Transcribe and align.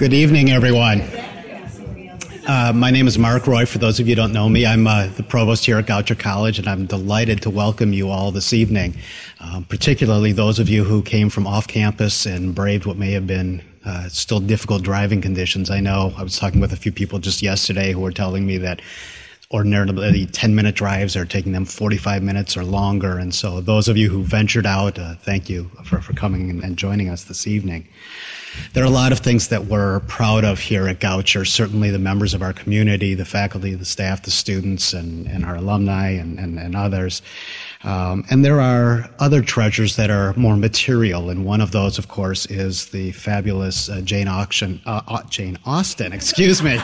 Good 0.00 0.14
evening, 0.14 0.48
everyone. 0.48 1.02
Uh, 2.48 2.72
my 2.74 2.90
name 2.90 3.06
is 3.06 3.18
Marc 3.18 3.46
Roy. 3.46 3.66
For 3.66 3.76
those 3.76 4.00
of 4.00 4.08
you 4.08 4.12
who 4.12 4.22
don't 4.22 4.32
know 4.32 4.48
me, 4.48 4.64
I'm 4.64 4.86
uh, 4.86 5.08
the 5.08 5.22
provost 5.22 5.66
here 5.66 5.76
at 5.76 5.84
Goucher 5.84 6.18
College, 6.18 6.58
and 6.58 6.66
I'm 6.66 6.86
delighted 6.86 7.42
to 7.42 7.50
welcome 7.50 7.92
you 7.92 8.08
all 8.08 8.30
this 8.30 8.54
evening, 8.54 8.96
um, 9.40 9.64
particularly 9.64 10.32
those 10.32 10.58
of 10.58 10.70
you 10.70 10.84
who 10.84 11.02
came 11.02 11.28
from 11.28 11.46
off 11.46 11.68
campus 11.68 12.24
and 12.24 12.54
braved 12.54 12.86
what 12.86 12.96
may 12.96 13.12
have 13.12 13.26
been 13.26 13.62
uh, 13.84 14.08
still 14.08 14.40
difficult 14.40 14.82
driving 14.82 15.20
conditions. 15.20 15.68
I 15.68 15.80
know 15.80 16.14
I 16.16 16.22
was 16.22 16.38
talking 16.38 16.62
with 16.62 16.72
a 16.72 16.76
few 16.76 16.92
people 16.92 17.18
just 17.18 17.42
yesterday 17.42 17.92
who 17.92 18.00
were 18.00 18.10
telling 18.10 18.46
me 18.46 18.56
that 18.56 18.80
ordinarily 19.52 20.26
10 20.26 20.54
minute 20.54 20.76
drives 20.76 21.16
are 21.16 21.24
taking 21.24 21.52
them 21.52 21.64
45 21.64 22.22
minutes 22.22 22.56
or 22.56 22.64
longer. 22.64 23.18
And 23.18 23.34
so, 23.34 23.60
those 23.60 23.88
of 23.88 23.96
you 23.96 24.08
who 24.08 24.22
ventured 24.22 24.66
out, 24.66 24.98
uh, 24.98 25.14
thank 25.16 25.48
you 25.48 25.70
for, 25.84 26.00
for 26.00 26.12
coming 26.12 26.62
and 26.62 26.76
joining 26.76 27.08
us 27.08 27.24
this 27.24 27.46
evening. 27.46 27.88
There 28.72 28.82
are 28.82 28.86
a 28.86 28.90
lot 28.90 29.12
of 29.12 29.20
things 29.20 29.48
that 29.48 29.66
we're 29.66 30.00
proud 30.00 30.44
of 30.44 30.58
here 30.58 30.88
at 30.88 31.00
Goucher. 31.00 31.46
Certainly, 31.46 31.90
the 31.90 31.98
members 31.98 32.34
of 32.34 32.42
our 32.42 32.52
community, 32.52 33.14
the 33.14 33.24
faculty, 33.24 33.74
the 33.74 33.84
staff, 33.84 34.22
the 34.22 34.30
students, 34.30 34.92
and, 34.92 35.26
and 35.26 35.44
our 35.44 35.56
alumni, 35.56 36.10
and, 36.10 36.38
and, 36.38 36.58
and 36.58 36.76
others. 36.76 37.22
Um, 37.82 38.24
and 38.30 38.44
there 38.44 38.60
are 38.60 39.08
other 39.18 39.40
treasures 39.40 39.96
that 39.96 40.10
are 40.10 40.34
more 40.34 40.56
material, 40.56 41.30
and 41.30 41.46
one 41.46 41.62
of 41.62 41.70
those, 41.70 41.96
of 41.96 42.08
course, 42.08 42.44
is 42.46 42.86
the 42.86 43.12
fabulous 43.12 43.88
uh, 43.88 44.02
Jane 44.02 44.28
Auction, 44.28 44.82
uh, 44.84 45.22
Jane 45.30 45.58
Austen. 45.64 46.12
Excuse 46.20 46.62
me. 46.62 46.76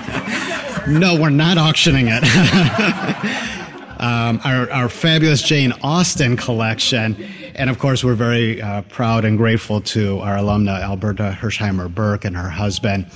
no, 0.89 1.19
we're 1.21 1.29
not 1.29 1.59
auctioning 1.59 2.07
it. 2.09 2.25
um, 4.01 4.41
our, 4.45 4.71
our 4.71 4.89
fabulous 4.89 5.43
Jane 5.43 5.73
Austen 5.83 6.37
collection. 6.37 7.17
And 7.55 7.71
of 7.71 7.79
course, 7.79 8.03
we're 8.03 8.15
very 8.15 8.63
uh, 8.63 8.83
proud 8.83 9.25
and 9.25 9.37
grateful 9.37 9.81
to 9.83 10.21
our 10.21 10.37
alumna, 10.37 10.81
Alberta 10.81 11.37
Hirshheimer 11.39 11.93
Burke, 11.95 12.25
and 12.25 12.37
her 12.37 12.51
husband, 12.51 13.07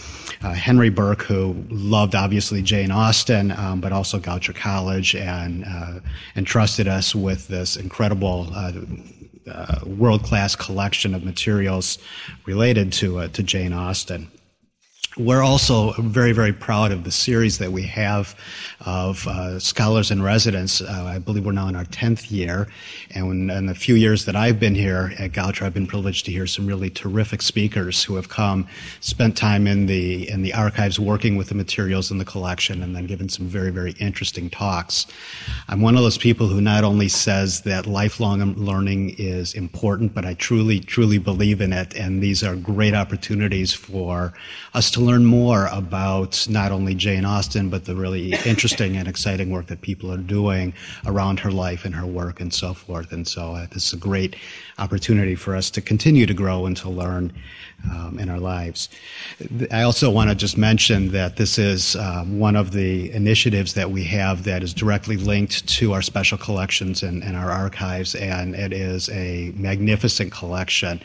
uh, 0.43 0.53
Henry 0.53 0.91
Burke, 0.91 1.23
who 1.23 1.65
loved 1.69 2.15
obviously 2.15 2.63
Jane 2.63 2.91
Austen, 2.91 3.53
um, 3.53 3.81
but 3.81 3.93
also 3.93 4.19
Goucher 4.19 4.55
College, 4.55 5.15
and 5.15 5.65
uh, 5.65 6.01
entrusted 6.37 6.89
us 6.89 7.15
with 7.15 7.49
this 7.49 7.77
incredible. 7.77 8.49
Uh, 8.55 8.73
uh, 9.51 9.81
world-class 9.85 10.55
collection 10.55 11.13
of 11.15 11.25
materials 11.25 11.99
related 12.45 12.93
to 12.93 13.19
uh, 13.19 13.27
to 13.29 13.43
Jane 13.43 13.73
Austen 13.73 14.31
we're 15.21 15.43
also 15.43 15.93
very, 15.93 16.33
very 16.33 16.53
proud 16.53 16.93
of 16.93 17.05
the 17.05 17.11
series 17.11 17.59
that 17.59 17.71
we 17.71 17.83
have 17.83 18.35
of 18.87 19.27
uh, 19.29 19.59
scholars 19.59 20.11
in 20.11 20.23
residence. 20.23 20.81
Uh, 20.81 21.05
I 21.07 21.19
believe 21.19 21.45
we're 21.45 21.53
now 21.53 21.69
in 21.69 21.77
our 21.77 21.85
10th 21.85 22.31
year. 22.31 22.69
And 23.11 23.51
in 23.51 23.67
the 23.67 23.75
few 23.75 23.95
years 23.95 24.25
that 24.25 24.35
I've 24.35 24.59
been 24.59 24.75
here 24.75 25.13
at 25.19 25.33
Goucher, 25.33 25.67
I've 25.67 25.75
been 25.75 25.87
privileged 25.87 26.25
to 26.27 26.33
hear 26.33 26.47
some 26.47 26.67
really 26.67 26.89
terrific 26.89 27.43
speakers 27.43 28.03
who 28.05 28.17
have 28.17 28.31
come, 28.31 28.67
spent 29.01 29.37
time 29.37 29.67
in 29.67 29.87
the, 29.87 30.29
in 30.29 30.41
the 30.41 30.55
archives 30.55 30.99
working 30.99 31.37
with 31.37 31.51
the 31.51 31.55
materials 31.55 32.11
in 32.11 32.17
the 32.17 32.25
collection, 32.25 32.83
and 32.83 32.97
then 32.97 33.07
given 33.07 33.29
some 33.29 33.47
very, 33.47 33.71
very 33.71 33.93
interesting 33.99 34.49
talks. 34.49 35.07
I'm 35.69 35.83
one 35.83 35.97
of 35.97 36.03
those 36.03 36.19
people 36.19 36.47
who 36.47 36.63
not 36.63 36.83
only 36.83 37.09
says 37.09 37.61
that 37.63 37.87
lifelong 37.87 38.55
learning 38.55 39.17
is 39.19 39.53
important, 39.53 40.15
but 40.15 40.25
I 40.25 40.35
truly, 40.35 40.81
truly 40.81 41.19
believe 41.19 41.61
in 41.61 41.75
it. 41.75 41.95
And 41.95 42.23
these 42.23 42.43
are 42.43 42.57
great 42.57 42.95
opportunities 42.95 43.75
for 43.75 44.33
us 44.73 44.91
to 44.93 45.01
learn 45.01 45.10
more 45.19 45.69
about 45.73 46.47
not 46.49 46.71
only 46.71 46.95
Jane 46.95 47.25
Austen, 47.25 47.71
but 47.71 47.85
the 47.87 47.97
really 47.97 48.35
interesting 48.47 48.97
and 48.97 49.09
exciting 49.09 49.51
work 49.51 49.67
that 49.67 49.81
people 49.81 50.13
are 50.13 50.17
doing 50.19 50.73
around 51.07 51.41
her 51.41 51.51
life 51.51 51.85
and 51.85 51.95
her 51.95 52.07
work 52.07 52.41
and 52.41 52.55
so 52.55 52.75
forth. 52.75 53.13
And 53.13 53.27
so 53.27 53.55
uh, 53.55 53.67
this 53.73 53.89
is 53.89 53.93
a 53.95 53.97
great 53.97 54.37
opportunity 54.79 55.35
for 55.35 55.57
us 55.57 55.71
to 55.73 55.81
continue 55.81 56.27
to 56.27 56.35
grow 56.35 56.67
and 56.67 56.77
to 56.79 56.89
learn 56.89 57.33
um, 57.91 58.19
in 58.19 58.29
our 58.29 58.39
lives. 58.39 58.89
I 59.71 59.83
also 59.83 60.11
want 60.11 60.31
to 60.31 60.37
just 60.37 60.57
mention 60.57 61.13
that 61.13 61.37
this 61.37 61.59
is 61.59 61.97
uh, 61.97 62.25
one 62.25 62.57
of 62.57 62.73
the 62.73 63.11
initiatives 63.13 63.75
that 63.75 63.91
we 63.91 64.05
have 64.05 64.45
that 64.45 64.63
is 64.63 64.75
directly 64.75 65.17
linked 65.17 65.67
to 65.69 65.93
our 65.93 66.03
special 66.03 66.39
collections 66.39 67.03
and, 67.03 67.23
and 67.23 67.37
our 67.37 67.51
archives, 67.51 68.15
and 68.15 68.55
it 68.55 68.73
is 68.73 69.09
a 69.11 69.53
magnificent 69.57 70.33
collection 70.33 71.03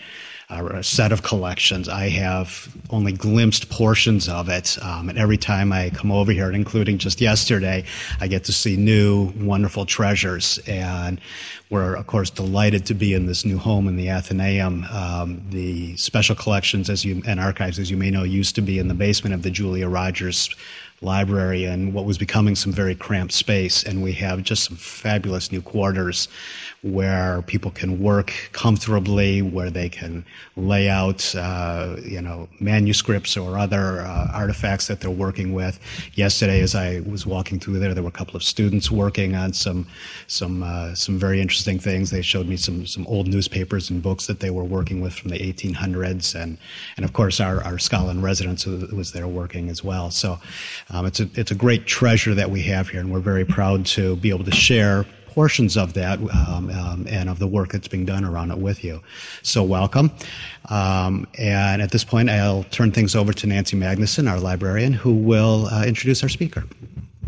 a 0.50 0.83
set 0.83 1.11
of 1.11 1.23
collections. 1.23 1.89
I 1.89 2.09
have 2.09 2.73
only 2.89 3.11
glimpsed 3.11 3.69
portions 3.69 4.29
of 4.29 4.47
it, 4.47 4.78
um, 4.81 5.09
and 5.09 5.17
every 5.17 5.38
time 5.38 5.72
I 5.72 5.89
come 5.89 6.11
over 6.11 6.31
here, 6.31 6.51
including 6.51 6.97
just 6.97 7.19
yesterday, 7.19 7.83
I 8.19 8.28
get 8.28 8.44
to 8.45 8.53
see 8.53 8.78
new, 8.78 9.34
wonderful 9.38 9.85
treasures. 9.85 10.59
And 10.67 11.19
we're, 11.69 11.95
of 11.95 12.05
course, 12.07 12.29
delighted 12.29 12.85
to 12.88 12.94
be 12.94 13.13
in 13.13 13.25
this 13.25 13.44
new 13.44 13.57
home 13.57 13.88
in 13.88 13.95
the 13.95 14.09
Athenaeum. 14.09 14.85
Um, 14.85 15.41
the 15.50 15.97
special 15.97 16.35
collections, 16.35 16.89
as 16.89 17.03
you 17.03 17.23
and 17.25 17.39
archives, 17.39 17.79
as 17.79 17.89
you 17.89 17.97
may 17.97 18.11
know, 18.11 18.23
used 18.23 18.55
to 18.55 18.61
be 18.61 18.78
in 18.78 18.88
the 18.88 18.94
basement 18.94 19.34
of 19.34 19.41
the 19.41 19.50
Julia 19.50 19.88
Rogers 19.88 20.50
library 21.01 21.66
and 21.66 21.94
what 21.94 22.05
was 22.05 22.17
becoming 22.17 22.55
some 22.55 22.72
very 22.72 22.95
cramped 22.95 23.34
space. 23.34 23.84
And 23.84 24.01
we 24.01 24.13
have 24.13 24.44
just 24.44 24.63
some 24.63 24.78
fabulous 24.78 25.51
new 25.51 25.61
quarters 25.61 26.28
where 26.85 27.41
people 27.41 27.72
can 27.72 28.00
work 28.00 28.31
comfortably, 28.51 29.41
where 29.41 29.72
they 29.72 29.90
can 29.90 30.23
lay 30.56 30.88
out, 30.88 31.34
uh, 31.35 31.96
you 32.03 32.22
know, 32.22 32.47
manuscripts 32.59 33.35
or 33.35 33.57
other 33.57 34.01
uh, 34.01 34.28
artifacts 34.31 34.85
that 34.85 35.00
they're 35.00 35.09
working 35.09 35.51
with. 35.56 35.79
Yesterday, 36.13 36.62
as 36.62 36.75
I 36.75 37.00
was 37.00 37.25
walking 37.25 37.59
through 37.59 37.79
there, 37.79 37.96
there 37.96 38.03
were 38.03 38.09
a 38.09 38.12
couple 38.12 38.35
of 38.35 38.44
students 38.44 38.91
working 38.91 39.35
on 39.35 39.51
some 39.53 39.88
some 40.28 40.62
uh, 40.62 40.94
some 40.94 41.18
very 41.18 41.41
interesting 41.41 41.79
things. 41.79 42.12
They 42.12 42.22
showed 42.22 42.47
me 42.47 42.56
some 42.56 42.85
some 42.85 43.07
old 43.07 43.28
newspapers 43.28 43.90
and 43.90 44.03
books 44.03 44.28
that 44.28 44.40
they 44.40 44.52
were 44.52 44.63
working 44.63 45.02
with 45.02 45.13
from 45.13 45.31
the 45.31 45.40
1800s, 45.40 46.40
and 46.40 46.59
and 46.97 47.03
of 47.03 47.13
course 47.13 47.40
our 47.40 47.63
our 47.63 47.79
in 48.12 48.22
residence 48.22 48.67
was 48.67 49.12
there 49.12 49.28
working 49.28 49.69
as 49.69 49.84
well. 49.84 50.12
So 50.12 50.38
um, 50.91 51.07
it's 51.07 51.19
a 51.19 51.28
it's 51.34 51.50
a 51.50 51.56
great 51.56 51.88
treasure 51.88 52.35
that 52.35 52.52
we 52.52 52.62
have 52.63 52.90
here, 52.90 53.00
and 53.00 53.12
we're 53.12 53.19
very 53.22 53.46
proud 53.46 53.88
to 53.88 54.17
be 54.17 54.29
able 54.29 54.46
to 54.46 54.52
share 54.52 55.06
portions 55.35 55.75
of 55.75 55.94
that 55.94 56.18
um, 56.19 56.69
um, 56.69 57.06
and 57.09 57.29
of 57.29 57.40
the 57.40 57.46
work 57.46 57.73
that's 57.73 57.90
being 57.90 58.06
done 58.06 58.23
around 58.23 58.51
it 58.51 58.57
with 58.57 58.85
you. 58.85 59.01
So 59.41 59.63
welcome. 59.63 60.09
Um, 60.69 61.28
and 61.38 61.81
at 61.81 61.91
this 61.91 62.06
point, 62.06 62.29
I'll 62.29 62.63
turn 62.72 62.94
things 62.94 63.16
over 63.16 63.34
to 63.34 63.46
Nancy 63.46 63.75
Magnuson, 63.78 64.31
our 64.31 64.40
librarian, 64.40 64.94
who 64.94 65.13
will 65.13 65.68
uh, 65.68 65.84
introduce 65.85 66.23
our 66.23 66.29
speaker. 66.29 66.63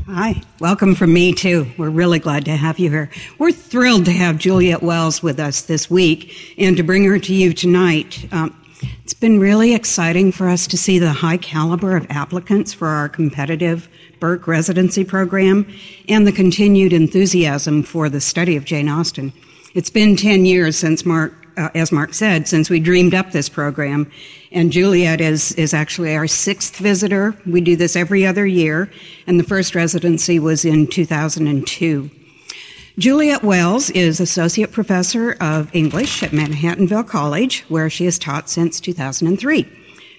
Hi, 0.06 0.42
welcome 0.62 0.96
from 0.96 1.14
me 1.14 1.34
too. 1.34 1.68
We're 1.78 1.90
really 1.90 2.20
glad 2.20 2.46
to 2.46 2.56
have 2.56 2.80
you 2.80 2.90
here. 2.90 3.10
We're 3.40 3.52
thrilled 3.52 4.06
to 4.06 4.14
have 4.14 4.38
Juliet 4.38 4.82
Wells 4.82 5.22
with 5.22 5.38
us 5.38 5.64
this 5.64 5.92
week 5.92 6.56
and 6.58 6.78
to 6.78 6.84
bring 6.84 7.04
her 7.04 7.20
to 7.20 7.34
you 7.34 7.54
tonight. 7.54 8.26
Um, 8.32 8.56
it's 9.04 9.14
been 9.14 9.38
really 9.38 9.76
exciting 9.76 10.32
for 10.32 10.48
us 10.48 10.66
to 10.68 10.78
see 10.78 10.98
the 10.98 11.12
high 11.12 11.36
caliber 11.36 11.98
of 11.98 12.08
applicants 12.10 12.72
for 12.72 12.88
our 12.88 13.10
competitive 13.10 13.90
Burke 14.20 14.48
residency 14.48 15.04
program 15.04 15.68
and 16.08 16.26
the 16.26 16.32
continued 16.32 16.94
enthusiasm 16.94 17.84
for 17.84 18.10
the 18.10 18.22
study 18.22 18.56
of 18.56 18.66
Jane 18.66 18.90
Austen. 18.90 19.34
It's 19.74 19.90
been 19.90 20.16
10 20.16 20.46
years 20.46 20.78
since 20.78 21.06
Marc, 21.06 21.34
uh, 21.58 21.70
as 21.76 21.92
Marc 21.92 22.14
said, 22.14 22.48
since 22.48 22.70
we 22.70 22.80
dreamed 22.80 23.14
up 23.14 23.32
this 23.32 23.50
program. 23.50 24.12
And 24.52 24.72
Juliet 24.72 25.22
is, 25.22 25.52
is 25.54 25.74
actually 25.74 26.16
our 26.16 26.28
sixth 26.28 26.78
visitor. 26.78 27.36
We 27.46 27.62
do 27.62 27.76
this 27.76 27.96
every 27.96 28.26
other 28.26 28.48
year. 28.48 28.90
And 29.28 29.40
the 29.40 29.44
first 29.44 29.76
residency 29.76 30.40
was 30.40 30.66
in 30.66 30.88
2002. 30.88 32.10
Juliet 32.98 33.44
Wells 33.44 33.92
is 33.92 34.20
Associate 34.20 34.72
Professor 34.72 35.34
of 35.40 35.70
English 35.76 36.24
at 36.24 36.32
Manhattanville 36.32 37.08
College, 37.08 37.64
where 37.70 37.92
she 37.92 38.06
has 38.06 38.18
taught 38.18 38.50
since 38.50 38.80
2003. 38.80 39.68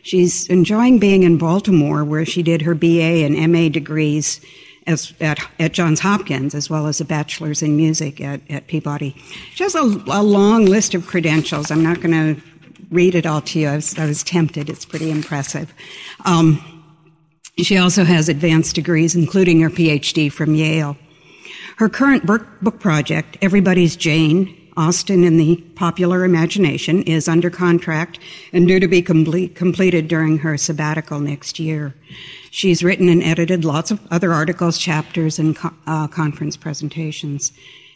She's 0.02 0.46
enjoying 0.48 0.98
being 0.98 1.22
in 1.22 1.38
Baltimore, 1.38 2.04
where 2.04 2.24
she 2.24 2.42
did 2.42 2.62
her 2.62 2.74
BA 2.74 3.24
and 3.24 3.52
MA 3.52 3.68
degrees 3.68 4.40
as, 4.86 5.12
at, 5.20 5.38
at 5.58 5.72
Johns 5.72 6.00
Hopkins, 6.00 6.54
as 6.54 6.70
well 6.70 6.86
as 6.86 7.00
a 7.00 7.04
bachelor's 7.04 7.62
in 7.62 7.76
music 7.76 8.20
at, 8.20 8.40
at 8.48 8.66
Peabody. 8.66 9.14
She 9.54 9.62
has 9.62 9.74
a, 9.74 9.82
a 9.82 10.22
long 10.22 10.64
list 10.64 10.94
of 10.94 11.06
credentials. 11.06 11.70
I'm 11.70 11.82
not 11.82 12.00
going 12.00 12.34
to 12.36 12.42
read 12.90 13.14
it 13.14 13.26
all 13.26 13.42
to 13.42 13.58
you. 13.58 13.68
I 13.68 13.76
was, 13.76 13.98
I 13.98 14.06
was 14.06 14.22
tempted. 14.22 14.70
It's 14.70 14.86
pretty 14.86 15.10
impressive. 15.10 15.72
Um, 16.24 16.62
she 17.58 17.76
also 17.76 18.04
has 18.04 18.28
advanced 18.28 18.74
degrees, 18.74 19.14
including 19.14 19.60
her 19.60 19.70
PhD 19.70 20.32
from 20.32 20.54
Yale. 20.54 20.96
Her 21.76 21.88
current 21.88 22.26
book 22.26 22.80
project, 22.80 23.36
Everybody's 23.42 23.94
Jane, 23.94 24.67
Austen 24.78 25.24
in 25.24 25.38
the 25.38 25.56
popular 25.74 26.24
imagination 26.24 27.02
is 27.02 27.26
under 27.26 27.50
contract 27.50 28.20
and 28.52 28.68
due 28.68 28.78
to 28.78 28.86
be 28.86 29.02
complete, 29.02 29.56
completed 29.56 30.06
during 30.06 30.38
her 30.38 30.56
sabbatical 30.56 31.18
next 31.18 31.58
year. 31.58 31.94
She's 32.52 32.84
written 32.84 33.08
and 33.08 33.22
edited 33.22 33.64
lots 33.64 33.90
of 33.90 34.00
other 34.12 34.32
articles, 34.32 34.78
chapters, 34.78 35.40
and 35.40 35.58
uh, 35.88 36.06
conference 36.06 36.56
presentations. 36.56 37.52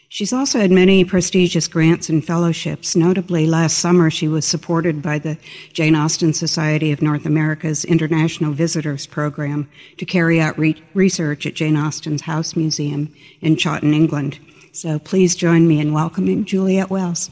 She's 0.09 0.33
also 0.33 0.59
had 0.59 0.71
many 0.71 1.05
prestigious 1.05 1.67
grants 1.67 2.09
and 2.09 2.23
fellowships. 2.23 2.95
Notably, 2.95 3.47
last 3.47 3.79
summer 3.79 4.11
she 4.11 4.27
was 4.27 4.45
supported 4.45 5.01
by 5.01 5.17
the 5.19 5.37
Jane 5.71 5.95
Austen 5.95 6.33
Society 6.33 6.91
of 6.91 7.01
North 7.01 7.25
America's 7.25 7.83
International 7.85 8.51
Visitors 8.51 9.07
Program 9.07 9.67
to 9.97 10.05
carry 10.05 10.39
out 10.39 10.59
re- 10.59 10.79
research 10.93 11.47
at 11.47 11.55
Jane 11.55 11.77
Austen's 11.77 12.21
House 12.21 12.55
Museum 12.55 13.11
in 13.41 13.55
Chawton, 13.55 13.93
England. 13.93 14.37
So 14.75 14.97
please 14.97 15.35
join 15.35 15.67
me 15.67 15.79
in 15.79 15.93
welcoming 15.93 16.45
Juliet 16.45 16.89
Wells. 16.89 17.29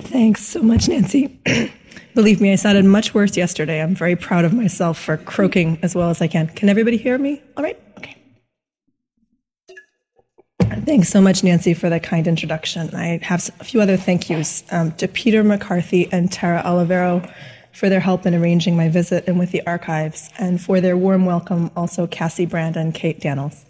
Thanks 0.00 0.46
so 0.46 0.60
much, 0.60 0.88
Nancy. 0.88 1.40
Believe 2.14 2.42
me, 2.42 2.52
I 2.52 2.56
sounded 2.56 2.84
much 2.84 3.14
worse 3.14 3.34
yesterday. 3.34 3.80
I'm 3.80 3.94
very 3.94 4.14
proud 4.14 4.44
of 4.44 4.52
myself 4.52 4.98
for 4.98 5.16
croaking 5.16 5.78
as 5.82 5.94
well 5.94 6.10
as 6.10 6.20
I 6.20 6.26
can. 6.26 6.48
Can 6.48 6.68
everybody 6.68 6.98
hear 6.98 7.16
me? 7.16 7.42
All 7.56 7.64
right? 7.64 7.80
Okay. 7.96 8.16
Thanks 10.84 11.08
so 11.08 11.22
much, 11.22 11.42
Nancy, 11.42 11.72
for 11.72 11.88
the 11.88 11.98
kind 11.98 12.26
introduction. 12.26 12.94
I 12.94 13.20
have 13.22 13.48
a 13.58 13.64
few 13.64 13.80
other 13.80 13.96
thank 13.96 14.28
yous 14.28 14.64
um, 14.70 14.92
to 14.92 15.08
Peter 15.08 15.42
McCarthy 15.42 16.12
and 16.12 16.30
Tara 16.30 16.62
Olivero 16.66 17.26
for 17.78 17.88
their 17.88 18.00
help 18.00 18.26
in 18.26 18.34
arranging 18.34 18.76
my 18.76 18.88
visit 18.88 19.24
and 19.28 19.38
with 19.38 19.52
the 19.52 19.64
archives, 19.64 20.30
and 20.36 20.60
for 20.60 20.80
their 20.80 20.96
warm 20.96 21.24
welcome, 21.24 21.70
also 21.76 22.08
Cassie 22.08 22.44
Brand 22.44 22.76
and 22.76 22.92
Kate 22.92 23.20
Daniels. 23.20 23.64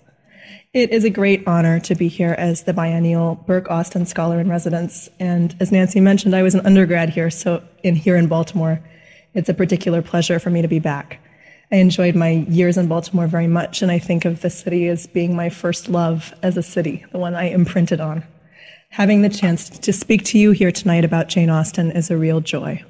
It 0.73 0.91
is 0.91 1.05
a 1.05 1.11
great 1.11 1.47
honor 1.47 1.79
to 1.81 1.95
be 1.95 2.09
here 2.09 2.35
as 2.39 2.63
the 2.63 2.73
biennial 2.73 3.35
Burke 3.47 3.71
Austen 3.71 4.07
Scholar 4.07 4.41
in 4.41 4.49
Residence. 4.49 5.11
And 5.21 5.55
as 5.61 5.71
Nancy 5.71 6.01
mentioned, 6.01 6.35
I 6.35 6.43
was 6.43 6.55
an 6.55 6.65
undergrad 6.65 7.11
here, 7.11 7.31
so 7.31 7.63
in 7.83 7.95
here 7.97 8.17
in 8.17 8.29
Baltimore, 8.29 8.81
it's 9.35 9.51
a 9.51 9.55
particular 9.55 10.01
pleasure 10.01 10.39
for 10.39 10.49
me 10.49 10.63
to 10.63 10.69
be 10.69 10.79
back. 10.79 11.21
I 11.71 11.77
enjoyed 11.77 12.15
my 12.15 12.31
years 12.49 12.79
in 12.79 12.89
Baltimore 12.89 13.27
very 13.27 13.47
much, 13.47 13.83
and 13.83 13.93
I 13.93 13.99
think 13.99 14.25
of 14.25 14.41
the 14.41 14.49
city 14.49 14.89
as 14.89 15.07
being 15.07 15.37
my 15.37 15.51
first 15.51 15.89
love 15.91 16.33
as 16.43 16.57
a 16.57 16.63
city, 16.63 17.05
the 17.13 17.19
one 17.19 17.35
I 17.35 17.51
imprinted 17.51 18.01
on. 18.01 18.25
Having 18.89 19.21
the 19.21 19.29
chance 19.29 19.69
to 19.69 19.93
speak 19.93 20.25
to 20.27 20.39
you 20.39 20.53
here 20.53 20.73
tonight 20.73 21.05
about 21.05 21.29
Jane 21.29 21.51
Austen 21.51 21.91
is 21.91 22.11
a 22.11 22.17
real 22.17 22.41
joy. 22.41 22.83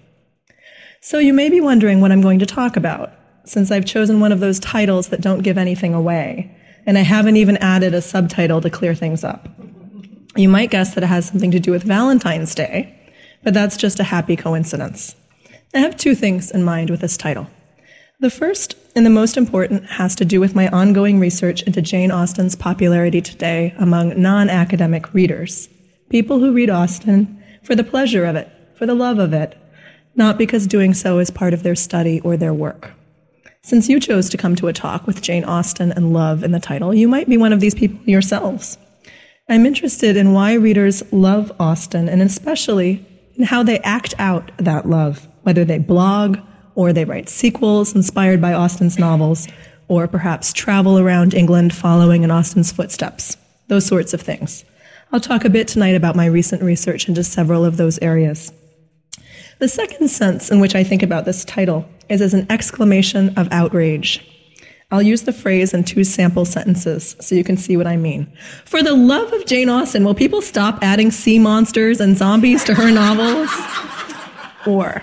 So 1.00 1.18
you 1.18 1.32
may 1.32 1.48
be 1.48 1.60
wondering 1.60 2.00
what 2.00 2.12
I'm 2.12 2.20
going 2.20 2.38
to 2.40 2.46
talk 2.46 2.76
about, 2.76 3.12
since 3.44 3.70
I've 3.70 3.84
chosen 3.86 4.20
one 4.20 4.32
of 4.32 4.40
those 4.40 4.60
titles 4.60 5.08
that 5.08 5.20
don't 5.20 5.42
give 5.42 5.58
anything 5.58 5.94
away 5.94 6.54
and 6.88 6.96
I 6.96 7.02
haven't 7.02 7.36
even 7.36 7.58
added 7.58 7.92
a 7.92 8.00
subtitle 8.00 8.62
to 8.62 8.70
clear 8.70 8.94
things 8.94 9.22
up. 9.22 9.46
You 10.36 10.48
might 10.48 10.70
guess 10.70 10.94
that 10.94 11.04
it 11.04 11.08
has 11.08 11.26
something 11.26 11.50
to 11.50 11.60
do 11.60 11.70
with 11.70 11.82
Valentine's 11.82 12.54
Day, 12.54 12.98
but 13.44 13.52
that's 13.52 13.76
just 13.76 14.00
a 14.00 14.04
happy 14.04 14.36
coincidence. 14.36 15.14
I 15.74 15.80
have 15.80 15.98
two 15.98 16.14
things 16.14 16.50
in 16.50 16.64
mind 16.64 16.88
with 16.88 17.00
this 17.00 17.18
title. 17.18 17.46
The 18.20 18.30
first, 18.30 18.74
and 18.96 19.04
the 19.04 19.10
most 19.10 19.36
important, 19.36 19.84
has 19.84 20.14
to 20.16 20.24
do 20.24 20.40
with 20.40 20.54
my 20.54 20.68
ongoing 20.68 21.20
research 21.20 21.62
into 21.64 21.82
Jane 21.82 22.10
Austen's 22.10 22.56
popularity 22.56 23.20
today 23.20 23.74
among 23.78 24.18
non 24.20 24.48
academic 24.48 25.12
readers. 25.12 25.68
People 26.08 26.38
who 26.38 26.54
read 26.54 26.70
Austen 26.70 27.42
for 27.62 27.74
the 27.74 27.84
pleasure 27.84 28.24
of 28.24 28.34
it, 28.34 28.50
for 28.76 28.86
the 28.86 28.94
love 28.94 29.18
of 29.18 29.34
it, 29.34 29.58
not 30.18 30.36
because 30.36 30.66
doing 30.66 30.92
so 30.92 31.18
is 31.20 31.30
part 31.30 31.54
of 31.54 31.62
their 31.62 31.76
study 31.76 32.20
or 32.20 32.36
their 32.36 32.52
work. 32.52 32.90
Since 33.62 33.88
you 33.88 34.00
chose 34.00 34.28
to 34.30 34.36
come 34.36 34.56
to 34.56 34.68
a 34.68 34.72
talk 34.72 35.06
with 35.06 35.22
Jane 35.22 35.44
Austen 35.44 35.92
and 35.92 36.12
love 36.12 36.42
in 36.42 36.52
the 36.52 36.60
title, 36.60 36.92
you 36.92 37.08
might 37.08 37.28
be 37.28 37.36
one 37.36 37.52
of 37.52 37.60
these 37.60 37.74
people 37.74 38.00
yourselves. 38.04 38.76
I'm 39.48 39.64
interested 39.64 40.16
in 40.16 40.32
why 40.32 40.54
readers 40.54 41.02
love 41.12 41.52
Austen 41.60 42.08
and 42.08 42.20
especially 42.20 43.06
in 43.36 43.44
how 43.44 43.62
they 43.62 43.78
act 43.80 44.14
out 44.18 44.50
that 44.58 44.88
love, 44.88 45.26
whether 45.42 45.64
they 45.64 45.78
blog 45.78 46.38
or 46.74 46.92
they 46.92 47.04
write 47.04 47.28
sequels 47.28 47.94
inspired 47.94 48.40
by 48.40 48.52
Austen's 48.52 48.98
novels, 48.98 49.48
or 49.88 50.06
perhaps 50.06 50.52
travel 50.52 50.98
around 50.98 51.34
England 51.34 51.74
following 51.74 52.22
in 52.22 52.30
Austen's 52.30 52.70
footsteps, 52.70 53.36
those 53.68 53.86
sorts 53.86 54.12
of 54.12 54.20
things. 54.20 54.64
I'll 55.10 55.20
talk 55.20 55.44
a 55.44 55.50
bit 55.50 55.66
tonight 55.66 55.94
about 55.94 56.14
my 56.14 56.26
recent 56.26 56.62
research 56.62 57.08
into 57.08 57.24
several 57.24 57.64
of 57.64 57.78
those 57.78 57.98
areas. 58.00 58.52
The 59.58 59.68
second 59.68 60.08
sense 60.08 60.50
in 60.50 60.60
which 60.60 60.76
I 60.76 60.84
think 60.84 61.02
about 61.02 61.24
this 61.24 61.44
title 61.44 61.88
is 62.08 62.22
as 62.22 62.32
an 62.32 62.46
exclamation 62.48 63.36
of 63.36 63.48
outrage. 63.50 64.24
I'll 64.90 65.02
use 65.02 65.22
the 65.22 65.32
phrase 65.32 65.74
in 65.74 65.84
two 65.84 66.04
sample 66.04 66.44
sentences 66.44 67.16
so 67.20 67.34
you 67.34 67.44
can 67.44 67.56
see 67.56 67.76
what 67.76 67.86
I 67.86 67.96
mean. 67.96 68.32
For 68.64 68.82
the 68.82 68.94
love 68.94 69.32
of 69.32 69.44
Jane 69.46 69.68
Austen, 69.68 70.04
will 70.04 70.14
people 70.14 70.40
stop 70.40 70.78
adding 70.80 71.10
sea 71.10 71.38
monsters 71.38 72.00
and 72.00 72.16
zombies 72.16 72.64
to 72.64 72.74
her 72.74 72.90
novels? 72.90 73.50
or, 74.66 75.02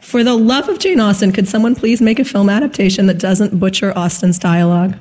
for 0.00 0.24
the 0.24 0.34
love 0.34 0.68
of 0.68 0.78
Jane 0.78 1.00
Austen, 1.00 1.32
could 1.32 1.48
someone 1.48 1.74
please 1.74 2.00
make 2.00 2.18
a 2.18 2.24
film 2.24 2.48
adaptation 2.48 3.06
that 3.06 3.18
doesn't 3.18 3.58
butcher 3.58 3.92
Austen's 3.98 4.38
dialogue? 4.38 4.96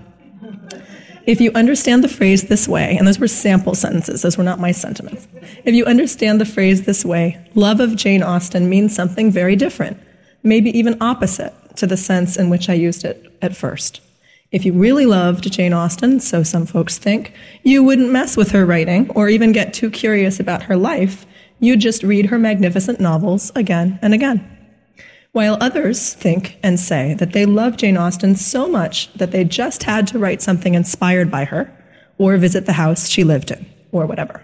If 1.26 1.42
you 1.42 1.52
understand 1.54 2.04
the 2.04 2.10
phrase 2.10 2.44
this 2.44 2.68
way, 2.68 2.96
and 2.98 3.08
those 3.08 3.20
were 3.20 3.28
sample 3.28 3.76
sentences, 3.76 4.22
those 4.22 4.38
were 4.38 4.44
not 4.44 4.60
my 4.60 4.72
sentiments. 4.72 5.28
If 5.64 5.76
you 5.76 5.86
understand 5.86 6.40
the 6.40 6.46
phrase 6.46 6.84
this 6.84 7.06
way, 7.06 7.38
love 7.56 7.80
of 7.80 7.96
Jane 7.96 8.24
Austen 8.24 8.70
means 8.70 8.96
something 8.96 9.32
very 9.32 9.56
different, 9.56 9.98
maybe 10.44 10.78
even 10.78 11.02
opposite 11.02 11.54
to 11.78 11.88
the 11.88 11.98
sense 11.98 12.38
in 12.38 12.50
which 12.50 12.70
I 12.70 12.74
used 12.74 13.06
it 13.06 13.32
at 13.42 13.56
first. 13.56 14.02
If 14.52 14.66
you 14.66 14.74
really 14.74 15.06
loved 15.06 15.52
Jane 15.52 15.74
Austen, 15.74 16.20
so 16.20 16.42
some 16.42 16.66
folks 16.66 16.98
think, 16.98 17.34
you 17.64 17.84
wouldn't 17.84 18.12
mess 18.12 18.36
with 18.36 18.52
her 18.52 18.66
writing 18.66 19.10
or 19.12 19.30
even 19.30 19.52
get 19.52 19.74
too 19.74 19.92
curious 19.92 20.40
about 20.40 20.64
her 20.64 20.76
life. 20.76 21.26
You'd 21.60 21.82
just 21.82 22.04
read 22.04 22.28
her 22.28 22.40
magnificent 22.40 23.00
novels 23.00 23.52
again 23.56 24.00
and 24.02 24.14
again 24.14 24.59
while 25.32 25.58
others 25.62 26.14
think 26.14 26.58
and 26.64 26.80
say 26.80 27.14
that 27.16 27.34
they 27.34 27.46
love 27.46 27.78
Jane 27.78 27.98
Austen 27.98 28.36
so 28.36 28.68
much 28.68 29.14
that 29.14 29.32
they 29.32 29.44
just 29.44 29.84
had 29.84 30.08
to 30.08 30.20
write 30.20 30.42
something 30.42 30.74
inspired 30.74 31.30
by 31.30 31.46
her 31.46 31.72
or 32.18 32.38
visit 32.38 32.66
the 32.66 32.74
house 32.74 33.08
she 33.08 33.24
lived 33.24 33.52
in 33.52 33.66
or 33.92 34.06
whatever. 34.06 34.44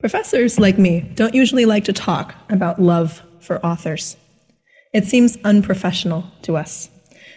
Professors 0.00 0.60
like 0.60 0.78
me 0.78 1.00
don't 1.14 1.34
usually 1.34 1.64
like 1.64 1.84
to 1.84 1.92
talk 1.92 2.34
about 2.50 2.80
love 2.80 3.22
for 3.40 3.64
authors. 3.66 4.16
It 4.94 5.04
seems 5.04 5.36
unprofessional 5.42 6.24
to 6.42 6.56
us. 6.56 6.88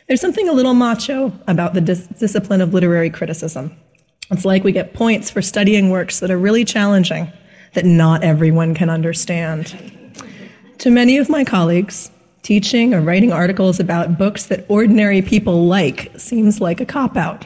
There's 0.08 0.22
something 0.22 0.48
a 0.48 0.54
little 0.54 0.76
macho 0.76 1.34
about 1.48 1.74
the 1.74 1.82
dis- 1.82 2.08
discipline 2.08 2.62
of 2.62 2.74
literary 2.74 3.10
criticism. 3.10 3.76
It's 4.30 4.46
like 4.46 4.64
we 4.64 4.72
get 4.72 4.94
points 4.94 5.30
for 5.32 5.42
studying 5.42 5.90
works 5.90 6.20
that 6.20 6.30
are 6.30 6.38
really 6.38 6.64
challenging 6.64 7.32
that 7.74 7.86
not 7.86 8.24
everyone 8.24 8.76
can 8.76 8.90
understand. 8.90 9.76
To 10.80 10.90
many 10.90 11.18
of 11.18 11.30
my 11.30 11.44
colleagues, 11.44 12.12
teaching 12.42 12.94
or 12.94 13.02
writing 13.02 13.32
articles 13.32 13.80
about 13.80 14.18
books 14.18 14.46
that 14.48 14.66
ordinary 14.68 15.22
people 15.22 15.68
like 15.68 16.12
seems 16.18 16.60
like 16.60 16.82
a 16.82 16.86
cop 16.86 17.16
out. 17.16 17.46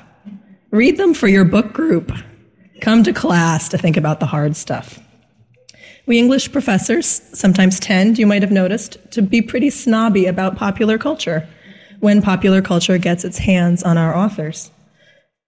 Read 0.71 0.97
them 0.97 1.13
for 1.13 1.27
your 1.27 1.45
book 1.45 1.73
group. 1.73 2.11
Come 2.81 3.03
to 3.03 3.13
class 3.13 3.69
to 3.69 3.77
think 3.77 3.97
about 3.97 4.19
the 4.19 4.25
hard 4.25 4.55
stuff. 4.55 4.99
We 6.05 6.19
English 6.19 6.51
professors 6.51 7.21
sometimes 7.33 7.79
tend, 7.79 8.19
you 8.19 8.27
might 8.27 8.43
have 8.43 8.51
noticed, 8.51 8.97
to 9.11 9.21
be 9.21 9.41
pretty 9.41 9.69
snobby 9.69 10.27
about 10.27 10.55
popular 10.55 10.97
culture 10.97 11.47
when 11.99 12.21
popular 12.21 12.61
culture 12.61 12.97
gets 12.97 13.25
its 13.25 13.37
hands 13.37 13.81
on 13.81 13.97
our 13.97 14.15
authors. 14.15 14.69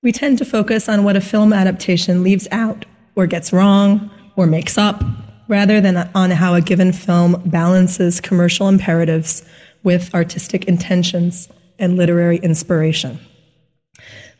We 0.02 0.12
tend 0.12 0.38
to 0.40 0.46
focus 0.46 0.90
on 0.90 1.04
what 1.04 1.16
a 1.16 1.22
film 1.22 1.54
adaptation 1.54 2.24
leaves 2.24 2.48
out 2.52 2.86
or 3.16 3.28
gets 3.28 3.54
wrong 3.54 4.10
or 4.38 4.48
makes 4.48 4.78
up, 4.78 5.04
rather 5.50 5.82
than 5.82 5.98
on 6.16 6.32
how 6.32 6.54
a 6.54 6.62
given 6.62 6.94
film 6.94 7.42
balances 7.48 8.22
commercial 8.22 8.70
imperatives 8.70 9.44
with 9.84 10.14
artistic 10.14 10.66
intentions 10.66 11.50
and 11.80 11.98
literary 11.98 12.38
inspiration. 12.38 13.20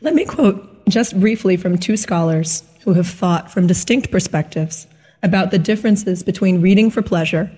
Let 0.00 0.14
me 0.14 0.24
quote 0.24 0.86
just 0.88 1.18
briefly 1.18 1.56
from 1.56 1.76
two 1.76 1.96
scholars 1.96 2.62
who 2.82 2.94
have 2.94 3.08
thought 3.08 3.50
from 3.50 3.66
distinct 3.66 4.10
perspectives 4.10 4.86
about 5.22 5.50
the 5.50 5.58
differences 5.58 6.22
between 6.22 6.62
reading 6.62 6.90
for 6.90 7.02
pleasure 7.02 7.50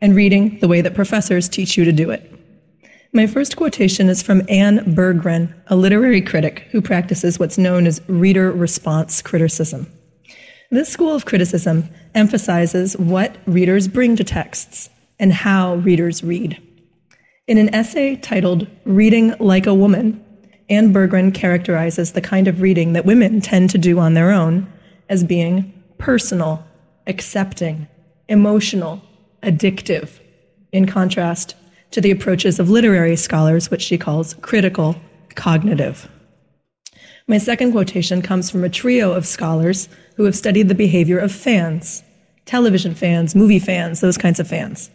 and 0.00 0.16
reading 0.16 0.58
the 0.60 0.68
way 0.68 0.80
that 0.80 0.94
professors 0.94 1.48
teach 1.48 1.76
you 1.76 1.84
to 1.84 1.92
do 1.92 2.10
it. 2.10 2.28
My 3.12 3.26
first 3.26 3.56
quotation 3.56 4.08
is 4.08 4.22
from 4.22 4.42
Anne 4.48 4.94
Berggren, 4.94 5.52
a 5.66 5.76
literary 5.76 6.22
critic 6.22 6.68
who 6.70 6.80
practices 6.80 7.38
what's 7.38 7.58
known 7.58 7.86
as 7.86 8.00
reader 8.08 8.50
response 8.50 9.20
criticism. 9.20 9.86
This 10.72 10.88
school 10.88 11.14
of 11.14 11.26
criticism 11.26 11.90
emphasizes 12.14 12.96
what 12.96 13.36
readers 13.44 13.88
bring 13.88 14.16
to 14.16 14.24
texts 14.24 14.88
and 15.18 15.30
how 15.30 15.74
readers 15.74 16.24
read. 16.24 16.58
In 17.46 17.58
an 17.58 17.74
essay 17.74 18.16
titled 18.16 18.66
Reading 18.86 19.34
Like 19.38 19.66
a 19.66 19.74
Woman, 19.74 20.24
Anne 20.70 20.90
Berggren 20.90 21.34
characterizes 21.34 22.12
the 22.12 22.22
kind 22.22 22.48
of 22.48 22.62
reading 22.62 22.94
that 22.94 23.04
women 23.04 23.42
tend 23.42 23.68
to 23.68 23.76
do 23.76 23.98
on 23.98 24.14
their 24.14 24.30
own 24.30 24.66
as 25.10 25.22
being 25.22 25.74
personal, 25.98 26.64
accepting, 27.06 27.86
emotional, 28.30 29.02
addictive, 29.42 30.20
in 30.72 30.86
contrast 30.86 31.54
to 31.90 32.00
the 32.00 32.10
approaches 32.10 32.58
of 32.58 32.70
literary 32.70 33.16
scholars, 33.16 33.70
which 33.70 33.82
she 33.82 33.98
calls 33.98 34.32
critical, 34.40 34.96
cognitive. 35.34 36.08
My 37.28 37.38
second 37.38 37.72
quotation 37.72 38.22
comes 38.22 38.50
from 38.50 38.64
a 38.64 38.68
trio 38.68 39.12
of 39.12 39.26
scholars 39.26 39.88
who 40.16 40.24
have 40.24 40.36
studied 40.36 40.68
the 40.68 40.74
behavior 40.74 41.18
of 41.18 41.32
fans 41.32 42.02
television 42.44 42.92
fans, 42.92 43.36
movie 43.36 43.60
fans, 43.60 44.00
those 44.00 44.18
kinds 44.18 44.40
of 44.40 44.48
fans. 44.48 44.90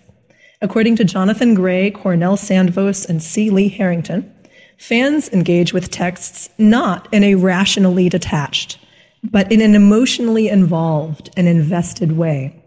According 0.62 0.98
to 0.98 1.06
Jonathan 1.06 1.54
Gray, 1.54 1.92
Cornel 1.92 2.36
Sandvoss, 2.36 3.08
and 3.08 3.24
C. 3.24 3.50
Lee 3.50 3.70
Harrington, 3.70 4.30
fans 4.78 5.30
engage 5.30 5.72
with 5.72 5.90
texts 5.90 6.50
not 6.58 7.08
in 7.14 7.24
a 7.24 7.36
rationally 7.36 8.10
detached, 8.10 8.80
but 9.24 9.52
in 9.52 9.62
an 9.62 9.76
emotionally 9.76 10.50
involved 10.50 11.30
and 11.38 11.48
invested 11.48 12.12
way. 12.14 12.62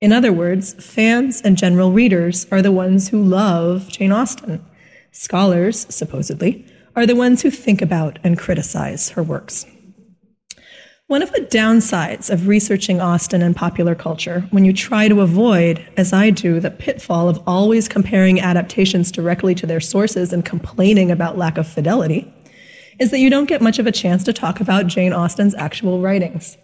In 0.00 0.12
other 0.12 0.32
words, 0.32 0.74
fans 0.74 1.40
and 1.40 1.56
general 1.56 1.92
readers 1.92 2.46
are 2.50 2.60
the 2.60 2.72
ones 2.72 3.08
who 3.08 3.22
love 3.22 3.88
Jane 3.88 4.12
Austen. 4.12 4.64
Scholars, 5.12 5.86
supposedly, 5.88 6.66
are 6.94 7.06
the 7.06 7.16
ones 7.16 7.42
who 7.42 7.50
think 7.50 7.80
about 7.80 8.18
and 8.22 8.38
criticize 8.38 9.10
her 9.10 9.22
works. 9.22 9.66
One 11.08 11.22
of 11.22 11.32
the 11.32 11.40
downsides 11.40 12.30
of 12.30 12.48
researching 12.48 13.00
Austen 13.00 13.42
and 13.42 13.54
popular 13.54 13.94
culture, 13.94 14.46
when 14.50 14.64
you 14.64 14.72
try 14.72 15.08
to 15.08 15.20
avoid, 15.20 15.86
as 15.98 16.12
I 16.12 16.30
do, 16.30 16.58
the 16.58 16.70
pitfall 16.70 17.28
of 17.28 17.42
always 17.46 17.86
comparing 17.86 18.40
adaptations 18.40 19.12
directly 19.12 19.54
to 19.56 19.66
their 19.66 19.80
sources 19.80 20.32
and 20.32 20.44
complaining 20.44 21.10
about 21.10 21.36
lack 21.36 21.58
of 21.58 21.68
fidelity, 21.68 22.32
is 22.98 23.10
that 23.10 23.18
you 23.18 23.28
don't 23.28 23.48
get 23.48 23.60
much 23.60 23.78
of 23.78 23.86
a 23.86 23.92
chance 23.92 24.24
to 24.24 24.32
talk 24.32 24.60
about 24.60 24.86
Jane 24.86 25.12
Austen's 25.12 25.54
actual 25.54 26.00
writings. 26.00 26.56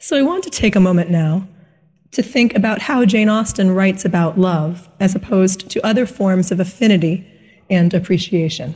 So 0.00 0.16
I 0.16 0.22
want 0.22 0.42
to 0.44 0.50
take 0.50 0.74
a 0.74 0.80
moment 0.80 1.10
now 1.10 1.46
to 2.10 2.22
think 2.22 2.56
about 2.56 2.80
how 2.80 3.04
Jane 3.04 3.28
Austen 3.28 3.70
writes 3.70 4.04
about 4.04 4.36
love 4.38 4.88
as 4.98 5.14
opposed 5.14 5.70
to 5.70 5.86
other 5.86 6.06
forms 6.06 6.50
of 6.50 6.58
affinity 6.58 7.24
and 7.70 7.94
appreciation. 7.94 8.74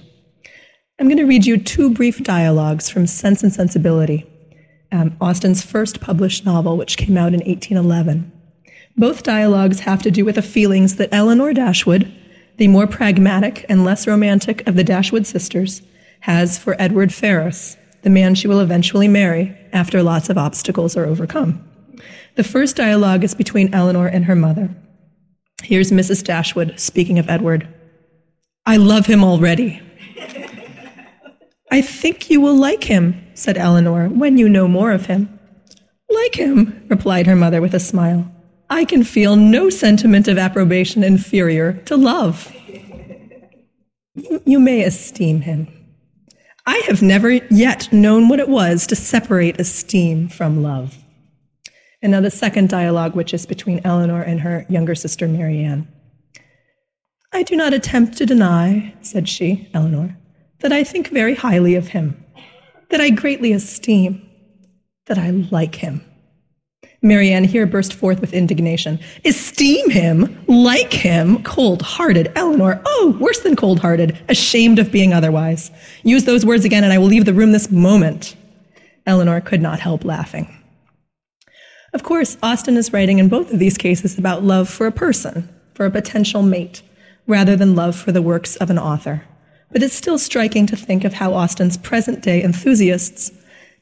I'm 0.98 1.08
going 1.08 1.18
to 1.18 1.24
read 1.24 1.44
you 1.44 1.58
two 1.58 1.90
brief 1.90 2.22
dialogues 2.22 2.88
from 2.88 3.06
Sense 3.06 3.42
and 3.42 3.52
Sensibility 3.52 4.26
um, 4.92 5.16
Austen's 5.20 5.62
first 5.62 6.00
published 6.00 6.46
novel, 6.46 6.76
which 6.76 6.96
came 6.96 7.18
out 7.18 7.34
in 7.34 7.40
1811. 7.40 8.32
Both 8.96 9.24
dialogues 9.24 9.80
have 9.80 10.00
to 10.04 10.10
do 10.10 10.24
with 10.24 10.36
the 10.36 10.42
feelings 10.42 10.96
that 10.96 11.12
Elinor 11.12 11.52
Dashwood, 11.52 12.10
the 12.56 12.68
more 12.68 12.86
pragmatic 12.86 13.66
and 13.68 13.84
less 13.84 14.06
romantic 14.06 14.66
of 14.66 14.76
the 14.76 14.84
Dashwood 14.84 15.26
sisters, 15.26 15.82
has 16.20 16.56
for 16.56 16.80
Edward 16.80 17.12
Ferrars, 17.12 17.76
the 18.02 18.10
man 18.10 18.34
she 18.34 18.48
will 18.48 18.60
eventually 18.60 19.08
marry 19.08 19.54
after 19.72 20.02
lots 20.02 20.30
of 20.30 20.38
obstacles 20.38 20.96
are 20.96 21.04
overcome. 21.04 21.62
The 22.36 22.44
first 22.44 22.76
dialogue 22.76 23.24
is 23.24 23.34
between 23.34 23.74
Elinor 23.74 24.06
and 24.06 24.24
her 24.24 24.36
mother. 24.36 24.70
Here's 25.62 25.90
Mrs. 25.90 26.24
Dashwood 26.24 26.78
speaking 26.78 27.18
of 27.18 27.28
Edward. 27.28 27.68
I 28.64 28.76
love 28.76 29.06
him 29.06 29.24
already. 29.24 29.82
I 31.70 31.82
think 31.82 32.30
you 32.30 32.40
will 32.40 32.56
like 32.56 32.84
him, 32.84 33.26
said 33.34 33.58
Elinor, 33.58 34.08
when 34.08 34.38
you 34.38 34.48
know 34.48 34.68
more 34.68 34.92
of 34.92 35.06
him. 35.06 35.38
Like 36.08 36.34
him, 36.34 36.86
replied 36.88 37.26
her 37.26 37.36
mother 37.36 37.60
with 37.60 37.74
a 37.74 37.80
smile. 37.80 38.30
I 38.70 38.84
can 38.84 39.04
feel 39.04 39.36
no 39.36 39.70
sentiment 39.70 40.28
of 40.28 40.38
approbation 40.38 41.04
inferior 41.04 41.74
to 41.86 41.96
love. 41.96 42.52
You 44.44 44.58
may 44.58 44.82
esteem 44.82 45.42
him. 45.42 45.68
I 46.66 46.82
have 46.86 47.02
never 47.02 47.30
yet 47.30 47.92
known 47.92 48.28
what 48.28 48.40
it 48.40 48.48
was 48.48 48.86
to 48.88 48.96
separate 48.96 49.60
esteem 49.60 50.28
from 50.28 50.62
love. 50.62 50.96
And 52.02 52.12
now 52.12 52.20
the 52.20 52.30
second 52.30 52.68
dialogue, 52.68 53.14
which 53.14 53.32
is 53.34 53.46
between 53.46 53.80
Elinor 53.84 54.22
and 54.22 54.40
her 54.40 54.66
younger 54.68 54.94
sister 54.94 55.28
Marianne. 55.28 55.88
I 57.32 57.42
do 57.42 57.56
not 57.56 57.74
attempt 57.74 58.16
to 58.18 58.26
deny, 58.26 58.94
said 59.00 59.28
she, 59.28 59.68
Elinor, 59.74 60.16
that 60.60 60.72
I 60.72 60.84
think 60.84 61.08
very 61.08 61.34
highly 61.34 61.74
of 61.74 61.88
him 61.88 62.22
that 62.90 63.00
I 63.00 63.10
greatly 63.10 63.52
esteem, 63.52 64.28
that 65.06 65.18
I 65.18 65.30
like 65.30 65.74
him. 65.74 66.04
Marianne 67.02 67.44
here 67.44 67.66
burst 67.66 67.94
forth 67.94 68.20
with 68.20 68.32
indignation. 68.32 68.98
Esteem 69.24 69.90
him, 69.90 70.44
like 70.48 70.92
him, 70.92 71.42
cold 71.42 71.82
hearted. 71.82 72.32
Elinor, 72.34 72.80
oh, 72.84 73.16
worse 73.20 73.40
than 73.40 73.54
cold 73.54 73.80
hearted, 73.80 74.18
ashamed 74.28 74.78
of 74.78 74.90
being 74.90 75.12
otherwise. 75.12 75.70
Use 76.02 76.24
those 76.24 76.44
words 76.44 76.64
again 76.64 76.84
and 76.84 76.92
I 76.92 76.98
will 76.98 77.06
leave 77.06 77.24
the 77.24 77.34
room 77.34 77.52
this 77.52 77.70
moment. 77.70 78.36
Elinor 79.06 79.40
could 79.40 79.60
not 79.60 79.78
help 79.78 80.04
laughing. 80.04 80.52
Of 81.92 82.02
course, 82.02 82.36
Austen 82.42 82.76
is 82.76 82.92
writing 82.92 83.18
in 83.18 83.28
both 83.28 83.52
of 83.52 83.58
these 83.58 83.78
cases 83.78 84.18
about 84.18 84.42
love 84.42 84.68
for 84.68 84.86
a 84.86 84.92
person, 84.92 85.48
for 85.74 85.86
a 85.86 85.90
potential 85.90 86.42
mate, 86.42 86.82
rather 87.26 87.56
than 87.56 87.76
love 87.76 87.94
for 87.94 88.10
the 88.10 88.22
works 88.22 88.56
of 88.56 88.70
an 88.70 88.78
author 88.78 89.22
but 89.76 89.82
it's 89.82 89.94
still 89.94 90.18
striking 90.18 90.66
to 90.66 90.74
think 90.74 91.04
of 91.04 91.12
how 91.12 91.34
Austen's 91.34 91.76
present 91.76 92.22
day 92.22 92.42
enthusiasts 92.42 93.30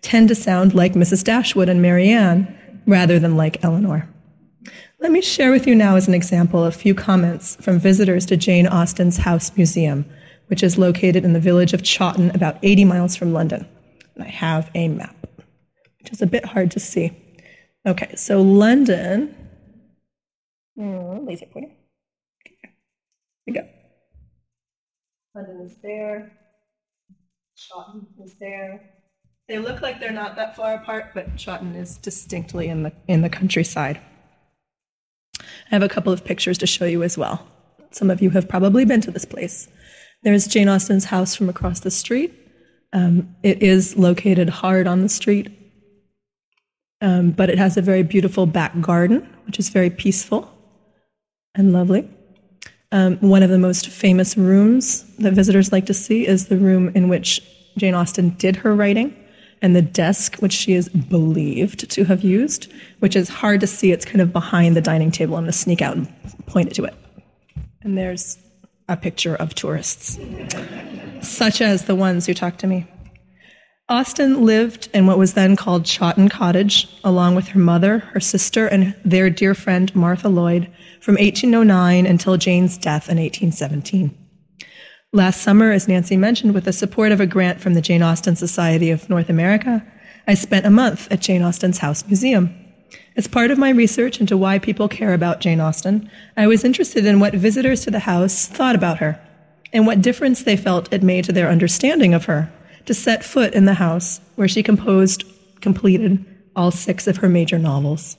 tend 0.02 0.26
to 0.26 0.34
sound 0.34 0.74
like 0.74 0.94
Mrs. 0.94 1.22
Dashwood 1.22 1.68
and 1.68 1.80
Marianne 1.80 2.52
rather 2.84 3.20
than 3.20 3.36
like 3.36 3.62
Elinor. 3.62 4.08
Let 4.98 5.12
me 5.12 5.22
share 5.22 5.52
with 5.52 5.68
you 5.68 5.74
now 5.76 5.94
as 5.94 6.08
an 6.08 6.14
example 6.14 6.64
a 6.64 6.72
few 6.72 6.96
comments 6.96 7.54
from 7.60 7.78
visitors 7.78 8.26
to 8.26 8.36
Jane 8.36 8.66
Austen's 8.66 9.18
House 9.18 9.56
Museum, 9.56 10.04
which 10.48 10.64
is 10.64 10.76
located 10.76 11.24
in 11.24 11.32
the 11.32 11.38
village 11.38 11.72
of 11.72 11.84
Chawton, 11.84 12.32
about 12.34 12.58
80 12.64 12.86
miles 12.86 13.14
from 13.14 13.32
London. 13.32 13.64
And 14.16 14.24
I 14.24 14.28
have 14.30 14.72
a 14.74 14.88
map, 14.88 15.14
which 16.00 16.10
is 16.10 16.20
a 16.20 16.26
bit 16.26 16.44
hard 16.44 16.72
to 16.72 16.80
see. 16.80 17.12
Okay, 17.86 18.16
so 18.16 18.42
London. 18.42 19.32
Mm, 20.76 21.24
lazy 21.24 21.46
pointer. 21.52 21.70
Okay, 22.44 22.56
here 22.62 22.72
we 23.46 23.52
go. 23.52 23.68
London 25.34 25.60
is 25.66 25.76
there. 25.82 26.32
Chawton 27.56 28.06
is 28.24 28.34
there. 28.38 28.90
They 29.48 29.58
look 29.58 29.82
like 29.82 30.00
they're 30.00 30.12
not 30.12 30.36
that 30.36 30.56
far 30.56 30.74
apart, 30.74 31.10
but 31.12 31.36
Chawton 31.36 31.74
is 31.74 31.98
distinctly 31.98 32.68
in 32.68 32.82
the 32.82 32.92
in 33.08 33.22
the 33.22 33.28
countryside. 33.28 34.00
I 35.40 35.44
have 35.70 35.82
a 35.82 35.88
couple 35.88 36.12
of 36.12 36.24
pictures 36.24 36.58
to 36.58 36.66
show 36.66 36.84
you 36.84 37.02
as 37.02 37.18
well. 37.18 37.46
Some 37.90 38.10
of 38.10 38.22
you 38.22 38.30
have 38.30 38.48
probably 38.48 38.84
been 38.84 39.00
to 39.02 39.10
this 39.10 39.24
place. 39.24 39.68
There's 40.22 40.46
Jane 40.46 40.68
Austen's 40.68 41.06
house 41.06 41.34
from 41.34 41.48
across 41.48 41.80
the 41.80 41.90
street. 41.90 42.32
Um, 42.92 43.34
it 43.42 43.62
is 43.62 43.96
located 43.96 44.48
hard 44.48 44.86
on 44.86 45.00
the 45.00 45.08
street, 45.08 45.50
um, 47.00 47.32
but 47.32 47.50
it 47.50 47.58
has 47.58 47.76
a 47.76 47.82
very 47.82 48.02
beautiful 48.02 48.46
back 48.46 48.80
garden, 48.80 49.28
which 49.46 49.58
is 49.58 49.68
very 49.68 49.90
peaceful 49.90 50.50
and 51.54 51.72
lovely. 51.72 52.08
Um, 52.94 53.16
one 53.16 53.42
of 53.42 53.50
the 53.50 53.58
most 53.58 53.88
famous 53.88 54.36
rooms 54.36 55.02
that 55.16 55.32
visitors 55.32 55.72
like 55.72 55.86
to 55.86 55.94
see 55.94 56.28
is 56.28 56.46
the 56.46 56.56
room 56.56 56.92
in 56.94 57.08
which 57.08 57.42
Jane 57.76 57.92
Austen 57.92 58.30
did 58.38 58.54
her 58.54 58.72
writing, 58.72 59.12
and 59.60 59.74
the 59.74 59.82
desk 59.82 60.36
which 60.36 60.52
she 60.52 60.74
is 60.74 60.88
believed 60.88 61.90
to 61.90 62.04
have 62.04 62.22
used, 62.22 62.72
which 63.00 63.16
is 63.16 63.28
hard 63.28 63.60
to 63.62 63.66
see. 63.66 63.90
It's 63.90 64.04
kind 64.04 64.20
of 64.20 64.32
behind 64.32 64.76
the 64.76 64.80
dining 64.80 65.10
table. 65.10 65.34
I'm 65.34 65.42
going 65.42 65.50
to 65.50 65.58
sneak 65.58 65.82
out 65.82 65.96
and 65.96 66.08
point 66.46 66.68
it 66.68 66.74
to 66.74 66.84
it. 66.84 66.94
And 67.82 67.98
there's 67.98 68.38
a 68.88 68.96
picture 68.96 69.34
of 69.34 69.56
tourists, 69.56 70.16
such 71.20 71.60
as 71.60 71.86
the 71.86 71.96
ones 71.96 72.26
who 72.26 72.32
talked 72.32 72.60
to 72.60 72.68
me. 72.68 72.86
Austen 73.86 74.46
lived 74.46 74.88
in 74.94 75.06
what 75.06 75.18
was 75.18 75.34
then 75.34 75.56
called 75.56 75.84
Chawton 75.84 76.30
Cottage, 76.30 76.88
along 77.04 77.34
with 77.34 77.48
her 77.48 77.58
mother, 77.58 77.98
her 77.98 78.20
sister, 78.20 78.66
and 78.66 78.96
their 79.04 79.28
dear 79.28 79.54
friend 79.54 79.94
Martha 79.94 80.30
Lloyd, 80.30 80.72
from 81.02 81.16
1809 81.16 82.06
until 82.06 82.38
Jane's 82.38 82.78
death 82.78 83.10
in 83.10 83.18
1817. 83.18 84.16
Last 85.12 85.42
summer, 85.42 85.70
as 85.70 85.86
Nancy 85.86 86.16
mentioned, 86.16 86.54
with 86.54 86.64
the 86.64 86.72
support 86.72 87.12
of 87.12 87.20
a 87.20 87.26
grant 87.26 87.60
from 87.60 87.74
the 87.74 87.82
Jane 87.82 88.02
Austen 88.02 88.36
Society 88.36 88.90
of 88.90 89.10
North 89.10 89.28
America, 89.28 89.84
I 90.26 90.32
spent 90.32 90.64
a 90.64 90.70
month 90.70 91.12
at 91.12 91.20
Jane 91.20 91.42
Austen's 91.42 91.78
House 91.78 92.06
Museum. 92.06 92.54
As 93.16 93.28
part 93.28 93.50
of 93.50 93.58
my 93.58 93.68
research 93.68 94.18
into 94.18 94.38
why 94.38 94.58
people 94.58 94.88
care 94.88 95.12
about 95.12 95.40
Jane 95.40 95.60
Austen, 95.60 96.10
I 96.38 96.46
was 96.46 96.64
interested 96.64 97.04
in 97.04 97.20
what 97.20 97.34
visitors 97.34 97.82
to 97.82 97.90
the 97.90 97.98
house 97.98 98.46
thought 98.46 98.76
about 98.76 98.98
her 99.00 99.20
and 99.74 99.86
what 99.86 100.00
difference 100.00 100.42
they 100.42 100.56
felt 100.56 100.90
it 100.90 101.02
made 101.02 101.26
to 101.26 101.32
their 101.32 101.50
understanding 101.50 102.14
of 102.14 102.24
her 102.24 102.50
to 102.86 102.94
set 102.94 103.24
foot 103.24 103.54
in 103.54 103.64
the 103.64 103.74
house 103.74 104.20
where 104.36 104.48
she 104.48 104.62
composed, 104.62 105.24
completed 105.60 106.24
all 106.56 106.70
six 106.70 107.06
of 107.06 107.18
her 107.18 107.28
major 107.28 107.58
novels. 107.58 108.16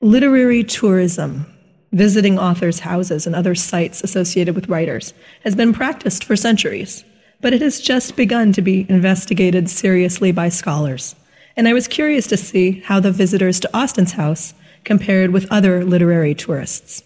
Literary 0.00 0.62
tourism, 0.64 1.46
visiting 1.92 2.38
authors' 2.38 2.80
houses 2.80 3.26
and 3.26 3.34
other 3.34 3.54
sites 3.54 4.02
associated 4.02 4.54
with 4.54 4.68
writers, 4.68 5.14
has 5.44 5.54
been 5.54 5.72
practiced 5.72 6.24
for 6.24 6.36
centuries, 6.36 7.04
but 7.40 7.52
it 7.52 7.62
has 7.62 7.80
just 7.80 8.16
begun 8.16 8.52
to 8.52 8.62
be 8.62 8.86
investigated 8.88 9.68
seriously 9.70 10.32
by 10.32 10.48
scholars. 10.48 11.14
And 11.56 11.66
I 11.66 11.72
was 11.72 11.88
curious 11.88 12.26
to 12.28 12.36
see 12.36 12.80
how 12.80 13.00
the 13.00 13.10
visitors 13.10 13.60
to 13.60 13.76
Austen's 13.76 14.12
house 14.12 14.52
compared 14.84 15.30
with 15.30 15.50
other 15.50 15.84
literary 15.84 16.34
tourists. 16.34 17.02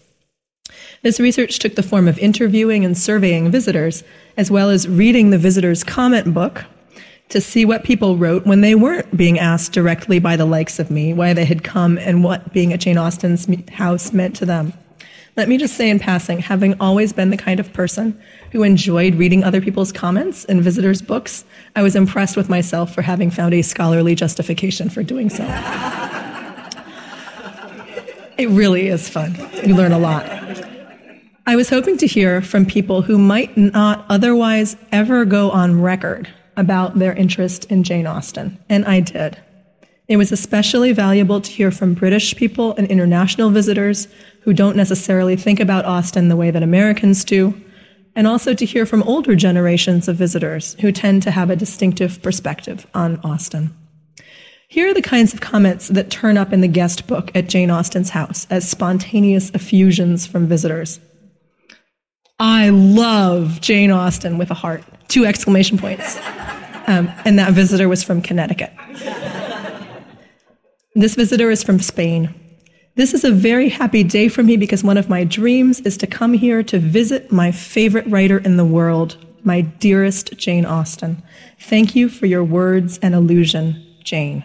This 1.03 1.19
research 1.19 1.57
took 1.57 1.73
the 1.73 1.81
form 1.81 2.07
of 2.07 2.19
interviewing 2.19 2.85
and 2.85 2.95
surveying 2.95 3.49
visitors, 3.49 4.03
as 4.37 4.51
well 4.51 4.69
as 4.69 4.87
reading 4.87 5.31
the 5.31 5.39
visitors' 5.39 5.83
comment 5.83 6.31
book 6.31 6.63
to 7.29 7.41
see 7.41 7.65
what 7.65 7.83
people 7.83 8.17
wrote 8.17 8.45
when 8.45 8.61
they 8.61 8.75
weren't 8.75 9.17
being 9.17 9.39
asked 9.39 9.71
directly 9.71 10.19
by 10.19 10.35
the 10.35 10.45
likes 10.45 10.77
of 10.77 10.91
me 10.91 11.11
why 11.11 11.33
they 11.33 11.45
had 11.45 11.63
come 11.63 11.97
and 11.97 12.23
what 12.23 12.53
being 12.53 12.71
at 12.71 12.81
Jane 12.81 12.99
Austen's 12.99 13.47
house 13.69 14.13
meant 14.13 14.35
to 14.35 14.45
them. 14.45 14.73
Let 15.37 15.49
me 15.49 15.57
just 15.57 15.75
say 15.75 15.89
in 15.89 15.97
passing, 15.97 16.37
having 16.39 16.79
always 16.79 17.13
been 17.13 17.31
the 17.31 17.37
kind 17.37 17.59
of 17.59 17.73
person 17.73 18.21
who 18.51 18.61
enjoyed 18.61 19.15
reading 19.15 19.43
other 19.43 19.61
people's 19.61 19.91
comments 19.91 20.45
in 20.45 20.61
visitors' 20.61 21.01
books, 21.01 21.45
I 21.75 21.81
was 21.81 21.95
impressed 21.95 22.37
with 22.37 22.47
myself 22.47 22.93
for 22.93 23.01
having 23.01 23.31
found 23.31 23.55
a 23.55 23.63
scholarly 23.63 24.13
justification 24.13 24.89
for 24.89 25.01
doing 25.01 25.31
so. 25.31 25.43
it 28.37 28.49
really 28.49 28.87
is 28.87 29.09
fun. 29.09 29.35
You 29.65 29.73
learn 29.73 29.93
a 29.93 29.99
lot. 29.99 30.70
I 31.47 31.55
was 31.55 31.69
hoping 31.69 31.97
to 31.97 32.07
hear 32.07 32.41
from 32.41 32.67
people 32.67 33.01
who 33.01 33.17
might 33.17 33.57
not 33.57 34.05
otherwise 34.09 34.75
ever 34.91 35.25
go 35.25 35.49
on 35.49 35.81
record 35.81 36.29
about 36.55 36.99
their 36.99 37.13
interest 37.13 37.65
in 37.65 37.83
Jane 37.83 38.05
Austen, 38.05 38.59
and 38.69 38.85
I 38.85 38.99
did. 38.99 39.37
It 40.07 40.17
was 40.17 40.31
especially 40.31 40.93
valuable 40.93 41.41
to 41.41 41.51
hear 41.51 41.71
from 41.71 41.95
British 41.95 42.35
people 42.35 42.75
and 42.75 42.87
international 42.87 43.49
visitors 43.49 44.07
who 44.41 44.53
don't 44.53 44.75
necessarily 44.75 45.35
think 45.35 45.59
about 45.59 45.85
Austen 45.85 46.27
the 46.27 46.35
way 46.35 46.51
that 46.51 46.61
Americans 46.61 47.23
do, 47.23 47.59
and 48.15 48.27
also 48.27 48.53
to 48.53 48.65
hear 48.65 48.85
from 48.85 49.01
older 49.03 49.35
generations 49.35 50.07
of 50.07 50.17
visitors 50.17 50.75
who 50.81 50.91
tend 50.91 51.23
to 51.23 51.31
have 51.31 51.49
a 51.49 51.55
distinctive 51.55 52.21
perspective 52.21 52.85
on 52.93 53.19
Austen. 53.23 53.75
Here 54.67 54.89
are 54.89 54.93
the 54.93 55.01
kinds 55.01 55.33
of 55.33 55.41
comments 55.41 55.87
that 55.87 56.11
turn 56.11 56.37
up 56.37 56.53
in 56.53 56.61
the 56.61 56.67
guest 56.67 57.07
book 57.07 57.31
at 57.33 57.49
Jane 57.49 57.71
Austen's 57.71 58.11
house 58.11 58.45
as 58.51 58.69
spontaneous 58.69 59.49
effusions 59.51 60.27
from 60.27 60.47
visitors. 60.47 60.99
I 62.41 62.69
love 62.69 63.61
Jane 63.61 63.91
Austen 63.91 64.39
with 64.39 64.49
a 64.49 64.55
heart. 64.55 64.83
Two 65.07 65.25
exclamation 65.25 65.77
points. 65.77 66.17
Um, 66.87 67.07
and 67.23 67.37
that 67.37 67.53
visitor 67.53 67.87
was 67.87 68.03
from 68.03 68.19
Connecticut. 68.23 68.73
This 70.95 71.13
visitor 71.13 71.51
is 71.51 71.61
from 71.61 71.79
Spain. 71.79 72.33
This 72.95 73.13
is 73.13 73.23
a 73.23 73.31
very 73.31 73.69
happy 73.69 74.03
day 74.03 74.27
for 74.27 74.41
me 74.41 74.57
because 74.57 74.83
one 74.83 74.97
of 74.97 75.07
my 75.07 75.23
dreams 75.23 75.81
is 75.81 75.97
to 75.97 76.07
come 76.07 76.33
here 76.33 76.63
to 76.63 76.79
visit 76.79 77.31
my 77.31 77.51
favorite 77.51 78.07
writer 78.07 78.39
in 78.39 78.57
the 78.57 78.65
world, 78.65 79.23
my 79.43 79.61
dearest 79.61 80.35
Jane 80.35 80.65
Austen. 80.65 81.21
Thank 81.59 81.95
you 81.95 82.09
for 82.09 82.25
your 82.25 82.43
words 82.43 82.97
and 83.03 83.13
illusion, 83.13 83.85
Jane. 84.03 84.43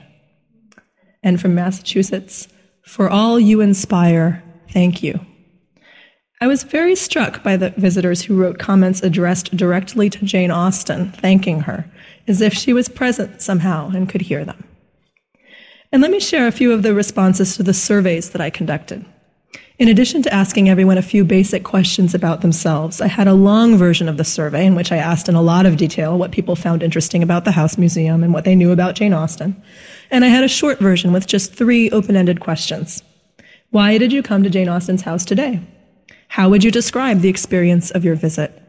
And 1.23 1.41
from 1.41 1.55
Massachusetts, 1.55 2.47
for 2.83 3.09
all 3.09 3.41
you 3.41 3.62
inspire, 3.62 4.45
thank 4.71 5.03
you. 5.03 5.19
I 6.38 6.49
was 6.49 6.64
very 6.64 6.95
struck 6.95 7.43
by 7.43 7.57
the 7.57 7.71
visitors 7.71 8.23
who 8.23 8.37
wrote 8.37 8.59
comments 8.59 9.02
addressed 9.02 9.57
directly 9.57 10.11
to 10.11 10.25
Jane 10.25 10.50
Austen, 10.50 11.12
thanking 11.12 11.61
her, 11.61 11.90
as 12.28 12.43
if 12.43 12.52
she 12.52 12.75
was 12.75 12.90
present 12.90 13.40
somehow 13.40 13.90
and 13.95 14.07
could 14.07 14.21
hear 14.21 14.45
them. 14.45 14.62
And 15.90 16.02
let 16.02 16.11
me 16.11 16.21
share 16.21 16.47
a 16.47 16.52
few 16.52 16.73
of 16.73 16.83
the 16.83 16.93
responses 16.93 17.57
to 17.57 17.62
the 17.62 17.73
surveys 17.73 18.31
that 18.31 18.43
I 18.43 18.50
conducted. 18.50 19.07
In 19.78 19.88
addition 19.88 20.23
to 20.23 20.35
asking 20.35 20.69
everyone 20.69 20.99
a 20.99 21.02
few 21.02 21.25
basic 21.25 21.64
questions 21.64 22.14
about 22.14 22.43
themselves, 22.43 23.00
I 23.00 23.07
had 23.07 23.28
a 23.28 23.35
long 23.35 23.78
version 23.78 24.07
of 24.07 24.19
the 24.19 24.25
survey 24.25 24.66
in 24.66 24.75
which 24.75 24.93
I 24.93 24.99
asked 24.99 25.31
in 25.31 25.37
a 25.37 25.43
lot 25.43 25.64
of 25.64 25.78
detail 25.78 26.19
what 26.19 26.33
people 26.33 26.55
found 26.55 26.83
interesting 26.83 27.23
about 27.23 27.47
the 27.47 27.52
House 27.52 27.78
Museum 27.78 28.23
and 28.23 28.35
what 28.35 28.45
they 28.45 28.55
knew 28.55 28.73
about 28.73 28.95
Jane 28.95 29.14
Austen. 29.14 29.57
And 30.11 30.23
I 30.23 30.28
had 30.28 30.45
a 30.45 30.49
short 30.49 30.81
version 30.81 31.12
with 31.12 31.26
just 31.26 31.55
three 31.55 31.90
open 31.90 32.14
ended 32.14 32.40
questions. 32.40 33.02
Why 33.71 33.97
did 33.97 34.12
you 34.12 34.23
come 34.23 34.43
to 34.43 34.50
Jane 34.50 34.69
Austen's 34.69 35.02
house 35.02 35.25
today? 35.25 35.61
How 36.28 36.49
would 36.49 36.64
you 36.64 36.71
describe 36.71 37.21
the 37.21 37.28
experience 37.28 37.90
of 37.90 38.04
your 38.04 38.14
visit? 38.14 38.62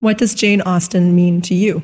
What 0.00 0.18
does 0.18 0.34
Jane 0.34 0.60
Austen 0.62 1.14
mean 1.14 1.40
to 1.42 1.54
you? 1.54 1.82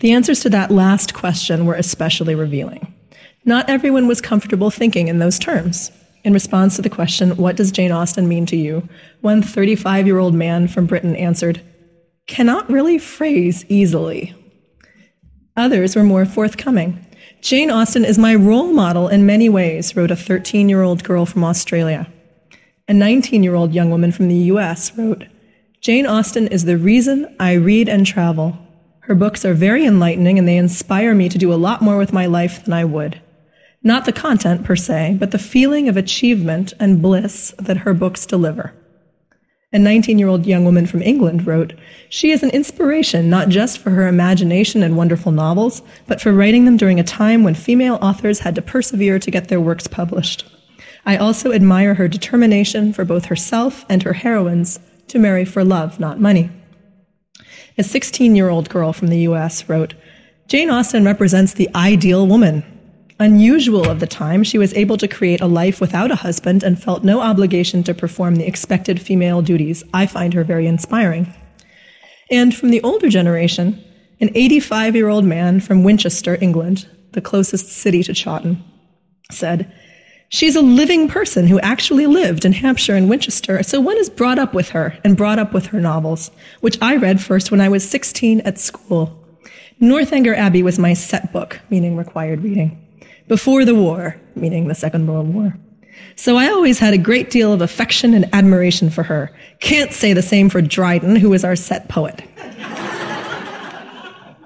The 0.00 0.12
answers 0.12 0.40
to 0.40 0.50
that 0.50 0.70
last 0.70 1.14
question 1.14 1.64
were 1.64 1.74
especially 1.74 2.34
revealing. 2.34 2.92
Not 3.44 3.68
everyone 3.68 4.06
was 4.06 4.20
comfortable 4.20 4.70
thinking 4.70 5.08
in 5.08 5.18
those 5.18 5.38
terms. 5.38 5.90
In 6.24 6.32
response 6.32 6.76
to 6.76 6.82
the 6.82 6.90
question, 6.90 7.36
What 7.36 7.56
does 7.56 7.72
Jane 7.72 7.92
Austen 7.92 8.28
mean 8.28 8.46
to 8.46 8.56
you? 8.56 8.88
one 9.20 9.42
35 9.42 10.06
year 10.06 10.18
old 10.18 10.34
man 10.34 10.68
from 10.68 10.86
Britain 10.86 11.16
answered, 11.16 11.60
Cannot 12.26 12.70
really 12.70 12.98
phrase 12.98 13.64
easily. 13.68 14.34
Others 15.56 15.96
were 15.96 16.04
more 16.04 16.24
forthcoming. 16.24 17.04
Jane 17.40 17.70
Austen 17.70 18.04
is 18.04 18.18
my 18.18 18.34
role 18.34 18.72
model 18.72 19.08
in 19.08 19.26
many 19.26 19.48
ways, 19.48 19.96
wrote 19.96 20.10
a 20.12 20.16
13 20.16 20.68
year 20.68 20.82
old 20.82 21.02
girl 21.02 21.26
from 21.26 21.42
Australia. 21.42 22.06
A 22.88 22.94
19 22.94 23.44
year 23.44 23.54
old 23.54 23.72
young 23.72 23.90
woman 23.90 24.10
from 24.10 24.28
the 24.28 24.50
US 24.52 24.96
wrote, 24.98 25.24
Jane 25.80 26.06
Austen 26.06 26.48
is 26.48 26.64
the 26.64 26.76
reason 26.76 27.34
I 27.38 27.52
read 27.54 27.88
and 27.88 28.04
travel. 28.04 28.58
Her 29.00 29.14
books 29.14 29.44
are 29.44 29.54
very 29.54 29.86
enlightening 29.86 30.38
and 30.38 30.48
they 30.48 30.56
inspire 30.56 31.14
me 31.14 31.28
to 31.28 31.38
do 31.38 31.52
a 31.52 31.54
lot 31.54 31.80
more 31.80 31.96
with 31.96 32.12
my 32.12 32.26
life 32.26 32.64
than 32.64 32.74
I 32.74 32.84
would. 32.84 33.20
Not 33.84 34.04
the 34.04 34.12
content 34.12 34.64
per 34.64 34.76
se, 34.76 35.16
but 35.20 35.30
the 35.30 35.38
feeling 35.38 35.88
of 35.88 35.96
achievement 35.96 36.72
and 36.80 37.02
bliss 37.02 37.54
that 37.58 37.78
her 37.78 37.94
books 37.94 38.26
deliver. 38.26 38.72
A 39.72 39.78
19 39.78 40.18
year 40.18 40.28
old 40.28 40.44
young 40.44 40.64
woman 40.64 40.86
from 40.86 41.02
England 41.02 41.46
wrote, 41.46 41.74
She 42.08 42.30
is 42.32 42.42
an 42.42 42.50
inspiration 42.50 43.30
not 43.30 43.48
just 43.48 43.78
for 43.78 43.90
her 43.90 44.08
imagination 44.08 44.82
and 44.82 44.96
wonderful 44.96 45.32
novels, 45.32 45.82
but 46.08 46.20
for 46.20 46.32
writing 46.32 46.64
them 46.64 46.76
during 46.76 46.98
a 46.98 47.04
time 47.04 47.44
when 47.44 47.54
female 47.54 47.98
authors 48.02 48.40
had 48.40 48.56
to 48.56 48.62
persevere 48.62 49.18
to 49.20 49.30
get 49.30 49.48
their 49.48 49.60
works 49.60 49.86
published. 49.86 50.44
I 51.04 51.16
also 51.16 51.52
admire 51.52 51.94
her 51.94 52.08
determination 52.08 52.92
for 52.92 53.04
both 53.04 53.26
herself 53.26 53.84
and 53.88 54.02
her 54.02 54.12
heroines 54.12 54.78
to 55.08 55.18
marry 55.18 55.44
for 55.44 55.64
love, 55.64 55.98
not 55.98 56.20
money. 56.20 56.50
A 57.76 57.82
16 57.82 58.36
year 58.36 58.48
old 58.48 58.68
girl 58.68 58.92
from 58.92 59.08
the 59.08 59.20
US 59.28 59.68
wrote, 59.68 59.94
Jane 60.48 60.70
Austen 60.70 61.04
represents 61.04 61.54
the 61.54 61.68
ideal 61.74 62.26
woman, 62.26 62.64
unusual 63.22 63.88
of 63.88 64.00
the 64.00 64.06
time, 64.06 64.42
she 64.42 64.58
was 64.58 64.74
able 64.74 64.96
to 64.98 65.08
create 65.08 65.40
a 65.40 65.46
life 65.46 65.80
without 65.80 66.10
a 66.10 66.16
husband 66.16 66.62
and 66.62 66.82
felt 66.82 67.04
no 67.04 67.20
obligation 67.20 67.82
to 67.84 67.94
perform 67.94 68.36
the 68.36 68.46
expected 68.46 69.00
female 69.00 69.40
duties. 69.42 69.84
I 69.94 70.06
find 70.06 70.34
her 70.34 70.44
very 70.44 70.66
inspiring. 70.66 71.32
And 72.30 72.54
from 72.54 72.70
the 72.70 72.82
older 72.82 73.08
generation, 73.08 73.82
an 74.20 74.30
85 74.34 74.96
year 74.96 75.08
old 75.08 75.24
man 75.24 75.60
from 75.60 75.84
Winchester, 75.84 76.36
England, 76.40 76.88
the 77.12 77.20
closest 77.20 77.68
city 77.68 78.02
to 78.02 78.12
Chawton, 78.12 78.62
said, 79.30 79.72
She's 80.34 80.56
a 80.56 80.62
living 80.62 81.08
person 81.08 81.46
who 81.46 81.60
actually 81.60 82.06
lived 82.06 82.46
in 82.46 82.52
Hampshire 82.52 82.94
and 82.96 83.10
Winchester, 83.10 83.62
so 83.62 83.82
one 83.82 83.98
is 83.98 84.08
brought 84.08 84.38
up 84.38 84.54
with 84.54 84.70
her 84.70 84.96
and 85.04 85.14
brought 85.14 85.38
up 85.38 85.52
with 85.52 85.66
her 85.66 85.78
novels, 85.78 86.30
which 86.60 86.78
I 86.80 86.96
read 86.96 87.20
first 87.20 87.50
when 87.50 87.60
I 87.60 87.68
was 87.68 87.86
16 87.86 88.40
at 88.40 88.58
school. 88.58 89.14
Northanger 89.78 90.34
Abbey 90.34 90.62
was 90.62 90.78
my 90.78 90.94
set 90.94 91.34
book, 91.34 91.60
meaning 91.68 91.98
required 91.98 92.42
reading 92.42 92.82
before 93.28 93.66
the 93.66 93.74
war, 93.74 94.16
meaning 94.34 94.68
the 94.68 94.74
Second 94.74 95.06
World 95.06 95.34
War. 95.34 95.54
So 96.16 96.38
I 96.38 96.48
always 96.48 96.78
had 96.78 96.94
a 96.94 96.98
great 96.98 97.28
deal 97.28 97.52
of 97.52 97.60
affection 97.60 98.14
and 98.14 98.26
admiration 98.32 98.88
for 98.88 99.02
her. 99.02 99.30
Can't 99.60 99.92
say 99.92 100.14
the 100.14 100.22
same 100.22 100.48
for 100.48 100.62
Dryden, 100.62 101.14
who 101.14 101.28
was 101.28 101.44
our 101.44 101.56
set 101.56 101.90
poet. 101.90 102.22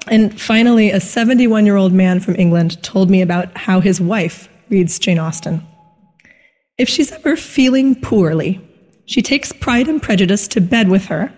and 0.09 0.38
finally, 0.40 0.90
a 0.90 0.99
71 0.99 1.64
year 1.64 1.77
old 1.77 1.92
man 1.92 2.18
from 2.18 2.35
England 2.35 2.83
told 2.83 3.09
me 3.09 3.22
about 3.22 3.57
how 3.57 3.79
his 3.79 4.01
wife 4.01 4.49
reads 4.68 4.99
Jane 4.99 5.20
Austen. 5.20 5.64
If 6.79 6.91
she's 6.91 7.11
ever 7.11 7.37
feeling 7.37 7.95
poorly, 7.95 8.61
she 9.07 9.23
takes 9.23 9.51
Pride 9.51 9.89
and 9.89 10.03
Prejudice 10.03 10.47
to 10.49 10.61
bed 10.61 10.91
with 10.91 11.07
her 11.07 11.33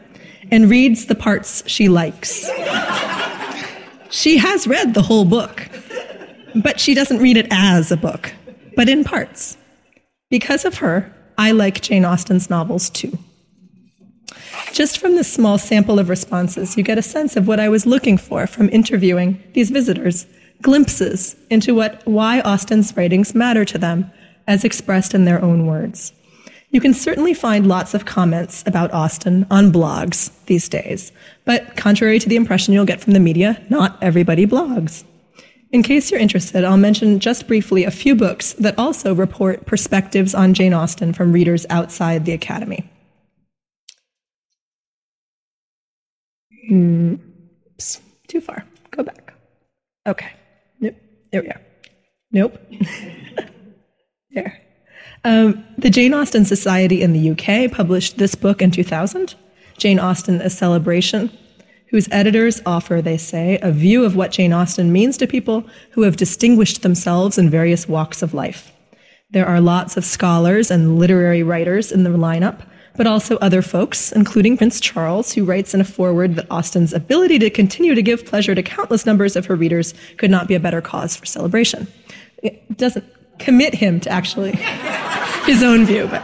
and 0.51 0.68
reads 0.68 1.07
the 1.07 1.14
parts 1.14 1.62
she 1.68 1.88
likes. 1.88 2.51
she 4.11 4.37
has 4.38 4.66
read 4.66 4.94
the 4.94 5.03
whole 5.03 5.24
book, 5.24 5.68
but 6.57 6.81
she 6.81 6.92
doesn't 6.92 7.20
read 7.20 7.37
it 7.37 7.46
as 7.53 7.92
a 7.92 7.96
book, 7.96 8.33
but 8.74 8.88
in 8.88 9.05
parts. 9.05 9.57
Because 10.29 10.64
of 10.64 10.79
her, 10.79 11.14
I 11.37 11.53
like 11.53 11.83
Jane 11.83 12.05
Austen's 12.05 12.51
novels 12.51 12.90
too. 12.90 13.16
Just 14.72 14.98
from 14.98 15.14
this 15.14 15.33
small 15.33 15.57
sample 15.57 16.01
of 16.01 16.09
responses, 16.09 16.77
you 16.77 16.83
get 16.83 16.98
a 16.98 17.03
sense 17.03 17.37
of 17.37 17.46
what 17.46 17.61
I 17.61 17.68
was 17.68 17.87
looking 17.87 18.18
for 18.18 18.48
from 18.48 18.68
interviewing 18.70 19.40
these 19.55 19.70
visitors 19.70 20.27
glimpses 20.62 21.37
into 21.48 21.77
what 21.77 22.05
why 22.07 22.40
Austen's 22.40 22.96
writings 22.96 23.37
matter 23.37 23.64
to 23.64 23.79
them 23.79 24.11
as 24.48 24.64
expressed 24.64 25.14
in 25.14 25.24
their 25.24 25.40
own 25.40 25.66
words. 25.66 26.12
You 26.70 26.80
can 26.80 26.92
certainly 26.92 27.32
find 27.32 27.66
lots 27.66 27.94
of 27.94 28.04
comments 28.04 28.62
about 28.66 28.92
Austen 28.92 29.46
on 29.50 29.72
blogs 29.72 30.30
these 30.46 30.68
days, 30.68 31.12
but 31.44 31.76
contrary 31.76 32.18
to 32.18 32.28
the 32.28 32.37
impression 32.37 32.74
you'll 32.74 32.84
get 32.84 33.00
from 33.00 33.12
the 33.12 33.20
media, 33.20 33.64
not 33.70 33.96
everybody 34.02 34.46
blogs. 34.46 35.04
In 35.70 35.82
case 35.82 36.11
you're 36.11 36.20
interested, 36.20 36.64
I'll 36.64 36.76
mention 36.78 37.20
just 37.20 37.46
briefly 37.46 37.84
a 37.84 37.90
few 37.90 38.14
books 38.14 38.54
that 38.54 38.78
also 38.78 39.14
report 39.14 39.66
perspectives 39.66 40.34
on 40.34 40.54
Jane 40.54 40.72
Austen 40.72 41.12
from 41.12 41.32
readers 41.32 41.66
outside 41.70 42.24
the 42.24 42.32
Academy. 42.32 42.90
Oops, 46.70 48.00
too 48.28 48.40
far. 48.40 48.64
Go 48.90 49.02
back. 49.02 49.34
Okay. 50.06 50.32
Nope. 50.80 50.96
There 51.32 51.42
we 51.42 51.48
are. 51.48 51.61
Nope. 52.30 52.58
there. 54.30 54.60
Um, 55.24 55.64
the 55.76 55.90
Jane 55.90 56.14
Austen 56.14 56.44
Society 56.44 57.02
in 57.02 57.12
the 57.12 57.30
UK 57.30 57.70
published 57.70 58.18
this 58.18 58.34
book 58.34 58.62
in 58.62 58.70
2000, 58.70 59.34
Jane 59.76 59.98
Austen, 59.98 60.40
A 60.40 60.50
Celebration, 60.50 61.30
whose 61.90 62.08
editors 62.10 62.60
offer, 62.66 63.00
they 63.02 63.16
say, 63.16 63.58
a 63.62 63.72
view 63.72 64.04
of 64.04 64.14
what 64.14 64.30
Jane 64.30 64.52
Austen 64.52 64.92
means 64.92 65.16
to 65.16 65.26
people 65.26 65.64
who 65.92 66.02
have 66.02 66.16
distinguished 66.16 66.82
themselves 66.82 67.38
in 67.38 67.50
various 67.50 67.88
walks 67.88 68.22
of 68.22 68.34
life. 68.34 68.72
There 69.30 69.46
are 69.46 69.60
lots 69.60 69.96
of 69.96 70.04
scholars 70.04 70.70
and 70.70 70.98
literary 70.98 71.42
writers 71.42 71.90
in 71.90 72.02
the 72.02 72.10
lineup, 72.10 72.62
but 72.96 73.06
also 73.06 73.36
other 73.38 73.62
folks, 73.62 74.12
including 74.12 74.56
Prince 74.56 74.80
Charles, 74.80 75.32
who 75.32 75.44
writes 75.44 75.74
in 75.74 75.80
a 75.80 75.84
foreword 75.84 76.36
that 76.36 76.50
Austen's 76.50 76.92
ability 76.92 77.38
to 77.38 77.50
continue 77.50 77.94
to 77.94 78.02
give 78.02 78.26
pleasure 78.26 78.54
to 78.54 78.62
countless 78.62 79.06
numbers 79.06 79.36
of 79.36 79.46
her 79.46 79.54
readers 79.54 79.94
could 80.16 80.30
not 80.30 80.48
be 80.48 80.54
a 80.54 80.60
better 80.60 80.80
cause 80.80 81.16
for 81.16 81.26
celebration. 81.26 81.86
It 82.42 82.76
doesn't 82.76 83.04
commit 83.38 83.74
him 83.74 84.01
to 84.01 84.11
actually 84.11 84.53
his 85.46 85.62
own 85.62 85.87
view, 85.87 86.07
but 86.09 86.22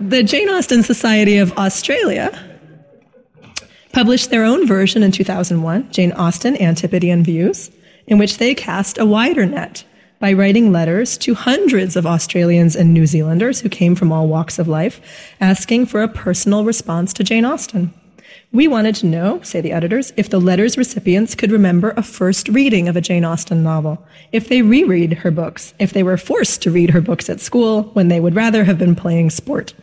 the 0.00 0.22
Jane 0.22 0.48
Austen 0.48 0.82
Society 0.82 1.38
of 1.38 1.52
Australia 1.58 2.36
published 3.92 4.30
their 4.30 4.44
own 4.44 4.66
version 4.66 5.02
in 5.02 5.10
2001, 5.10 5.90
Jane 5.90 6.12
Austen, 6.12 6.60
Antipodean 6.60 7.24
Views, 7.24 7.70
in 8.06 8.18
which 8.18 8.38
they 8.38 8.54
cast 8.54 8.98
a 8.98 9.06
wider 9.06 9.44
net 9.44 9.84
by 10.20 10.32
writing 10.32 10.72
letters 10.72 11.16
to 11.18 11.34
hundreds 11.34 11.96
of 11.96 12.06
Australians 12.06 12.74
and 12.74 12.92
New 12.92 13.06
Zealanders 13.06 13.60
who 13.60 13.68
came 13.68 13.94
from 13.94 14.12
all 14.12 14.28
walks 14.28 14.58
of 14.58 14.68
life, 14.68 15.00
asking 15.40 15.86
for 15.86 16.02
a 16.02 16.08
personal 16.08 16.64
response 16.64 17.12
to 17.14 17.24
Jane 17.24 17.44
Austen. 17.44 17.92
We 18.50 18.66
wanted 18.66 18.94
to 18.96 19.06
know, 19.06 19.42
say 19.42 19.60
the 19.60 19.72
editors, 19.72 20.12
if 20.16 20.30
the 20.30 20.40
letter's 20.40 20.78
recipients 20.78 21.34
could 21.34 21.52
remember 21.52 21.92
a 21.96 22.02
first 22.02 22.48
reading 22.48 22.88
of 22.88 22.96
a 22.96 23.00
Jane 23.02 23.24
Austen 23.24 23.62
novel, 23.62 24.06
if 24.32 24.48
they 24.48 24.62
reread 24.62 25.12
her 25.12 25.30
books, 25.30 25.74
if 25.78 25.92
they 25.92 26.02
were 26.02 26.16
forced 26.16 26.62
to 26.62 26.70
read 26.70 26.90
her 26.90 27.02
books 27.02 27.28
at 27.28 27.40
school 27.40 27.82
when 27.92 28.08
they 28.08 28.20
would 28.20 28.34
rather 28.34 28.64
have 28.64 28.78
been 28.78 28.94
playing 28.94 29.28
sport. 29.28 29.74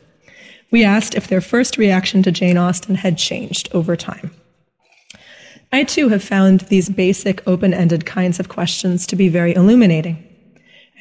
We 0.72 0.84
asked 0.84 1.14
if 1.14 1.28
their 1.28 1.42
first 1.42 1.78
reaction 1.78 2.24
to 2.24 2.32
Jane 2.32 2.58
Austen 2.58 2.96
had 2.96 3.20
changed 3.20 3.70
over 3.72 3.96
time. 3.96 4.32
I 5.72 5.84
too 5.84 6.10
have 6.10 6.24
found 6.24 6.62
these 6.62 6.90
basic 6.90 7.48
open 7.48 7.74
ended 7.74 8.06
kinds 8.06 8.40
of 8.40 8.50
questions 8.50 9.06
to 9.08 9.16
be 9.16 9.30
very 9.30 9.54
illuminating. 9.54 10.35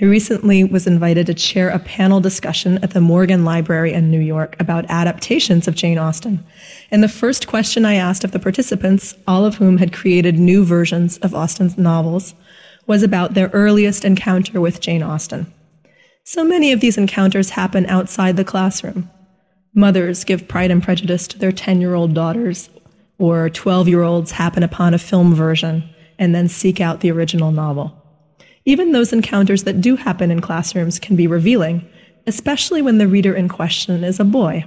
I 0.01 0.07
recently 0.07 0.65
was 0.65 0.89
invited 0.89 1.27
to 1.27 1.35
chair 1.35 1.69
a 1.69 1.79
panel 1.79 2.21
discussion 2.21 2.83
at 2.83 2.91
the 2.91 3.01
Morgan 3.01 3.45
Library 3.45 3.93
in 3.93 4.11
New 4.11 4.21
York 4.21 4.57
about 4.59 4.91
adaptations 4.91 5.69
of 5.69 5.77
Jane 5.77 5.99
Austen. 5.99 6.45
And 6.91 7.01
the 7.01 7.09
first 7.09 7.47
question 7.47 7.85
I 7.85 7.95
asked 7.95 8.25
of 8.25 8.33
the 8.33 8.41
participants, 8.41 9.15
all 9.29 9.45
of 9.45 9.55
whom 9.55 9.79
had 9.79 9.93
created 9.93 10.37
new 10.37 10.65
versions 10.65 11.19
of 11.19 11.33
Austen's 11.33 11.79
novels, 11.79 12.35
was 12.89 13.05
about 13.05 13.35
their 13.35 13.51
earliest 13.51 14.05
encounter 14.05 14.61
with 14.61 14.81
Jane 14.81 15.03
Austen. 15.03 15.47
So 16.25 16.43
many 16.43 16.73
of 16.73 16.81
these 16.81 16.99
encounters 16.99 17.51
happen 17.51 17.87
outside 17.87 18.37
the 18.37 18.45
classroom. 18.45 19.09
Mothers 19.75 20.25
give 20.25 20.49
Pride 20.49 20.73
and 20.73 20.83
Prejudice 20.83 21.29
to 21.29 21.39
their 21.39 21.53
10 21.53 21.81
year 21.81 21.95
old 21.95 22.15
daughters, 22.15 22.69
or 23.19 23.49
12 23.49 23.87
year 23.87 24.03
olds 24.03 24.33
happen 24.33 24.65
upon 24.65 24.93
a 24.93 24.99
film 24.99 25.37
version 25.37 25.89
and 26.19 26.35
then 26.35 26.49
seek 26.49 26.81
out 26.81 26.99
the 26.99 27.13
original 27.13 27.53
novel. 27.53 28.04
Even 28.67 28.93
those 28.93 29.13
encounters 29.13 29.65
that 29.65 29.83
do 29.83 29.95
happen 29.95 30.31
in 30.31 30.41
classrooms 30.41 30.99
can 30.99 31.17
be 31.17 31.27
revealing, 31.27 31.87
especially 32.27 32.81
when 32.81 32.97
the 32.97 33.07
reader 33.07 33.35
in 33.35 33.47
question 33.49 34.03
is 34.03 34.19
a 34.19 34.25
boy. 34.25 34.65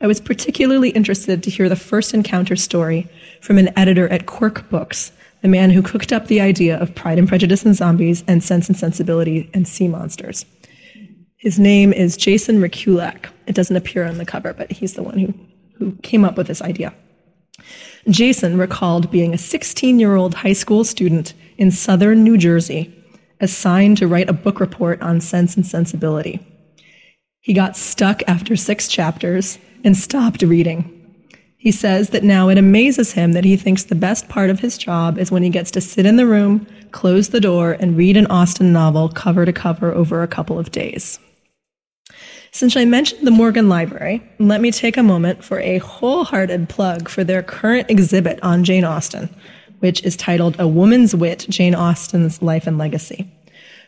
I 0.00 0.06
was 0.06 0.20
particularly 0.20 0.90
interested 0.90 1.42
to 1.42 1.50
hear 1.50 1.68
the 1.68 1.74
first 1.74 2.14
encounter 2.14 2.54
story 2.54 3.08
from 3.40 3.58
an 3.58 3.76
editor 3.76 4.08
at 4.08 4.26
Quirk 4.26 4.68
Books, 4.70 5.10
the 5.42 5.48
man 5.48 5.70
who 5.70 5.82
cooked 5.82 6.12
up 6.12 6.28
the 6.28 6.40
idea 6.40 6.78
of 6.78 6.94
Pride 6.94 7.18
and 7.18 7.26
Prejudice 7.26 7.64
and 7.64 7.74
Zombies 7.74 8.22
and 8.28 8.42
Sense 8.42 8.68
and 8.68 8.78
Sensibility 8.78 9.50
and 9.52 9.66
Sea 9.66 9.88
Monsters. 9.88 10.46
His 11.36 11.58
name 11.58 11.92
is 11.92 12.16
Jason 12.16 12.60
Rekulak. 12.60 13.26
It 13.46 13.56
doesn't 13.56 13.76
appear 13.76 14.04
on 14.04 14.18
the 14.18 14.24
cover, 14.24 14.52
but 14.52 14.70
he's 14.70 14.94
the 14.94 15.02
one 15.02 15.18
who, 15.18 15.34
who 15.74 15.92
came 16.02 16.24
up 16.24 16.36
with 16.36 16.46
this 16.46 16.62
idea. 16.62 16.94
Jason 18.08 18.58
recalled 18.58 19.10
being 19.10 19.34
a 19.34 19.38
16 19.38 19.98
year 19.98 20.14
old 20.14 20.34
high 20.34 20.52
school 20.52 20.84
student 20.84 21.34
in 21.58 21.72
southern 21.72 22.22
New 22.22 22.38
Jersey 22.38 22.94
assigned 23.44 23.98
to 23.98 24.08
write 24.08 24.28
a 24.28 24.32
book 24.32 24.58
report 24.58 25.00
on 25.00 25.20
sense 25.20 25.54
and 25.54 25.64
sensibility. 25.64 26.44
He 27.40 27.52
got 27.52 27.76
stuck 27.76 28.22
after 28.26 28.56
six 28.56 28.88
chapters 28.88 29.58
and 29.84 29.96
stopped 29.96 30.42
reading. 30.42 30.90
He 31.56 31.70
says 31.70 32.10
that 32.10 32.24
now 32.24 32.48
it 32.48 32.58
amazes 32.58 33.12
him 33.12 33.32
that 33.32 33.44
he 33.44 33.56
thinks 33.56 33.84
the 33.84 33.94
best 33.94 34.28
part 34.28 34.50
of 34.50 34.60
his 34.60 34.76
job 34.76 35.18
is 35.18 35.30
when 35.30 35.42
he 35.42 35.50
gets 35.50 35.70
to 35.70 35.80
sit 35.80 36.04
in 36.04 36.16
the 36.16 36.26
room, 36.26 36.66
close 36.90 37.28
the 37.28 37.40
door, 37.40 37.72
and 37.72 37.96
read 37.96 38.16
an 38.16 38.26
Austen 38.26 38.72
novel 38.72 39.08
cover 39.08 39.44
to 39.44 39.52
cover 39.52 39.92
over 39.94 40.22
a 40.22 40.28
couple 40.28 40.58
of 40.58 40.72
days. 40.72 41.18
Since 42.50 42.76
I 42.76 42.84
mentioned 42.84 43.26
the 43.26 43.32
Morgan 43.32 43.68
Library, 43.68 44.22
let 44.38 44.60
me 44.60 44.70
take 44.70 44.96
a 44.96 45.02
moment 45.02 45.42
for 45.42 45.58
a 45.58 45.78
wholehearted 45.78 46.68
plug 46.68 47.08
for 47.08 47.24
their 47.24 47.42
current 47.42 47.90
exhibit 47.90 48.40
on 48.42 48.62
Jane 48.62 48.84
Austen, 48.84 49.28
which 49.80 50.04
is 50.04 50.16
titled 50.16 50.54
A 50.60 50.68
Woman's 50.68 51.16
Wit 51.16 51.46
Jane 51.48 51.74
Austen's 51.74 52.40
Life 52.40 52.66
and 52.66 52.78
Legacy. 52.78 53.33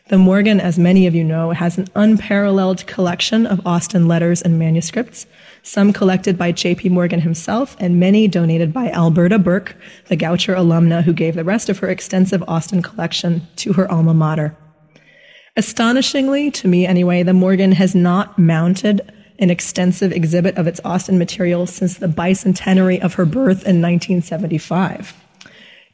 The 0.09 0.17
Morgan, 0.17 0.61
as 0.61 0.79
many 0.79 1.05
of 1.05 1.13
you 1.13 1.23
know, 1.25 1.51
has 1.51 1.77
an 1.77 1.89
unparalleled 1.93 2.87
collection 2.87 3.45
of 3.45 3.59
Austen 3.67 4.07
letters 4.07 4.41
and 4.41 4.57
manuscripts, 4.57 5.27
some 5.63 5.91
collected 5.91 6.37
by 6.37 6.53
J.P. 6.53 6.87
Morgan 6.87 7.19
himself, 7.19 7.75
and 7.77 7.99
many 7.99 8.29
donated 8.29 8.71
by 8.71 8.89
Alberta 8.89 9.37
Burke, 9.37 9.75
the 10.07 10.15
Goucher 10.15 10.55
alumna 10.55 11.03
who 11.03 11.11
gave 11.11 11.35
the 11.35 11.43
rest 11.43 11.67
of 11.67 11.79
her 11.79 11.89
extensive 11.89 12.41
Austen 12.47 12.81
collection 12.81 13.45
to 13.57 13.73
her 13.73 13.91
alma 13.91 14.13
mater. 14.13 14.55
Astonishingly, 15.57 16.51
to 16.51 16.69
me 16.69 16.85
anyway, 16.85 17.21
the 17.21 17.33
Morgan 17.33 17.73
has 17.73 17.93
not 17.93 18.39
mounted 18.39 19.11
an 19.39 19.49
extensive 19.49 20.13
exhibit 20.13 20.55
of 20.55 20.67
its 20.67 20.79
Austen 20.85 21.17
material 21.17 21.67
since 21.67 21.97
the 21.97 22.07
bicentenary 22.07 22.97
of 23.01 23.15
her 23.15 23.25
birth 23.25 23.67
in 23.67 23.81
1975. 23.81 25.13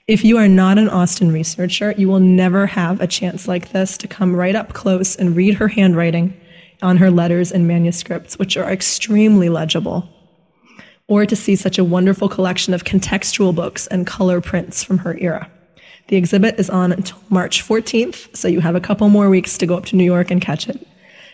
If 0.06 0.26
you 0.26 0.36
are 0.36 0.50
not 0.50 0.78
an 0.78 0.90
Austen 0.90 1.32
researcher, 1.32 1.94
you 1.98 2.10
will 2.10 2.20
never 2.20 2.66
have 2.68 3.00
a 3.00 3.08
chance 3.08 3.48
like 3.48 3.72
this 3.72 3.98
to 4.00 4.08
come 4.08 4.36
right 4.36 4.54
up 4.54 4.74
close 4.74 5.16
and 5.16 5.34
read 5.34 5.54
her 5.54 5.70
handwriting 5.70 6.38
on 6.82 6.98
her 6.98 7.10
letters 7.10 7.54
and 7.54 7.70
manuscripts, 7.70 8.38
which 8.38 8.58
are 8.58 8.70
extremely 8.70 9.48
legible, 9.48 10.10
or 11.08 11.26
to 11.26 11.38
see 11.38 11.56
such 11.56 11.78
a 11.78 11.86
wonderful 11.86 12.28
collection 12.28 12.74
of 12.74 12.84
contextual 12.84 13.56
books 13.56 13.88
and 13.88 14.06
color 14.06 14.42
prints 14.42 14.84
from 14.84 14.98
her 14.98 15.18
era. 15.20 15.50
The 16.10 16.18
exhibit 16.18 16.60
is 16.60 16.70
on 16.70 16.92
until 16.92 17.20
March 17.30 17.64
14th, 17.64 18.36
so 18.36 18.50
you 18.50 18.60
have 18.60 18.76
a 18.76 18.82
couple 18.82 19.08
more 19.08 19.30
weeks 19.30 19.58
to 19.60 19.66
go 19.66 19.78
up 19.78 19.86
to 19.86 19.96
New 19.96 20.04
York 20.04 20.32
and 20.32 20.42
catch 20.42 20.68
it. 20.68 20.86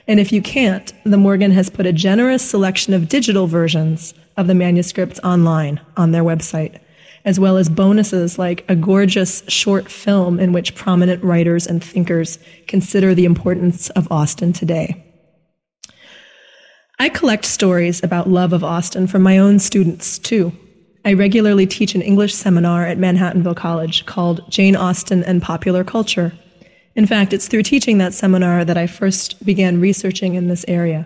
And 0.07 0.19
if 0.19 0.31
you 0.31 0.43
can't, 0.43 0.93
the 1.05 1.17
Morgan 1.17 1.49
has 1.53 1.71
put 1.71 1.87
a 1.87 1.93
generous 1.93 2.47
selection 2.47 2.93
of 2.93 3.09
digital 3.09 3.47
versions 3.47 4.13
of 4.37 4.45
the 4.45 4.53
manuscripts 4.53 5.19
online 5.21 5.81
on 5.97 6.11
their 6.11 6.23
website 6.23 6.79
as 7.25 7.39
well 7.39 7.57
as 7.57 7.69
bonuses 7.69 8.39
like 8.39 8.65
a 8.69 8.75
gorgeous 8.75 9.43
short 9.47 9.89
film 9.89 10.39
in 10.39 10.53
which 10.53 10.75
prominent 10.75 11.23
writers 11.23 11.67
and 11.67 11.83
thinkers 11.83 12.39
consider 12.67 13.13
the 13.13 13.25
importance 13.25 13.89
of 13.91 14.11
Austen 14.11 14.53
today. 14.53 15.05
I 16.99 17.09
collect 17.09 17.45
stories 17.45 18.03
about 18.03 18.29
love 18.29 18.51
of 18.51 18.63
Austen 18.63 19.07
from 19.07 19.21
my 19.21 19.37
own 19.37 19.59
students, 19.59 20.19
too. 20.19 20.51
I 21.05 21.13
regularly 21.13 21.65
teach 21.65 21.95
an 21.95 22.01
English 22.01 22.35
seminar 22.35 22.85
at 22.85 22.97
Manhattanville 22.97 23.55
College 23.55 24.05
called 24.05 24.43
Jane 24.51 24.75
Austen 24.75 25.23
and 25.23 25.41
Popular 25.41 25.85
Culture. 25.85 26.33
In 26.95 27.05
fact, 27.05 27.31
it's 27.31 27.47
through 27.47 27.63
teaching 27.63 27.99
that 27.99 28.13
seminar 28.13 28.65
that 28.65 28.77
I 28.77 28.85
first 28.85 29.45
began 29.45 29.79
researching 29.79 30.35
in 30.35 30.49
this 30.49 30.65
area. 30.67 31.05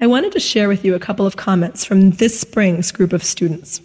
I 0.00 0.08
wanted 0.08 0.32
to 0.32 0.40
share 0.40 0.68
with 0.68 0.84
you 0.84 0.96
a 0.96 0.98
couple 0.98 1.26
of 1.26 1.36
comments 1.36 1.84
from 1.84 2.10
this 2.10 2.40
spring's 2.40 2.90
group 2.90 3.12
of 3.12 3.22
students. 3.22 3.80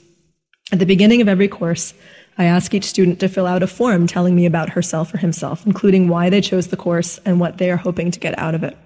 At 0.72 0.80
the 0.80 0.86
beginning 0.86 1.22
of 1.22 1.30
every 1.30 1.48
course, 1.48 1.94
I 2.38 2.46
ask 2.46 2.74
each 2.74 2.84
student 2.84 3.20
to 3.22 3.30
fill 3.30 3.48
out 3.48 3.64
a 3.64 3.68
form 3.68 4.06
telling 4.06 4.36
me 4.36 4.46
about 4.46 4.70
herself 4.70 5.14
or 5.14 5.18
himself, 5.18 5.66
including 5.66 6.08
why 6.08 6.30
they 6.30 6.42
chose 6.42 6.68
the 6.68 6.78
course 6.78 7.20
and 7.26 7.40
what 7.40 7.58
they 7.58 7.72
are 7.72 7.78
hoping 7.78 8.12
to 8.12 8.20
get 8.20 8.38
out 8.38 8.54
of 8.54 8.64
it. 8.64 8.78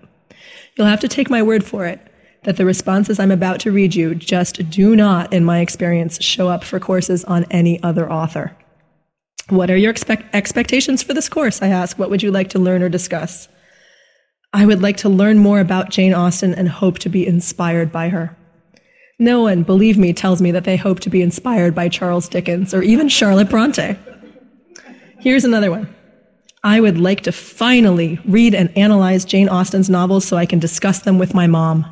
You'll 0.75 0.87
have 0.87 0.99
to 1.01 1.07
take 1.07 1.29
my 1.29 1.41
word 1.41 1.63
for 1.63 1.85
it 1.85 1.99
that 2.43 2.57
the 2.57 2.65
responses 2.65 3.19
I'm 3.19 3.31
about 3.31 3.59
to 3.61 3.71
read 3.71 3.93
you 3.93 4.15
just 4.15 4.69
do 4.69 4.95
not, 4.95 5.33
in 5.33 5.43
my 5.43 5.59
experience, 5.59 6.23
show 6.23 6.47
up 6.47 6.63
for 6.63 6.79
courses 6.79 7.23
on 7.25 7.45
any 7.51 7.81
other 7.83 8.11
author. 8.11 8.55
What 9.49 9.69
are 9.69 9.77
your 9.77 9.91
expect- 9.91 10.33
expectations 10.33 11.03
for 11.03 11.13
this 11.13 11.29
course? 11.29 11.61
I 11.61 11.67
ask. 11.67 11.99
What 11.99 12.09
would 12.09 12.23
you 12.23 12.31
like 12.31 12.49
to 12.51 12.59
learn 12.59 12.81
or 12.81 12.89
discuss? 12.89 13.47
I 14.53 14.65
would 14.65 14.81
like 14.81 14.97
to 14.97 15.09
learn 15.09 15.39
more 15.39 15.59
about 15.59 15.89
Jane 15.89 16.13
Austen 16.13 16.53
and 16.53 16.69
hope 16.69 16.99
to 16.99 17.09
be 17.09 17.27
inspired 17.27 17.91
by 17.91 18.09
her. 18.09 18.35
No 19.21 19.41
one, 19.41 19.61
believe 19.61 19.99
me, 19.99 20.13
tells 20.13 20.41
me 20.41 20.49
that 20.49 20.63
they 20.63 20.75
hope 20.75 20.99
to 21.01 21.09
be 21.11 21.21
inspired 21.21 21.75
by 21.75 21.89
Charles 21.89 22.27
Dickens 22.27 22.73
or 22.73 22.81
even 22.81 23.07
Charlotte 23.07 23.51
Bronte. 23.51 23.95
Here's 25.19 25.45
another 25.45 25.69
one. 25.69 25.93
I 26.63 26.79
would 26.79 26.99
like 26.99 27.21
to 27.21 27.31
finally 27.31 28.19
read 28.25 28.55
and 28.55 28.75
analyze 28.75 29.23
Jane 29.23 29.47
Austen's 29.47 29.91
novels 29.91 30.25
so 30.25 30.37
I 30.37 30.47
can 30.47 30.57
discuss 30.57 31.01
them 31.01 31.19
with 31.19 31.35
my 31.35 31.45
mom. 31.45 31.85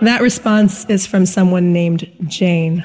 That 0.00 0.18
response 0.20 0.84
is 0.86 1.06
from 1.06 1.26
someone 1.26 1.72
named 1.72 2.10
Jane. 2.26 2.84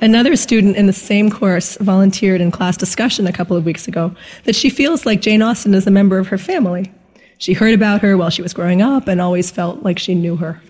Another 0.00 0.34
student 0.34 0.76
in 0.76 0.86
the 0.88 0.92
same 0.92 1.30
course 1.30 1.76
volunteered 1.76 2.40
in 2.40 2.50
class 2.50 2.76
discussion 2.76 3.28
a 3.28 3.32
couple 3.32 3.56
of 3.56 3.64
weeks 3.64 3.86
ago 3.86 4.16
that 4.46 4.56
she 4.56 4.68
feels 4.68 5.06
like 5.06 5.20
Jane 5.20 5.42
Austen 5.42 5.74
is 5.74 5.86
a 5.86 5.92
member 5.92 6.18
of 6.18 6.26
her 6.26 6.38
family. 6.38 6.90
She 7.38 7.52
heard 7.52 7.74
about 7.74 8.00
her 8.00 8.16
while 8.16 8.30
she 8.30 8.42
was 8.42 8.52
growing 8.52 8.82
up 8.82 9.06
and 9.06 9.20
always 9.20 9.48
felt 9.48 9.84
like 9.84 10.00
she 10.00 10.16
knew 10.16 10.34
her. 10.34 10.60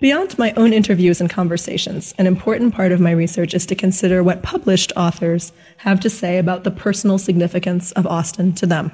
Beyond 0.00 0.38
my 0.38 0.54
own 0.56 0.72
interviews 0.72 1.20
and 1.20 1.28
conversations, 1.28 2.14
an 2.16 2.26
important 2.26 2.74
part 2.74 2.90
of 2.90 3.00
my 3.00 3.10
research 3.10 3.52
is 3.52 3.66
to 3.66 3.74
consider 3.74 4.22
what 4.22 4.42
published 4.42 4.94
authors 4.96 5.52
have 5.76 6.00
to 6.00 6.08
say 6.08 6.38
about 6.38 6.64
the 6.64 6.70
personal 6.70 7.18
significance 7.18 7.92
of 7.92 8.06
Austen 8.06 8.54
to 8.54 8.66
them. 8.66 8.92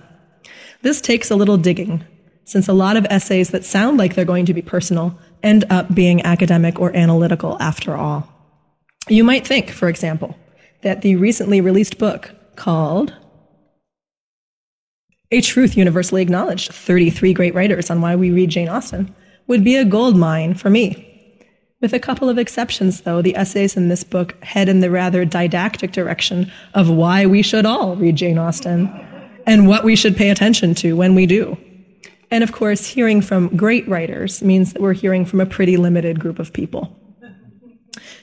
This 0.82 1.00
takes 1.00 1.30
a 1.30 1.36
little 1.36 1.58
digging, 1.58 2.04
since 2.44 2.66
a 2.66 2.72
lot 2.72 2.96
of 2.96 3.06
essays 3.08 3.50
that 3.50 3.64
sound 3.64 3.98
like 3.98 4.16
they're 4.16 4.24
going 4.24 4.46
to 4.46 4.54
be 4.54 4.62
personal 4.62 5.16
end 5.44 5.64
up 5.70 5.94
being 5.94 6.26
academic 6.26 6.80
or 6.80 6.94
analytical 6.96 7.56
after 7.60 7.94
all. 7.94 8.28
You 9.08 9.22
might 9.22 9.46
think, 9.46 9.70
for 9.70 9.88
example, 9.88 10.36
that 10.82 11.02
the 11.02 11.14
recently 11.14 11.60
released 11.60 11.98
book 11.98 12.34
called 12.56 13.14
A 15.30 15.40
Truth 15.40 15.76
Universally 15.76 16.22
Acknowledged 16.22 16.72
33 16.72 17.32
Great 17.32 17.54
Writers 17.54 17.90
on 17.90 18.00
Why 18.00 18.16
We 18.16 18.32
Read 18.32 18.50
Jane 18.50 18.68
Austen 18.68 19.14
would 19.46 19.64
be 19.64 19.76
a 19.76 19.84
gold 19.84 20.16
mine 20.16 20.54
for 20.54 20.70
me. 20.70 21.02
With 21.80 21.92
a 21.92 22.00
couple 22.00 22.28
of 22.28 22.38
exceptions, 22.38 23.02
though, 23.02 23.20
the 23.20 23.36
essays 23.36 23.76
in 23.76 23.88
this 23.88 24.02
book 24.02 24.42
head 24.42 24.68
in 24.68 24.80
the 24.80 24.90
rather 24.90 25.24
didactic 25.24 25.92
direction 25.92 26.50
of 26.74 26.88
why 26.88 27.26
we 27.26 27.42
should 27.42 27.66
all 27.66 27.96
read 27.96 28.16
Jane 28.16 28.38
Austen 28.38 28.88
and 29.46 29.68
what 29.68 29.84
we 29.84 29.94
should 29.94 30.16
pay 30.16 30.30
attention 30.30 30.74
to 30.76 30.96
when 30.96 31.14
we 31.14 31.26
do. 31.26 31.56
And 32.30 32.42
of 32.42 32.52
course, 32.52 32.86
hearing 32.86 33.20
from 33.20 33.54
great 33.56 33.86
writers 33.88 34.42
means 34.42 34.72
that 34.72 34.82
we're 34.82 34.94
hearing 34.94 35.24
from 35.24 35.40
a 35.40 35.46
pretty 35.46 35.76
limited 35.76 36.18
group 36.18 36.38
of 36.38 36.52
people. 36.52 36.96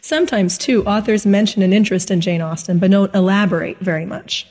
Sometimes, 0.02 0.58
too, 0.58 0.84
authors 0.86 1.26
mention 1.26 1.62
an 1.62 1.72
interest 1.72 2.12
in 2.12 2.20
Jane 2.20 2.42
Austen 2.42 2.80
but 2.80 2.92
don't 2.92 3.14
elaborate 3.16 3.80
very 3.80 4.06
much. 4.06 4.48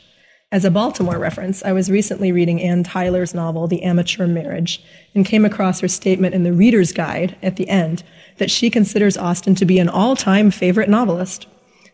As 0.52 0.66
a 0.66 0.70
Baltimore 0.70 1.18
reference, 1.18 1.64
I 1.64 1.72
was 1.72 1.90
recently 1.90 2.30
reading 2.30 2.60
Anne 2.60 2.84
Tyler's 2.84 3.32
novel, 3.32 3.66
The 3.66 3.82
Amateur 3.84 4.26
Marriage, 4.26 4.84
and 5.14 5.24
came 5.24 5.46
across 5.46 5.80
her 5.80 5.88
statement 5.88 6.34
in 6.34 6.42
the 6.42 6.52
Reader's 6.52 6.92
Guide 6.92 7.34
at 7.42 7.56
the 7.56 7.66
end 7.70 8.02
that 8.36 8.50
she 8.50 8.68
considers 8.68 9.16
Austen 9.16 9.54
to 9.54 9.64
be 9.64 9.78
an 9.78 9.88
all 9.88 10.14
time 10.14 10.50
favorite 10.50 10.90
novelist, 10.90 11.46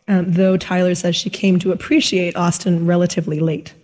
um, 0.08 0.32
though 0.32 0.56
Tyler 0.56 0.96
says 0.96 1.14
she 1.14 1.30
came 1.30 1.60
to 1.60 1.70
appreciate 1.70 2.34
Austen 2.34 2.84
relatively 2.84 3.38
late. 3.38 3.74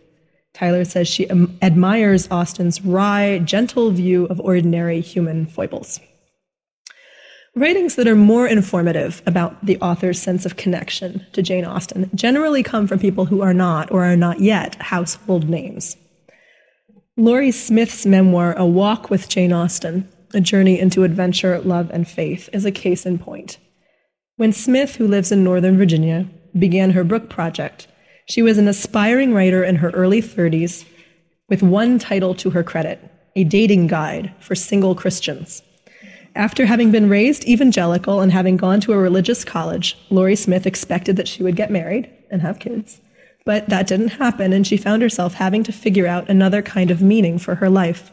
Tyler 0.55 0.85
says 0.85 1.07
she 1.07 1.31
um, 1.31 1.57
admires 1.63 2.29
Austen's 2.33 2.85
wry, 2.85 3.39
gentle 3.45 3.93
view 3.93 4.25
of 4.25 4.41
ordinary 4.41 5.01
human 5.01 5.47
foibles. 5.47 6.01
Writings 7.57 7.95
that 7.95 8.09
are 8.09 8.17
more 8.17 8.49
informative 8.49 9.23
about 9.27 9.65
the 9.65 9.79
author's 9.79 10.21
sense 10.21 10.45
of 10.45 10.57
connection 10.57 11.25
to 11.33 11.41
Jane 11.41 11.65
Austen 11.65 12.11
generally 12.13 12.65
come 12.65 12.89
from 12.89 12.99
people 12.99 13.27
who 13.27 13.43
are 13.43 13.55
not 13.55 13.93
or 13.93 14.05
are 14.05 14.17
not 14.17 14.41
yet 14.41 14.75
household 14.83 15.49
names. 15.49 15.97
Lori 17.17 17.53
Smith's 17.53 18.05
memoir, 18.05 18.55
A 18.59 18.67
Walk 18.67 19.09
with 19.09 19.29
Jane 19.29 19.53
Austen, 19.53 20.09
A 20.33 20.41
Journey 20.41 20.81
into 20.81 21.05
Adventure, 21.05 21.61
Love, 21.61 21.91
and 21.93 22.09
Faith, 22.09 22.49
is 22.53 22.65
a 22.65 22.73
case 22.73 23.07
in 23.07 23.21
point. 23.21 23.59
When 24.35 24.53
Smith, 24.53 24.97
who 24.97 25.07
lives 25.07 25.31
in 25.31 25.45
Northern 25.45 25.79
Virginia, 25.79 26.29
began 26.59 26.91
her 26.91 27.05
book 27.05 27.31
project, 27.31 27.87
she 28.27 28.43
was 28.43 28.59
an 28.59 28.67
aspiring 28.67 29.33
writer 29.33 29.63
in 29.63 29.77
her 29.77 29.91
early 29.91 30.21
30s 30.21 30.85
with 31.49 31.63
one 31.63 32.01
title 32.01 32.35
to 32.35 32.51
her 32.51 32.65
credit 32.65 32.99
A 33.37 33.45
Dating 33.45 33.87
Guide 33.87 34.35
for 34.41 34.57
Single 34.57 34.97
Christians. 34.97 35.63
After 36.37 36.67
having 36.67 36.91
been 36.91 37.09
raised 37.09 37.47
evangelical 37.47 38.21
and 38.21 38.33
having 38.33 38.57
gone 38.57 38.81
to 38.81 38.93
a 38.93 38.99
religious 38.99 39.45
college, 39.45 39.97
Lori 40.11 40.35
Smith 40.35 40.67
expected 40.67 41.17
that 41.17 41.29
she 41.29 41.45
would 41.45 41.55
get 41.55 41.71
married 41.71 42.11
and 42.31 42.43
have 42.43 42.59
kids. 42.59 43.01
But 43.45 43.69
that 43.69 43.87
didn't 43.87 44.09
happen, 44.09 44.53
and 44.53 44.67
she 44.67 44.77
found 44.77 45.03
herself 45.03 45.35
having 45.35 45.63
to 45.65 45.73
figure 45.73 46.09
out 46.09 46.29
another 46.29 46.61
kind 46.61 46.91
of 46.91 47.03
meaning 47.03 47.39
for 47.39 47.57
her 47.57 47.71
life. 47.71 48.11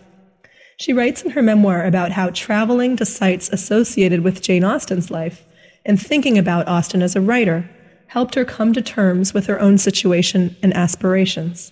She 0.78 0.94
writes 0.94 1.24
in 1.24 1.32
her 1.32 1.42
memoir 1.42 1.84
about 1.86 2.12
how 2.12 2.30
traveling 2.30 2.96
to 2.98 3.06
sites 3.06 3.50
associated 3.50 4.22
with 4.22 4.42
Jane 4.42 4.64
Austen's 4.64 5.10
life 5.10 5.44
and 5.84 6.00
thinking 6.00 6.38
about 6.38 6.68
Austen 6.68 7.02
as 7.02 7.16
a 7.16 7.22
writer 7.22 7.70
helped 8.08 8.36
her 8.36 8.46
come 8.46 8.74
to 8.74 8.82
terms 8.82 9.34
with 9.34 9.48
her 9.48 9.60
own 9.60 9.78
situation 9.78 10.56
and 10.62 10.74
aspirations. 10.76 11.72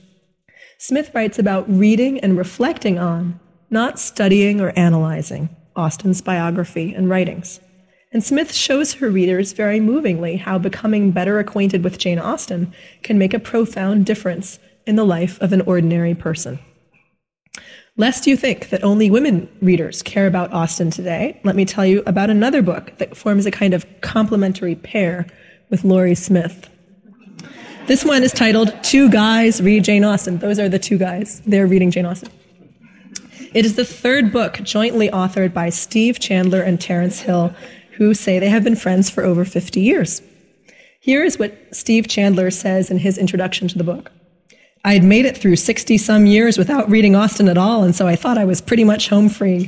Smith 0.77 1.12
writes 1.13 1.38
about 1.38 1.69
reading 1.69 2.19
and 2.21 2.38
reflecting 2.38 2.97
on, 2.97 3.39
not 3.69 3.99
studying 3.99 4.62
or 4.62 4.71
analyzing. 4.75 5.49
Austen's 5.79 6.21
biography 6.21 6.93
and 6.93 7.09
writings. 7.09 7.61
And 8.11 8.21
Smith 8.21 8.53
shows 8.53 8.93
her 8.93 9.09
readers 9.09 9.53
very 9.53 9.79
movingly 9.79 10.35
how 10.35 10.57
becoming 10.57 11.11
better 11.11 11.39
acquainted 11.39 11.83
with 11.83 11.97
Jane 11.97 12.19
Austen 12.19 12.73
can 13.01 13.17
make 13.17 13.33
a 13.33 13.39
profound 13.39 14.05
difference 14.05 14.59
in 14.85 14.97
the 14.97 15.05
life 15.05 15.39
of 15.39 15.53
an 15.53 15.61
ordinary 15.61 16.15
person. 16.15 16.59
Lest 17.95 18.27
you 18.27 18.35
think 18.35 18.69
that 18.69 18.83
only 18.83 19.09
women 19.09 19.47
readers 19.61 20.01
care 20.01 20.27
about 20.27 20.51
Austen 20.51 20.91
today, 20.91 21.39
let 21.43 21.55
me 21.55 21.65
tell 21.65 21.85
you 21.85 22.03
about 22.05 22.29
another 22.29 22.61
book 22.61 22.97
that 22.97 23.15
forms 23.15 23.45
a 23.45 23.51
kind 23.51 23.73
of 23.73 23.85
complementary 24.01 24.75
pair 24.75 25.27
with 25.69 25.83
Lori 25.85 26.15
Smith. 26.15 26.69
This 27.87 28.03
one 28.03 28.23
is 28.23 28.31
titled 28.31 28.73
Two 28.83 29.09
Guys 29.09 29.61
Read 29.61 29.83
Jane 29.83 30.03
Austen. 30.03 30.39
Those 30.39 30.59
are 30.59 30.69
the 30.69 30.79
two 30.79 30.97
guys. 30.97 31.41
They're 31.45 31.67
reading 31.67 31.91
Jane 31.91 32.05
Austen. 32.05 32.29
It 33.51 33.65
is 33.65 33.75
the 33.75 33.85
third 33.85 34.31
book 34.31 34.59
jointly 34.62 35.09
authored 35.09 35.53
by 35.53 35.69
Steve 35.69 36.19
Chandler 36.19 36.62
and 36.62 36.79
Terrence 36.79 37.21
Hill, 37.21 37.53
who 37.93 38.13
say 38.13 38.38
they 38.38 38.49
have 38.49 38.63
been 38.63 38.75
friends 38.75 39.09
for 39.09 39.23
over 39.23 39.43
50 39.43 39.81
years. 39.81 40.21
Here 40.99 41.23
is 41.23 41.39
what 41.39 41.55
Steve 41.71 42.07
Chandler 42.07 42.51
says 42.51 42.91
in 42.91 42.99
his 42.99 43.17
introduction 43.17 43.67
to 43.69 43.77
the 43.77 43.83
book. 43.83 44.12
I 44.85 44.93
had 44.93 45.03
made 45.03 45.25
it 45.25 45.35
through 45.35 45.55
60 45.55 45.97
some 45.97 46.27
years 46.27 46.59
without 46.59 46.89
reading 46.89 47.15
Austen 47.15 47.49
at 47.49 47.57
all, 47.57 47.83
and 47.83 47.95
so 47.95 48.07
I 48.07 48.15
thought 48.15 48.38
I 48.38 48.45
was 48.45 48.62
pretty 48.62 48.83
much 48.83 49.09
home 49.09 49.29
free. 49.29 49.65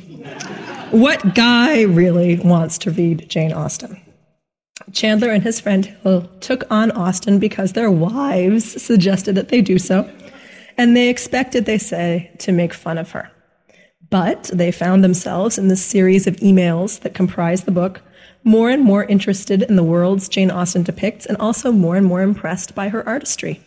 what 0.91 1.33
guy 1.33 1.81
really 1.81 2.37
wants 2.37 2.77
to 2.79 2.91
read 2.91 3.27
Jane 3.29 3.51
Austen? 3.51 3.99
Chandler 4.93 5.29
and 5.29 5.41
his 5.41 5.59
friend 5.59 5.85
Hill 5.85 6.29
took 6.39 6.69
on 6.69 6.91
Austen 6.91 7.39
because 7.39 7.73
their 7.73 7.89
wives 7.89 8.81
suggested 8.81 9.33
that 9.35 9.49
they 9.49 9.61
do 9.61 9.79
so, 9.79 10.07
and 10.77 10.95
they 10.95 11.09
expected, 11.09 11.65
they 11.65 11.79
say, 11.79 12.31
to 12.39 12.51
make 12.51 12.73
fun 12.73 12.99
of 12.99 13.11
her. 13.11 13.31
But 14.11 14.51
they 14.53 14.71
found 14.71 15.03
themselves 15.03 15.57
in 15.57 15.69
this 15.69 15.83
series 15.83 16.27
of 16.27 16.35
emails 16.35 16.99
that 16.99 17.15
comprise 17.15 17.63
the 17.63 17.71
book 17.71 18.01
more 18.43 18.69
and 18.69 18.83
more 18.83 19.05
interested 19.05 19.61
in 19.63 19.77
the 19.77 19.83
worlds 19.83 20.27
Jane 20.27 20.51
Austen 20.51 20.83
depicts 20.83 21.25
and 21.25 21.37
also 21.37 21.71
more 21.71 21.95
and 21.95 22.05
more 22.05 22.21
impressed 22.21 22.75
by 22.75 22.89
her 22.89 23.07
artistry. 23.07 23.61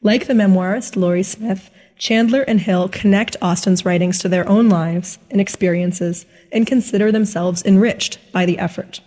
Like 0.00 0.26
the 0.26 0.34
memoirist 0.34 0.96
Lori 0.96 1.24
Smith, 1.24 1.70
Chandler 1.98 2.42
and 2.42 2.60
Hill 2.60 2.88
connect 2.88 3.36
Austen's 3.42 3.84
writings 3.84 4.20
to 4.20 4.28
their 4.28 4.48
own 4.48 4.68
lives 4.68 5.18
and 5.30 5.40
experiences 5.40 6.26
and 6.52 6.66
consider 6.66 7.10
themselves 7.10 7.64
enriched 7.64 8.20
by 8.32 8.46
the 8.46 8.58
effort. 8.58 9.00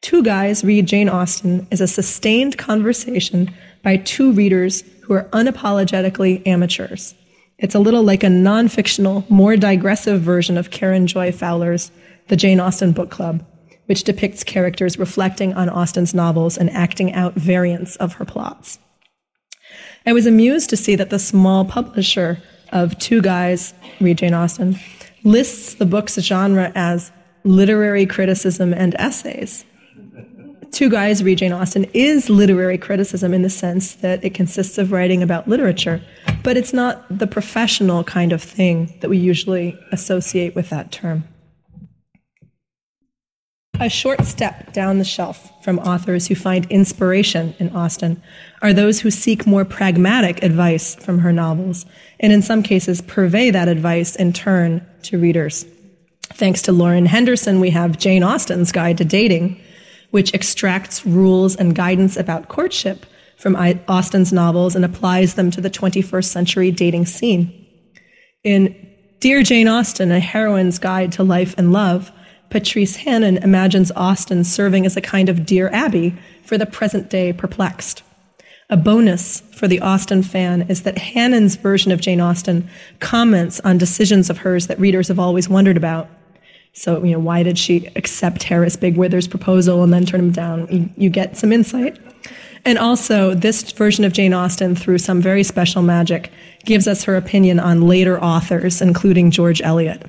Two 0.00 0.24
Guys 0.24 0.64
Read 0.64 0.86
Jane 0.86 1.08
Austen 1.08 1.68
is 1.70 1.80
a 1.80 1.86
sustained 1.86 2.58
conversation 2.58 3.54
by 3.84 3.98
two 3.98 4.32
readers 4.32 4.82
who 5.02 5.14
are 5.14 5.28
unapologetically 5.32 6.44
amateurs 6.48 7.14
it's 7.58 7.74
a 7.74 7.78
little 7.78 8.02
like 8.02 8.22
a 8.22 8.30
non 8.30 8.68
fictional, 8.68 9.24
more 9.28 9.56
digressive 9.56 10.20
version 10.20 10.56
of 10.56 10.70
Karen 10.70 11.06
Joy 11.06 11.32
Fowler's 11.32 11.90
The 12.28 12.36
Jane 12.36 12.60
Austen 12.60 12.92
Book 12.92 13.10
Club, 13.10 13.44
which 13.86 14.04
depicts 14.04 14.42
characters 14.42 14.98
reflecting 14.98 15.54
on 15.54 15.68
Austen's 15.68 16.14
novels 16.14 16.58
and 16.58 16.70
acting 16.70 17.12
out 17.12 17.34
variants 17.34 17.96
of 17.96 18.14
her 18.14 18.24
plots. 18.24 18.78
I 20.06 20.12
was 20.12 20.26
amused 20.26 20.68
to 20.70 20.76
see 20.76 20.96
that 20.96 21.10
the 21.10 21.18
small 21.18 21.64
publisher 21.64 22.42
of 22.72 22.98
Two 22.98 23.22
Guys 23.22 23.72
Read 24.00 24.18
Jane 24.18 24.34
Austen 24.34 24.78
lists 25.22 25.74
the 25.74 25.86
book's 25.86 26.16
genre 26.16 26.72
as 26.74 27.10
literary 27.44 28.04
criticism 28.04 28.74
and 28.74 28.94
essays. 28.98 29.64
Two 30.72 30.90
Guys 30.90 31.22
Read 31.22 31.38
Jane 31.38 31.52
Austen 31.52 31.84
is 31.94 32.28
literary 32.28 32.78
criticism 32.78 33.32
in 33.32 33.42
the 33.42 33.50
sense 33.50 33.94
that 33.96 34.24
it 34.24 34.34
consists 34.34 34.76
of 34.76 34.90
writing 34.90 35.22
about 35.22 35.46
literature, 35.46 36.02
but 36.44 36.56
it's 36.58 36.74
not 36.74 37.04
the 37.10 37.26
professional 37.26 38.04
kind 38.04 38.32
of 38.32 38.40
thing 38.42 38.94
that 39.00 39.08
we 39.08 39.16
usually 39.16 39.76
associate 39.90 40.54
with 40.54 40.68
that 40.68 40.92
term. 40.92 41.24
A 43.80 43.88
short 43.88 44.24
step 44.24 44.72
down 44.72 44.98
the 44.98 45.04
shelf 45.04 45.50
from 45.64 45.80
authors 45.80 46.28
who 46.28 46.36
find 46.36 46.70
inspiration 46.70 47.54
in 47.58 47.74
Austen 47.74 48.22
are 48.62 48.72
those 48.72 49.00
who 49.00 49.10
seek 49.10 49.46
more 49.46 49.64
pragmatic 49.64 50.44
advice 50.44 50.94
from 50.94 51.18
her 51.18 51.32
novels, 51.32 51.84
and 52.20 52.32
in 52.32 52.40
some 52.40 52.62
cases 52.62 53.00
purvey 53.00 53.50
that 53.50 53.66
advice 53.66 54.14
in 54.14 54.32
turn 54.32 54.86
to 55.02 55.18
readers. 55.18 55.66
Thanks 56.34 56.62
to 56.62 56.72
Lauren 56.72 57.06
Henderson, 57.06 57.58
we 57.58 57.70
have 57.70 57.98
Jane 57.98 58.22
Austen's 58.22 58.70
Guide 58.70 58.98
to 58.98 59.04
Dating, 59.04 59.60
which 60.10 60.32
extracts 60.34 61.04
rules 61.04 61.56
and 61.56 61.74
guidance 61.74 62.16
about 62.16 62.48
courtship 62.48 63.06
from 63.36 63.56
Austen's 63.88 64.32
novels 64.32 64.74
and 64.76 64.84
applies 64.84 65.34
them 65.34 65.50
to 65.50 65.60
the 65.60 65.70
21st 65.70 66.24
century 66.24 66.70
dating 66.70 67.06
scene. 67.06 67.66
In 68.42 68.74
Dear 69.20 69.42
Jane 69.42 69.68
Austen, 69.68 70.12
A 70.12 70.20
Heroine's 70.20 70.78
Guide 70.78 71.12
to 71.12 71.22
Life 71.22 71.54
and 71.56 71.72
Love, 71.72 72.12
Patrice 72.50 72.96
Hannon 72.96 73.38
imagines 73.38 73.90
Austen 73.96 74.44
serving 74.44 74.86
as 74.86 74.96
a 74.96 75.00
kind 75.00 75.28
of 75.28 75.46
Dear 75.46 75.70
Abby 75.70 76.14
for 76.44 76.58
the 76.58 76.66
present 76.66 77.10
day 77.10 77.32
perplexed. 77.32 78.02
A 78.70 78.76
bonus 78.76 79.40
for 79.52 79.68
the 79.68 79.80
Austen 79.80 80.22
fan 80.22 80.62
is 80.68 80.82
that 80.82 80.96
Hannon's 80.96 81.56
version 81.56 81.92
of 81.92 82.00
Jane 82.00 82.20
Austen 82.20 82.68
comments 83.00 83.60
on 83.60 83.78
decisions 83.78 84.30
of 84.30 84.38
hers 84.38 84.68
that 84.68 84.78
readers 84.78 85.08
have 85.08 85.18
always 85.18 85.48
wondered 85.48 85.76
about. 85.76 86.08
So, 86.72 87.02
you 87.04 87.12
know, 87.12 87.18
why 87.18 87.42
did 87.42 87.58
she 87.58 87.86
accept 87.94 88.42
Harris 88.42 88.76
Bigg-Wither's 88.76 89.28
proposal 89.28 89.82
and 89.82 89.92
then 89.92 90.06
turn 90.06 90.20
him 90.20 90.32
down? 90.32 90.66
You, 90.70 90.90
you 90.96 91.10
get 91.10 91.36
some 91.36 91.52
insight. 91.52 91.98
And 92.66 92.78
also, 92.78 93.34
this 93.34 93.72
version 93.72 94.04
of 94.04 94.12
Jane 94.12 94.32
Austen, 94.32 94.74
through 94.74 94.98
some 94.98 95.20
very 95.20 95.42
special 95.42 95.82
magic, 95.82 96.32
gives 96.64 96.88
us 96.88 97.04
her 97.04 97.16
opinion 97.16 97.60
on 97.60 97.82
later 97.82 98.22
authors, 98.22 98.80
including 98.80 99.30
George 99.30 99.60
Eliot. 99.60 100.02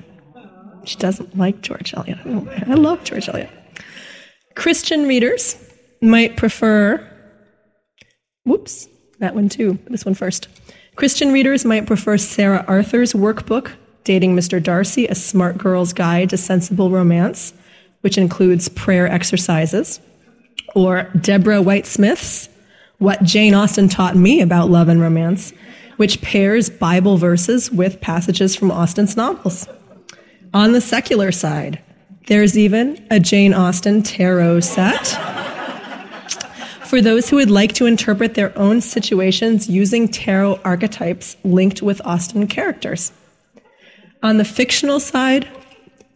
She 0.84 0.96
doesn't 0.96 1.36
like 1.36 1.60
George 1.60 1.92
Eliot. 1.94 2.18
I 2.24 2.74
love 2.74 3.04
George 3.04 3.28
Eliot. 3.28 3.50
Christian 4.54 5.06
readers 5.06 5.56
might 6.00 6.36
prefer, 6.36 7.06
whoops, 8.44 8.88
that 9.18 9.34
one 9.34 9.48
too, 9.48 9.78
this 9.88 10.04
one 10.04 10.14
first. 10.14 10.48
Christian 10.94 11.32
readers 11.32 11.64
might 11.64 11.86
prefer 11.86 12.16
Sarah 12.16 12.64
Arthur's 12.66 13.12
workbook, 13.12 13.70
Dating 14.04 14.34
Mr. 14.34 14.62
Darcy, 14.62 15.06
A 15.08 15.14
Smart 15.14 15.58
Girl's 15.58 15.92
Guide 15.92 16.30
to 16.30 16.36
Sensible 16.38 16.90
Romance, 16.90 17.52
which 18.00 18.16
includes 18.16 18.68
prayer 18.70 19.06
exercises, 19.06 20.00
or 20.76 21.04
Deborah 21.18 21.62
White 21.62 21.86
Smith's 21.86 22.50
What 22.98 23.22
Jane 23.22 23.54
Austen 23.54 23.88
Taught 23.88 24.14
Me 24.14 24.42
About 24.42 24.68
Love 24.68 24.88
and 24.88 25.00
Romance, 25.00 25.52
which 25.96 26.20
pairs 26.20 26.68
Bible 26.68 27.16
verses 27.16 27.72
with 27.72 28.00
passages 28.02 28.54
from 28.54 28.70
Austen's 28.70 29.16
novels. 29.16 29.66
On 30.52 30.72
the 30.72 30.82
secular 30.82 31.32
side, 31.32 31.80
there's 32.26 32.58
even 32.58 33.04
a 33.10 33.18
Jane 33.18 33.54
Austen 33.54 34.02
tarot 34.02 34.60
set 34.60 35.06
for 36.84 37.00
those 37.00 37.30
who 37.30 37.36
would 37.36 37.50
like 37.50 37.72
to 37.72 37.86
interpret 37.86 38.34
their 38.34 38.56
own 38.58 38.82
situations 38.82 39.68
using 39.70 40.06
tarot 40.06 40.60
archetypes 40.62 41.38
linked 41.42 41.80
with 41.80 42.02
Austen 42.04 42.46
characters. 42.46 43.12
On 44.22 44.36
the 44.36 44.44
fictional 44.44 45.00
side, 45.00 45.48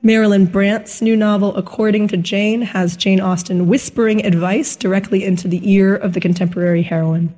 Marilyn 0.03 0.47
Brant's 0.47 1.03
new 1.03 1.15
novel, 1.15 1.55
According 1.57 2.09
to 2.09 2.17
Jane, 2.17 2.63
has 2.63 2.97
Jane 2.97 3.21
Austen 3.21 3.67
whispering 3.67 4.25
advice 4.25 4.75
directly 4.75 5.23
into 5.23 5.47
the 5.47 5.61
ear 5.71 5.95
of 5.95 6.15
the 6.15 6.21
contemporary 6.21 6.81
heroine. 6.81 7.35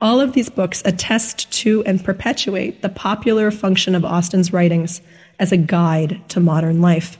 All 0.00 0.20
of 0.20 0.32
these 0.32 0.48
books 0.48 0.82
attest 0.84 1.50
to 1.50 1.82
and 1.84 2.02
perpetuate 2.02 2.80
the 2.80 2.90
popular 2.90 3.50
function 3.50 3.96
of 3.96 4.04
Austen's 4.04 4.52
writings 4.52 5.02
as 5.40 5.50
a 5.50 5.56
guide 5.56 6.22
to 6.28 6.38
modern 6.38 6.80
life. 6.80 7.18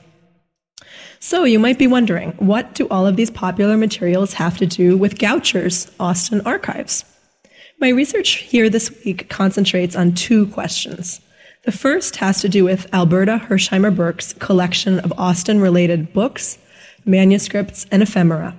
So 1.19 1.43
you 1.43 1.59
might 1.59 1.79
be 1.79 1.89
wondering, 1.89 2.31
what 2.39 2.73
do 2.77 2.87
all 2.91 3.09
of 3.09 3.17
these 3.17 3.31
popular 3.31 3.77
materials 3.77 4.35
have 4.35 4.57
to 4.59 4.67
do 4.67 4.97
with 4.97 5.19
Goucher's 5.19 5.91
Austen 5.99 6.43
archives? 6.43 7.05
My 7.81 7.89
research 7.89 8.35
here 8.35 8.71
this 8.71 9.05
week 9.05 9.29
concentrates 9.29 9.97
on 9.97 10.15
two 10.15 10.47
questions. 10.47 11.21
The 11.63 11.73
first 11.73 12.17
has 12.17 12.41
to 12.41 12.49
do 12.49 12.65
with 12.65 12.93
Alberta 12.95 13.43
Hirshheimer 13.47 13.95
Burke's 13.95 14.33
collection 14.33 14.99
of 15.01 15.13
Austen 15.19 15.61
related 15.61 16.11
books, 16.15 16.57
manuscripts, 17.05 17.87
and 17.91 18.03
ephemera. 18.03 18.57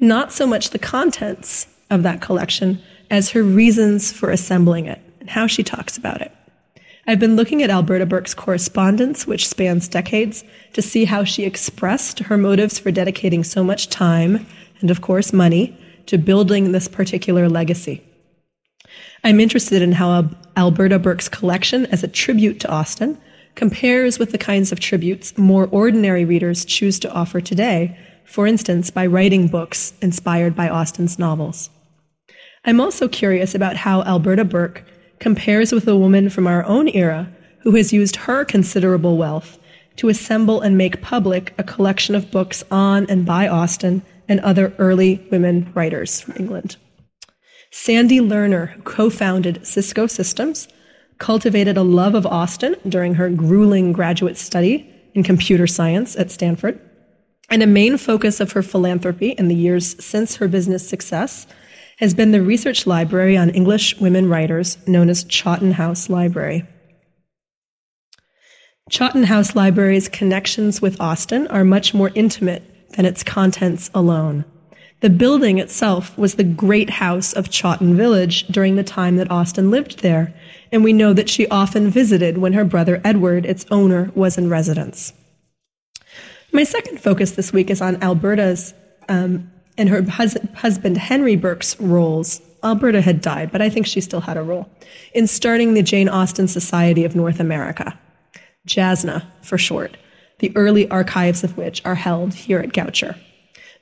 Not 0.00 0.32
so 0.32 0.48
much 0.48 0.70
the 0.70 0.78
contents 0.78 1.68
of 1.90 2.02
that 2.02 2.20
collection 2.20 2.82
as 3.08 3.30
her 3.30 3.44
reasons 3.44 4.10
for 4.10 4.30
assembling 4.30 4.86
it 4.86 5.00
and 5.20 5.30
how 5.30 5.46
she 5.46 5.62
talks 5.62 5.96
about 5.96 6.20
it. 6.20 6.32
I've 7.06 7.20
been 7.20 7.36
looking 7.36 7.62
at 7.62 7.70
Alberta 7.70 8.04
Burke's 8.04 8.34
correspondence, 8.34 9.28
which 9.28 9.48
spans 9.48 9.86
decades, 9.86 10.42
to 10.72 10.82
see 10.82 11.04
how 11.04 11.22
she 11.22 11.44
expressed 11.44 12.18
her 12.18 12.36
motives 12.36 12.80
for 12.80 12.90
dedicating 12.90 13.44
so 13.44 13.62
much 13.62 13.90
time 13.90 14.44
and, 14.80 14.90
of 14.90 15.02
course, 15.02 15.32
money 15.32 15.76
to 16.06 16.18
building 16.18 16.72
this 16.72 16.88
particular 16.88 17.48
legacy. 17.48 18.02
I'm 19.22 19.38
interested 19.38 19.82
in 19.82 19.92
how 19.92 20.30
Alberta 20.56 20.98
Burke's 20.98 21.28
collection 21.28 21.86
as 21.86 22.02
a 22.02 22.08
tribute 22.08 22.60
to 22.60 22.70
Austen 22.70 23.18
compares 23.54 24.18
with 24.18 24.32
the 24.32 24.38
kinds 24.38 24.72
of 24.72 24.80
tributes 24.80 25.36
more 25.36 25.68
ordinary 25.70 26.24
readers 26.24 26.64
choose 26.64 26.98
to 27.00 27.12
offer 27.12 27.40
today, 27.40 27.98
for 28.24 28.46
instance, 28.46 28.90
by 28.90 29.06
writing 29.06 29.48
books 29.48 29.92
inspired 30.00 30.54
by 30.54 30.68
Austen's 30.68 31.18
novels. 31.18 31.70
I'm 32.64 32.80
also 32.80 33.08
curious 33.08 33.54
about 33.54 33.76
how 33.76 34.02
Alberta 34.02 34.44
Burke 34.44 34.84
compares 35.18 35.72
with 35.72 35.88
a 35.88 35.96
woman 35.96 36.30
from 36.30 36.46
our 36.46 36.64
own 36.64 36.88
era 36.88 37.30
who 37.60 37.74
has 37.76 37.92
used 37.92 38.16
her 38.16 38.44
considerable 38.44 39.16
wealth 39.16 39.58
to 39.96 40.08
assemble 40.08 40.60
and 40.60 40.78
make 40.78 41.02
public 41.02 41.52
a 41.58 41.64
collection 41.64 42.14
of 42.14 42.30
books 42.30 42.64
on 42.70 43.08
and 43.10 43.26
by 43.26 43.48
Austen 43.48 44.02
and 44.28 44.40
other 44.40 44.72
early 44.78 45.26
women 45.30 45.70
writers 45.74 46.20
from 46.20 46.34
England. 46.38 46.76
Sandy 47.70 48.18
Lerner, 48.18 48.70
who 48.70 48.82
co 48.82 49.10
founded 49.10 49.66
Cisco 49.66 50.06
Systems, 50.06 50.68
cultivated 51.18 51.76
a 51.76 51.82
love 51.82 52.14
of 52.14 52.26
Austen 52.26 52.74
during 52.88 53.14
her 53.14 53.30
grueling 53.30 53.92
graduate 53.92 54.36
study 54.36 54.92
in 55.14 55.22
computer 55.22 55.66
science 55.66 56.16
at 56.16 56.30
Stanford. 56.30 56.80
And 57.48 57.62
a 57.62 57.66
main 57.66 57.98
focus 57.98 58.40
of 58.40 58.52
her 58.52 58.62
philanthropy 58.62 59.30
in 59.30 59.48
the 59.48 59.54
years 59.54 60.02
since 60.04 60.36
her 60.36 60.48
business 60.48 60.88
success 60.88 61.46
has 61.98 62.14
been 62.14 62.32
the 62.32 62.42
research 62.42 62.86
library 62.86 63.36
on 63.36 63.50
English 63.50 63.98
women 64.00 64.28
writers 64.28 64.78
known 64.86 65.10
as 65.10 65.24
Chawton 65.24 65.72
House 65.72 66.08
Library. 66.08 66.64
Chawton 68.88 69.24
House 69.24 69.54
Library's 69.54 70.08
connections 70.08 70.80
with 70.80 71.00
Austen 71.00 71.46
are 71.48 71.64
much 71.64 71.92
more 71.92 72.10
intimate 72.14 72.90
than 72.96 73.04
its 73.04 73.22
contents 73.22 73.90
alone. 73.94 74.44
The 75.00 75.10
building 75.10 75.58
itself 75.58 76.16
was 76.18 76.34
the 76.34 76.44
great 76.44 76.90
house 76.90 77.32
of 77.32 77.48
Chawton 77.48 77.96
Village 77.96 78.46
during 78.48 78.76
the 78.76 78.84
time 78.84 79.16
that 79.16 79.30
Austen 79.30 79.70
lived 79.70 80.00
there, 80.00 80.34
and 80.70 80.84
we 80.84 80.92
know 80.92 81.14
that 81.14 81.30
she 81.30 81.48
often 81.48 81.88
visited 81.88 82.36
when 82.36 82.52
her 82.52 82.66
brother 82.66 83.00
Edward, 83.02 83.46
its 83.46 83.64
owner, 83.70 84.10
was 84.14 84.36
in 84.36 84.50
residence. 84.50 85.14
My 86.52 86.64
second 86.64 87.00
focus 87.00 87.32
this 87.32 87.52
week 87.52 87.70
is 87.70 87.80
on 87.80 88.02
Alberta's 88.02 88.74
um, 89.08 89.50
and 89.78 89.88
her 89.88 90.02
hus- 90.02 90.36
husband 90.54 90.98
Henry 90.98 91.36
Burke's 91.36 91.80
roles. 91.80 92.42
Alberta 92.62 93.00
had 93.00 93.22
died, 93.22 93.50
but 93.50 93.62
I 93.62 93.70
think 93.70 93.86
she 93.86 94.02
still 94.02 94.20
had 94.20 94.36
a 94.36 94.42
role 94.42 94.68
in 95.14 95.26
starting 95.26 95.72
the 95.72 95.82
Jane 95.82 96.10
Austen 96.10 96.46
Society 96.46 97.06
of 97.06 97.16
North 97.16 97.40
America, 97.40 97.98
JASNA 98.66 99.24
for 99.40 99.56
short, 99.56 99.96
the 100.40 100.54
early 100.54 100.86
archives 100.90 101.42
of 101.42 101.56
which 101.56 101.80
are 101.86 101.94
held 101.94 102.34
here 102.34 102.58
at 102.58 102.74
Goucher. 102.74 103.16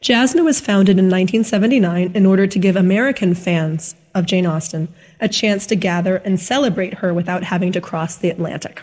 JASNA 0.03 0.45
was 0.45 0.61
founded 0.61 0.99
in 0.99 1.07
1979 1.07 2.13
in 2.15 2.25
order 2.25 2.47
to 2.47 2.59
give 2.59 2.77
American 2.77 3.35
fans 3.35 3.97
of 4.15 4.27
Jane 4.27 4.47
Austen 4.47 4.89
a 5.21 5.29
chance 5.29 5.67
to 5.67 5.77
gather 5.77 6.17
and 6.19 6.39
celebrate 6.39 6.95
her 6.95 7.13
without 7.13 7.43
having 7.43 7.73
to 7.73 7.81
cross 7.81 8.15
the 8.15 8.31
Atlantic. 8.31 8.83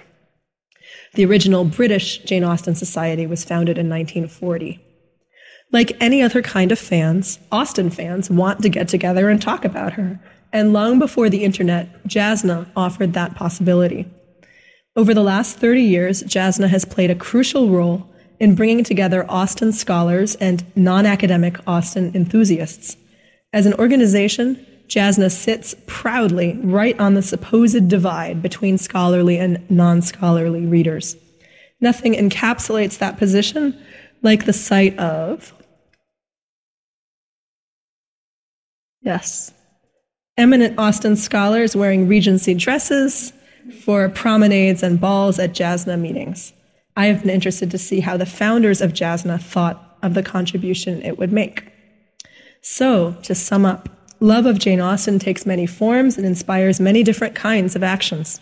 The 1.14 1.26
original 1.26 1.64
British 1.64 2.18
Jane 2.20 2.44
Austen 2.44 2.76
Society 2.76 3.26
was 3.26 3.46
founded 3.46 3.78
in 3.78 3.90
1940. 3.90 4.82
Like 5.72 5.96
any 6.02 6.22
other 6.22 6.42
kind 6.42 6.74
of 6.74 6.80
fans, 6.80 7.40
Austen 7.50 7.90
fans 7.90 8.30
want 8.30 8.62
to 8.64 8.70
get 8.70 8.90
together 8.90 9.30
and 9.30 9.42
talk 9.42 9.64
about 9.64 9.94
her. 9.94 10.20
And 10.52 10.74
long 10.74 11.00
before 11.00 11.30
the 11.30 11.46
internet, 11.46 12.06
JASNA 12.06 12.68
offered 12.76 13.14
that 13.14 13.36
possibility. 13.36 14.06
Over 14.98 15.14
the 15.14 15.24
last 15.24 15.58
30 15.58 15.82
years, 15.82 16.24
JASNA 16.24 16.68
has 16.68 16.84
played 16.84 17.12
a 17.12 17.16
crucial 17.16 17.70
role 17.70 18.10
in 18.40 18.56
bringing 18.56 18.84
together 18.84 19.26
Austen 19.30 19.72
scholars 19.72 20.36
and 20.36 20.64
non 20.76 21.06
academic 21.06 21.58
Austen 21.68 22.12
enthusiasts. 22.16 22.98
As 23.54 23.66
an 23.66 23.74
organization, 23.76 24.66
JASNA 24.88 25.32
sits 25.32 25.76
proudly 25.88 26.60
right 26.62 27.00
on 27.00 27.14
the 27.14 27.22
supposed 27.22 27.88
divide 27.88 28.42
between 28.42 28.78
scholarly 28.78 29.38
and 29.38 29.70
non 29.70 30.02
scholarly 30.02 30.66
readers. 30.66 31.16
Nothing 31.82 32.14
encapsulates 32.14 32.98
that 33.00 33.18
position 33.18 33.80
like 34.22 34.46
the 34.46 34.54
sight 34.54 34.98
of, 34.98 35.54
yes, 39.02 39.54
eminent 40.38 40.78
Austen 40.78 41.16
scholars 41.16 41.76
wearing 41.76 42.08
Regency 42.08 42.54
dresses 42.54 43.34
for 43.84 44.10
promenades 44.10 44.84
and 44.84 45.00
balls 45.00 45.40
at 45.40 45.54
JASNA 45.54 46.00
meetings. 46.00 46.54
I 46.96 47.08
have 47.08 47.22
been 47.22 47.30
interested 47.30 47.72
to 47.72 47.78
see 47.78 48.00
how 48.00 48.18
the 48.18 48.26
founders 48.26 48.82
of 48.82 48.94
JASNA 48.94 49.42
thought 49.42 49.98
of 50.02 50.14
the 50.14 50.24
contribution 50.24 51.02
it 51.02 51.18
would 51.18 51.32
make. 51.32 51.72
So, 52.62 53.14
to 53.24 53.36
sum 53.36 53.66
up, 53.66 53.90
love 54.20 54.46
of 54.46 54.60
Jane 54.60 54.80
Austen 54.80 55.20
takes 55.20 55.46
many 55.46 55.66
forms 55.66 56.18
and 56.18 56.26
inspires 56.26 56.80
many 56.80 57.04
different 57.04 57.36
kinds 57.36 57.76
of 57.76 57.84
actions. 57.84 58.40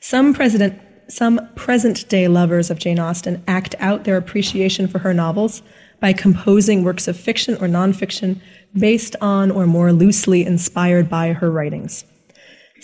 Some, 0.00 0.34
president, 0.34 0.80
some 1.08 1.48
present 1.54 2.08
day 2.08 2.28
lovers 2.28 2.70
of 2.70 2.78
Jane 2.78 2.98
Austen 2.98 3.42
act 3.48 3.74
out 3.78 4.04
their 4.04 4.16
appreciation 4.16 4.86
for 4.86 4.98
her 4.98 5.14
novels 5.14 5.62
by 6.00 6.12
composing 6.12 6.84
works 6.84 7.08
of 7.08 7.16
fiction 7.16 7.54
or 7.54 7.66
nonfiction 7.66 8.40
based 8.74 9.16
on 9.20 9.50
or 9.50 9.66
more 9.66 9.92
loosely 9.92 10.44
inspired 10.44 11.08
by 11.08 11.32
her 11.32 11.50
writings. 11.50 12.04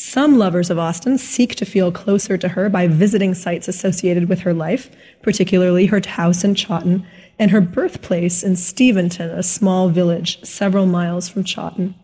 Some 0.02 0.38
lovers 0.38 0.70
of 0.70 0.78
Austen 0.78 1.18
seek 1.18 1.56
to 1.56 1.66
feel 1.66 1.92
closer 1.92 2.38
to 2.38 2.48
her 2.48 2.70
by 2.70 2.86
visiting 2.86 3.34
sites 3.34 3.68
associated 3.68 4.30
with 4.30 4.40
her 4.40 4.54
life, 4.54 4.90
particularly 5.20 5.84
her 5.84 6.00
house 6.04 6.42
in 6.42 6.54
Chawton 6.54 7.06
and 7.38 7.50
her 7.50 7.60
birthplace 7.60 8.42
in 8.42 8.56
Steventon, 8.56 9.28
a 9.28 9.42
small 9.42 9.90
village 9.90 10.42
several 10.42 10.86
miles 10.86 11.28
from 11.28 11.44
Chawton. 11.44 11.94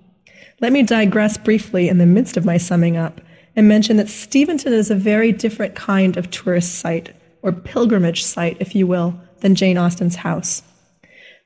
Let 0.61 0.75
me 0.75 0.83
digress 0.83 1.39
briefly 1.39 1.89
in 1.89 1.97
the 1.97 2.05
midst 2.05 2.37
of 2.37 2.45
my 2.45 2.59
summing 2.59 2.99
up 2.99 3.23
and 3.57 3.67
mention 3.67 3.97
that 3.97 4.11
Steventon 4.11 4.75
is 4.75 4.91
a 4.91 4.95
very 4.95 5.33
different 5.33 5.75
kind 5.75 6.19
of 6.19 6.31
tourist 6.31 6.75
site, 6.75 7.17
or 7.41 7.51
pilgrimage 7.51 8.23
site, 8.23 8.59
if 8.61 8.75
you 8.75 8.87
will, 8.87 9.19
than 9.41 9.55
Jane 9.55 9.79
Austen's 9.79 10.17
house. 10.17 10.63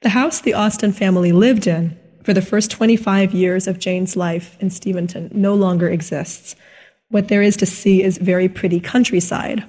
The 0.03 0.09
house 0.09 0.41
the 0.41 0.55
Austen 0.55 0.91
family 0.91 1.31
lived 1.31 1.69
in 1.69 1.97
for 2.23 2.35
the 2.35 2.43
first 2.43 2.71
25 2.71 3.33
years 3.33 3.67
of 3.67 3.79
Jane's 3.79 4.17
life 4.17 4.57
in 4.61 4.71
Steventon 4.71 5.31
no 5.33 5.55
longer 5.55 5.89
exists. 5.89 6.57
What 7.09 7.29
there 7.29 7.43
is 7.43 7.57
to 7.59 7.67
see 7.67 8.03
is 8.03 8.19
very 8.19 8.49
pretty 8.49 8.81
countryside. 8.81 9.65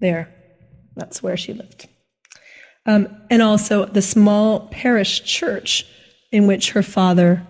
There, 0.00 0.32
that's 0.96 1.22
where 1.22 1.36
she 1.36 1.52
lived. 1.52 1.88
Um, 2.86 3.08
and 3.30 3.42
also 3.42 3.84
the 3.84 4.00
small 4.00 4.68
parish 4.68 5.22
church 5.24 5.84
in 6.32 6.46
which 6.46 6.70
her 6.70 6.82
father 6.82 7.46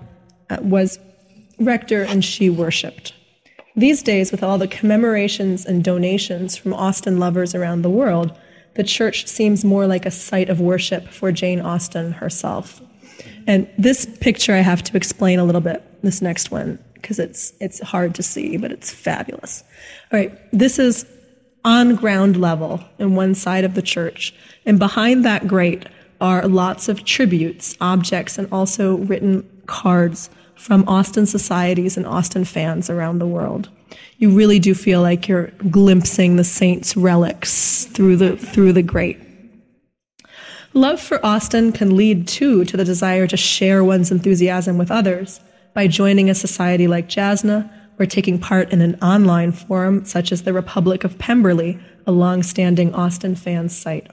uh, 0.50 0.58
was 0.60 0.98
rector 1.60 2.02
and 2.02 2.24
she 2.24 2.50
worshiped. 2.50 3.12
These 3.76 4.02
days, 4.02 4.32
with 4.32 4.42
all 4.42 4.58
the 4.58 4.66
commemorations 4.66 5.64
and 5.64 5.84
donations 5.84 6.56
from 6.56 6.74
Austen 6.74 7.20
lovers 7.20 7.54
around 7.54 7.82
the 7.82 7.90
world, 7.90 8.36
the 8.78 8.84
church 8.84 9.26
seems 9.26 9.64
more 9.64 9.88
like 9.88 10.06
a 10.06 10.10
site 10.10 10.48
of 10.48 10.60
worship 10.60 11.08
for 11.08 11.32
Jane 11.32 11.60
Austen 11.60 12.12
herself. 12.12 12.80
And 13.48 13.68
this 13.76 14.06
picture 14.20 14.54
I 14.54 14.60
have 14.60 14.84
to 14.84 14.96
explain 14.96 15.40
a 15.40 15.44
little 15.44 15.60
bit, 15.60 15.82
this 16.04 16.22
next 16.22 16.52
one, 16.52 16.78
because 16.94 17.18
it's, 17.18 17.52
it's 17.58 17.80
hard 17.80 18.14
to 18.14 18.22
see, 18.22 18.56
but 18.56 18.70
it's 18.70 18.88
fabulous. 18.88 19.64
All 20.12 20.20
right, 20.20 20.38
this 20.52 20.78
is 20.78 21.04
on 21.64 21.96
ground 21.96 22.40
level 22.40 22.80
in 23.00 23.16
one 23.16 23.34
side 23.34 23.64
of 23.64 23.74
the 23.74 23.82
church. 23.82 24.32
And 24.64 24.78
behind 24.78 25.24
that 25.24 25.48
grate 25.48 25.86
are 26.20 26.46
lots 26.46 26.88
of 26.88 27.02
tributes, 27.02 27.76
objects, 27.80 28.38
and 28.38 28.46
also 28.52 28.98
written 28.98 29.44
cards 29.66 30.30
from 30.58 30.86
Austen 30.88 31.24
societies 31.24 31.96
and 31.96 32.06
Austen 32.06 32.44
fans 32.44 32.90
around 32.90 33.18
the 33.18 33.26
world. 33.26 33.68
You 34.18 34.30
really 34.30 34.58
do 34.58 34.74
feel 34.74 35.00
like 35.00 35.28
you're 35.28 35.52
glimpsing 35.70 36.36
the 36.36 36.44
saints' 36.44 36.96
relics 36.96 37.84
through 37.86 38.16
the 38.16 38.36
through 38.36 38.72
the 38.72 38.82
grate. 38.82 39.18
Love 40.74 41.00
for 41.00 41.24
Austen 41.24 41.72
can 41.72 41.96
lead 41.96 42.28
too 42.28 42.64
to 42.64 42.76
the 42.76 42.84
desire 42.84 43.26
to 43.26 43.36
share 43.36 43.82
one's 43.82 44.10
enthusiasm 44.10 44.76
with 44.76 44.90
others 44.90 45.40
by 45.74 45.86
joining 45.86 46.28
a 46.28 46.34
society 46.34 46.86
like 46.86 47.08
JASNA 47.08 47.70
or 47.98 48.06
taking 48.06 48.38
part 48.38 48.70
in 48.70 48.80
an 48.80 48.96
online 48.96 49.52
forum 49.52 50.04
such 50.04 50.30
as 50.30 50.42
the 50.42 50.52
Republic 50.52 51.04
of 51.04 51.18
Pemberley, 51.18 51.80
a 52.06 52.12
long-standing 52.12 52.94
Austen 52.94 53.34
fans 53.34 53.76
site. 53.76 54.08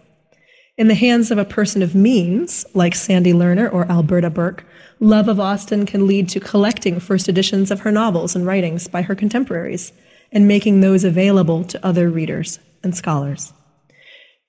In 0.78 0.88
the 0.88 0.96
hands 0.96 1.32
of 1.32 1.38
a 1.38 1.46
person 1.46 1.82
of 1.82 1.96
means, 1.96 2.66
like 2.74 2.96
Sandy 2.96 3.32
Lerner 3.32 3.72
or 3.72 3.90
Alberta 3.90 4.30
Burke, 4.30 4.66
love 5.00 5.28
of 5.28 5.40
Austen 5.40 5.86
can 5.86 6.08
lead 6.08 6.30
to 6.30 6.40
collecting 6.40 7.00
first 7.00 7.28
editions 7.28 7.72
of 7.72 7.82
her 7.82 7.92
novels 7.92 8.36
and 8.36 8.46
writings 8.46 8.88
by 8.88 9.02
her 9.02 9.16
contemporaries 9.16 9.92
and 10.32 10.48
making 10.48 10.82
those 10.82 11.04
available 11.04 11.64
to 11.66 11.86
other 11.86 12.10
readers 12.10 12.60
and 12.84 12.96
scholars. 12.96 13.54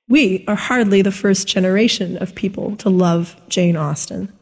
We 0.08 0.44
are 0.46 0.54
hardly 0.54 1.02
the 1.02 1.10
first 1.10 1.48
generation 1.48 2.16
of 2.18 2.34
people 2.34 2.76
to 2.76 2.88
love 2.88 3.36
Jane 3.48 3.76
Austen. 3.76 4.32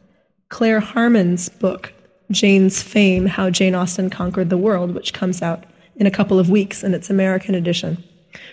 Claire 0.49 0.79
Harman's 0.79 1.49
book, 1.49 1.91
Jane's 2.29 2.83
Fame 2.83 3.25
How 3.25 3.49
Jane 3.49 3.73
Austen 3.73 4.09
Conquered 4.09 4.49
the 4.49 4.57
World, 4.57 4.93
which 4.93 5.13
comes 5.13 5.41
out 5.41 5.63
in 5.95 6.05
a 6.05 6.11
couple 6.11 6.39
of 6.39 6.49
weeks 6.49 6.83
in 6.83 6.93
its 6.93 7.09
American 7.09 7.55
edition, 7.55 8.03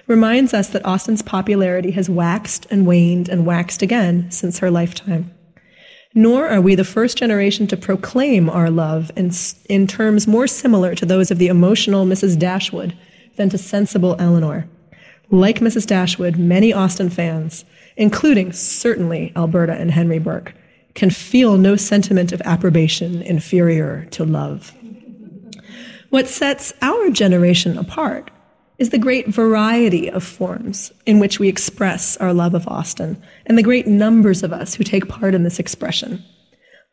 reminds 0.06 0.54
us 0.54 0.68
that 0.68 0.86
Austen's 0.86 1.22
popularity 1.22 1.90
has 1.90 2.08
waxed 2.08 2.66
and 2.70 2.86
waned 2.86 3.28
and 3.28 3.44
waxed 3.44 3.82
again 3.82 4.30
since 4.30 4.58
her 4.60 4.70
lifetime. 4.70 5.31
Nor 6.14 6.48
are 6.48 6.60
we 6.60 6.74
the 6.74 6.84
first 6.84 7.16
generation 7.16 7.66
to 7.68 7.76
proclaim 7.76 8.50
our 8.50 8.70
love 8.70 9.10
in, 9.16 9.30
in 9.68 9.86
terms 9.86 10.26
more 10.26 10.46
similar 10.46 10.94
to 10.94 11.06
those 11.06 11.30
of 11.30 11.38
the 11.38 11.48
emotional 11.48 12.04
Mrs. 12.04 12.38
Dashwood 12.38 12.94
than 13.36 13.48
to 13.48 13.58
sensible 13.58 14.16
Elinor. 14.18 14.68
Like 15.30 15.60
Mrs. 15.60 15.86
Dashwood, 15.86 16.36
many 16.36 16.72
Austen 16.72 17.08
fans, 17.08 17.64
including 17.96 18.52
certainly 18.52 19.32
Alberta 19.34 19.72
and 19.72 19.90
Henry 19.90 20.18
Burke, 20.18 20.54
can 20.94 21.08
feel 21.08 21.56
no 21.56 21.76
sentiment 21.76 22.32
of 22.32 22.42
approbation 22.44 23.22
inferior 23.22 24.06
to 24.10 24.24
love. 24.24 24.74
What 26.10 26.28
sets 26.28 26.74
our 26.82 27.08
generation 27.08 27.78
apart 27.78 28.30
is 28.82 28.90
the 28.90 28.98
great 28.98 29.28
variety 29.28 30.10
of 30.10 30.24
forms 30.24 30.90
in 31.06 31.20
which 31.20 31.38
we 31.38 31.46
express 31.46 32.16
our 32.16 32.34
love 32.34 32.52
of 32.52 32.66
Austen 32.66 33.16
and 33.46 33.56
the 33.56 33.62
great 33.62 33.86
numbers 33.86 34.42
of 34.42 34.52
us 34.52 34.74
who 34.74 34.82
take 34.82 35.08
part 35.08 35.36
in 35.36 35.44
this 35.44 35.60
expression. 35.60 36.20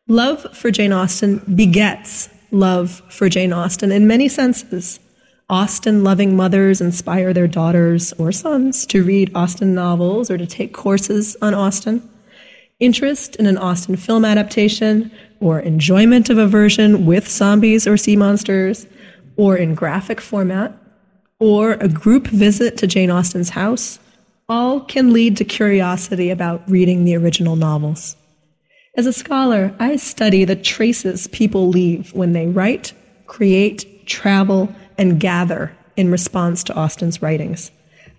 Love 0.08 0.56
for 0.56 0.70
Jane 0.70 0.94
Austen 0.94 1.40
begets 1.56 2.30
love 2.52 3.02
for 3.10 3.28
Jane 3.28 3.52
Austen 3.52 3.92
in 3.92 4.06
many 4.06 4.28
senses. 4.28 5.00
Austen 5.50 6.04
loving 6.04 6.36
mothers 6.36 6.80
inspire 6.80 7.34
their 7.34 7.48
daughters 7.48 8.14
or 8.20 8.32
sons 8.32 8.86
to 8.86 9.04
read 9.04 9.32
Austen 9.34 9.74
novels 9.74 10.30
or 10.30 10.38
to 10.38 10.46
take 10.46 10.76
courses 10.76 11.36
on 11.42 11.56
Austen. 11.56 12.08
Interest 12.80 13.36
in 13.38 13.48
an 13.48 13.58
Austen 13.58 13.96
film 13.96 14.26
adaptation 14.26 15.12
or 15.40 15.60
enjoyment 15.60 16.30
of 16.30 16.38
a 16.38 16.46
version 16.46 17.08
with 17.08 17.28
zombies 17.28 17.88
or 17.88 17.98
sea 17.98 18.16
monsters 18.16 18.86
or 19.38 19.58
in 19.58 19.74
graphic 19.74 20.22
format 20.22 20.79
or 21.40 21.74
a 21.74 21.88
group 21.88 22.28
visit 22.28 22.78
to 22.78 22.88
Jane 22.88 23.10
Austen's 23.10 23.50
house, 23.50 24.00
all 24.48 24.82
can 24.82 25.14
lead 25.14 25.38
to 25.38 25.46
curiosity 25.46 26.30
about 26.30 26.70
reading 26.70 27.06
the 27.06 27.16
original 27.16 27.56
novels. 27.56 28.16
As 28.98 29.06
a 29.06 29.14
scholar, 29.14 29.74
I 29.80 29.96
study 29.96 30.44
the 30.44 30.56
traces 30.56 31.28
people 31.28 31.70
leave 31.70 32.14
when 32.14 32.34
they 32.34 32.48
write, 32.48 32.94
create, 33.28 34.06
travel, 34.08 34.74
and 34.98 35.20
gather 35.20 35.76
in 35.96 36.12
response 36.12 36.64
to 36.66 36.76
Austen's 36.76 37.22
writings. 37.22 37.72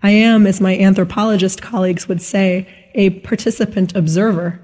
I 0.02 0.10
am, 0.10 0.46
as 0.46 0.60
my 0.60 0.78
anthropologist 0.78 1.60
colleagues 1.60 2.08
would 2.08 2.22
say, 2.22 2.66
a 2.94 3.10
participant 3.10 3.94
observer. 3.94 4.60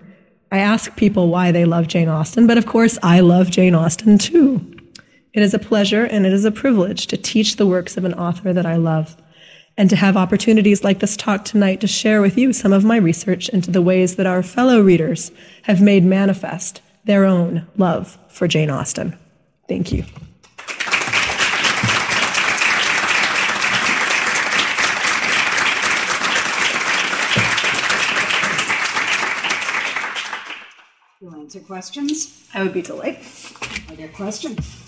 I 0.51 0.59
ask 0.59 0.97
people 0.97 1.29
why 1.29 1.53
they 1.53 1.65
love 1.65 1.89
Jane 1.89 2.09
Austen, 2.09 2.47
but 2.47 2.57
of 2.57 2.67
course, 2.67 2.99
I 3.03 3.21
love 3.21 3.51
Jane 3.51 3.75
Austen 3.75 4.17
too. 4.17 4.76
It 5.37 5.43
is 5.43 5.53
a 5.53 5.59
pleasure 5.59 6.07
and 6.07 6.24
it 6.24 6.32
is 6.32 6.47
a 6.47 6.51
privilege 6.51 7.09
to 7.09 7.18
teach 7.18 7.57
the 7.57 7.66
works 7.66 7.99
of 7.99 8.07
an 8.07 8.14
author 8.14 8.55
that 8.55 8.64
I 8.64 8.76
love 8.76 9.18
and 9.76 9.91
to 9.91 9.97
have 9.97 10.16
opportunities 10.16 10.82
like 10.82 11.01
this 11.01 11.14
talk 11.14 11.45
tonight 11.45 11.82
to 11.82 11.87
share 11.87 12.22
with 12.22 12.39
you 12.39 12.55
some 12.55 12.72
of 12.72 12.87
my 12.87 12.97
research 12.97 13.51
into 13.51 13.70
the 13.70 13.82
ways 13.82 14.16
that 14.16 14.24
our 14.24 14.43
fellow 14.43 14.80
readers 14.80 15.30
have 15.64 15.82
made 15.82 16.05
manifest 16.05 16.80
their 17.05 17.26
own 17.26 17.66
love 17.76 18.16
for 18.28 18.49
Jane 18.49 18.70
Austen. 18.70 19.14
Thank 19.68 19.93
you. 19.93 20.07
You'll 31.20 31.34
answer 31.34 31.61
questions. 31.61 32.49
I 32.55 32.62
would 32.62 32.72
be 32.72 32.80
delighted. 32.80 33.22
Are 33.91 33.97
there 33.97 34.09
questions? 34.09 34.86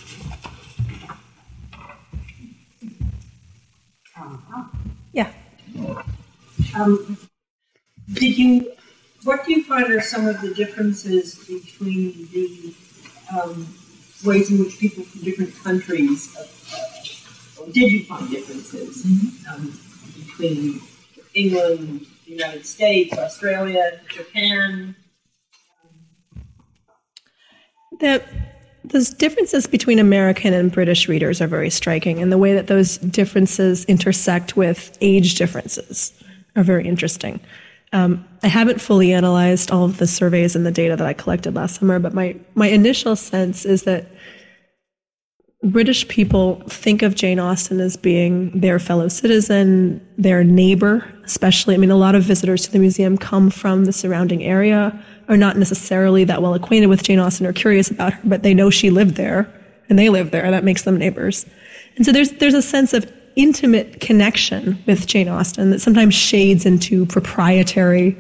Yeah. 5.12 5.32
Um, 6.74 7.18
did 8.12 8.38
you, 8.38 8.72
what 9.24 9.44
do 9.44 9.52
you 9.52 9.64
find 9.64 9.90
are 9.90 10.00
some 10.00 10.26
of 10.26 10.40
the 10.40 10.54
differences 10.54 11.34
between 11.46 12.28
the 12.32 12.74
um, 13.32 13.68
ways 14.24 14.50
in 14.50 14.58
which 14.58 14.78
people 14.78 15.04
from 15.04 15.22
different 15.22 15.54
countries, 15.62 16.36
uh, 16.36 17.62
or 17.62 17.66
did 17.66 17.92
you 17.92 18.04
find 18.04 18.30
differences 18.30 19.04
mm-hmm. 19.04 19.54
um, 19.54 19.78
between 20.26 20.80
England, 21.34 22.06
the 22.24 22.32
United 22.32 22.66
States, 22.66 23.16
Australia, 23.16 24.00
Japan? 24.08 24.96
The 28.00 28.22
those 28.90 29.10
differences 29.10 29.66
between 29.66 29.98
American 29.98 30.54
and 30.54 30.72
British 30.72 31.08
readers 31.08 31.40
are 31.40 31.46
very 31.46 31.70
striking, 31.70 32.20
and 32.22 32.32
the 32.32 32.38
way 32.38 32.54
that 32.54 32.66
those 32.66 32.98
differences 32.98 33.84
intersect 33.86 34.56
with 34.56 34.96
age 35.00 35.34
differences 35.34 36.12
are 36.56 36.62
very 36.62 36.86
interesting. 36.86 37.40
Um, 37.92 38.26
I 38.42 38.48
haven't 38.48 38.80
fully 38.80 39.12
analyzed 39.12 39.70
all 39.70 39.84
of 39.84 39.98
the 39.98 40.06
surveys 40.06 40.54
and 40.54 40.66
the 40.66 40.70
data 40.70 40.96
that 40.96 41.06
I 41.06 41.12
collected 41.14 41.54
last 41.54 41.80
summer, 41.80 41.98
but 41.98 42.12
my, 42.12 42.36
my 42.54 42.68
initial 42.68 43.16
sense 43.16 43.64
is 43.64 43.84
that 43.84 44.06
British 45.64 46.06
people 46.06 46.62
think 46.68 47.02
of 47.02 47.14
Jane 47.14 47.40
Austen 47.40 47.80
as 47.80 47.96
being 47.96 48.50
their 48.58 48.78
fellow 48.78 49.08
citizen, 49.08 50.06
their 50.16 50.44
neighbor, 50.44 51.04
especially. 51.24 51.74
I 51.74 51.78
mean, 51.78 51.90
a 51.90 51.96
lot 51.96 52.14
of 52.14 52.22
visitors 52.22 52.62
to 52.66 52.72
the 52.72 52.78
museum 52.78 53.18
come 53.18 53.50
from 53.50 53.84
the 53.84 53.92
surrounding 53.92 54.44
area 54.44 55.02
are 55.28 55.36
not 55.36 55.56
necessarily 55.56 56.24
that 56.24 56.42
well 56.42 56.54
acquainted 56.54 56.86
with 56.86 57.02
Jane 57.02 57.18
Austen 57.18 57.46
or 57.46 57.52
curious 57.52 57.90
about 57.90 58.14
her, 58.14 58.20
but 58.24 58.42
they 58.42 58.54
know 58.54 58.70
she 58.70 58.90
lived 58.90 59.16
there 59.16 59.52
and 59.88 59.98
they 59.98 60.08
live 60.08 60.30
there. 60.30 60.44
And 60.44 60.54
that 60.54 60.64
makes 60.64 60.82
them 60.82 60.96
neighbors. 60.96 61.46
And 61.96 62.06
so 62.06 62.12
there's, 62.12 62.32
there's 62.32 62.54
a 62.54 62.62
sense 62.62 62.94
of 62.94 63.10
intimate 63.36 64.00
connection 64.00 64.82
with 64.86 65.06
Jane 65.06 65.28
Austen 65.28 65.70
that 65.70 65.80
sometimes 65.80 66.14
shades 66.14 66.66
into 66.66 67.06
proprietary, 67.06 68.16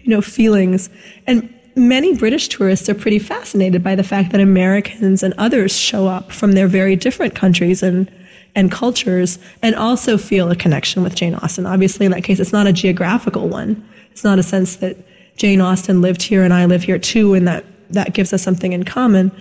you 0.00 0.10
know, 0.10 0.20
feelings. 0.20 0.90
And 1.26 1.52
many 1.74 2.16
British 2.16 2.48
tourists 2.48 2.88
are 2.88 2.94
pretty 2.94 3.18
fascinated 3.18 3.82
by 3.82 3.94
the 3.94 4.02
fact 4.02 4.32
that 4.32 4.40
Americans 4.40 5.22
and 5.22 5.34
others 5.38 5.76
show 5.76 6.06
up 6.06 6.32
from 6.32 6.52
their 6.52 6.68
very 6.68 6.96
different 6.96 7.34
countries 7.34 7.82
and 7.82 8.10
and 8.54 8.72
cultures 8.72 9.38
and 9.62 9.74
also 9.76 10.18
feel 10.18 10.50
a 10.50 10.56
connection 10.56 11.02
with 11.02 11.14
Jane 11.14 11.34
Austen. 11.34 11.66
Obviously, 11.66 12.06
in 12.06 12.12
that 12.12 12.24
case, 12.24 12.40
it's 12.40 12.52
not 12.52 12.66
a 12.66 12.72
geographical 12.72 13.48
one. 13.48 13.86
It's 14.10 14.24
not 14.24 14.38
a 14.38 14.42
sense 14.42 14.76
that 14.76 14.96
Jane 15.38 15.60
Austen 15.60 16.02
lived 16.02 16.22
here 16.22 16.42
and 16.42 16.52
I 16.52 16.66
live 16.66 16.82
here 16.82 16.98
too, 16.98 17.32
and 17.34 17.48
that, 17.48 17.64
that 17.90 18.12
gives 18.12 18.32
us 18.32 18.42
something 18.42 18.72
in 18.72 18.84
common. 18.84 19.32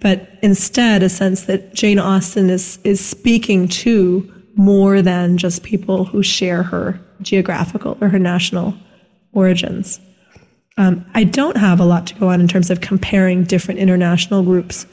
But 0.00 0.28
instead, 0.42 1.02
a 1.02 1.08
sense 1.08 1.44
that 1.44 1.74
Jane 1.74 1.98
Austen 1.98 2.50
is, 2.50 2.78
is 2.84 3.04
speaking 3.04 3.66
to 3.68 4.32
more 4.54 5.02
than 5.02 5.38
just 5.38 5.62
people 5.62 6.04
who 6.04 6.22
share 6.22 6.62
her 6.62 7.00
geographical 7.22 7.96
or 8.00 8.08
her 8.08 8.18
national 8.18 8.74
origins. 9.32 9.98
Um, 10.76 11.04
I 11.14 11.24
don't 11.24 11.56
have 11.56 11.80
a 11.80 11.84
lot 11.84 12.06
to 12.08 12.14
go 12.14 12.28
on 12.28 12.40
in 12.40 12.48
terms 12.48 12.70
of 12.70 12.82
comparing 12.82 13.44
different 13.44 13.80
international 13.80 14.42
groups 14.42 14.86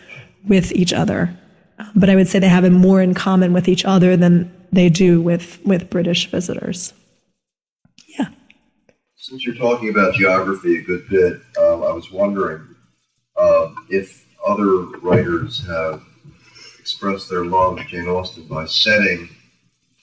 with 0.47 0.71
each 0.71 0.93
other, 0.93 1.37
but 1.95 2.09
I 2.09 2.15
would 2.15 2.29
say 2.29 2.39
they 2.39 2.47
have 2.47 2.69
more 2.71 3.01
in 3.01 3.13
common 3.13 3.51
with 3.51 3.67
each 3.67 3.83
other 3.83 4.15
than 4.15 4.51
they 4.71 4.89
do 4.89 5.21
with, 5.21 5.59
with 5.65 5.89
British 5.89 6.29
visitors. 6.29 6.93
Since 9.23 9.45
you're 9.45 9.55
talking 9.55 9.87
about 9.87 10.15
geography 10.15 10.79
a 10.79 10.81
good 10.81 11.07
bit, 11.07 11.35
um, 11.57 11.81
I 11.81 11.93
was 11.93 12.11
wondering 12.11 12.75
um, 13.37 13.87
if 13.89 14.25
other 14.45 14.79
writers 14.99 15.65
have 15.65 16.03
expressed 16.77 17.29
their 17.29 17.45
love 17.45 17.79
of 17.79 17.87
Jane 17.87 18.09
Austen 18.09 18.43
by 18.47 18.65
setting 18.65 19.29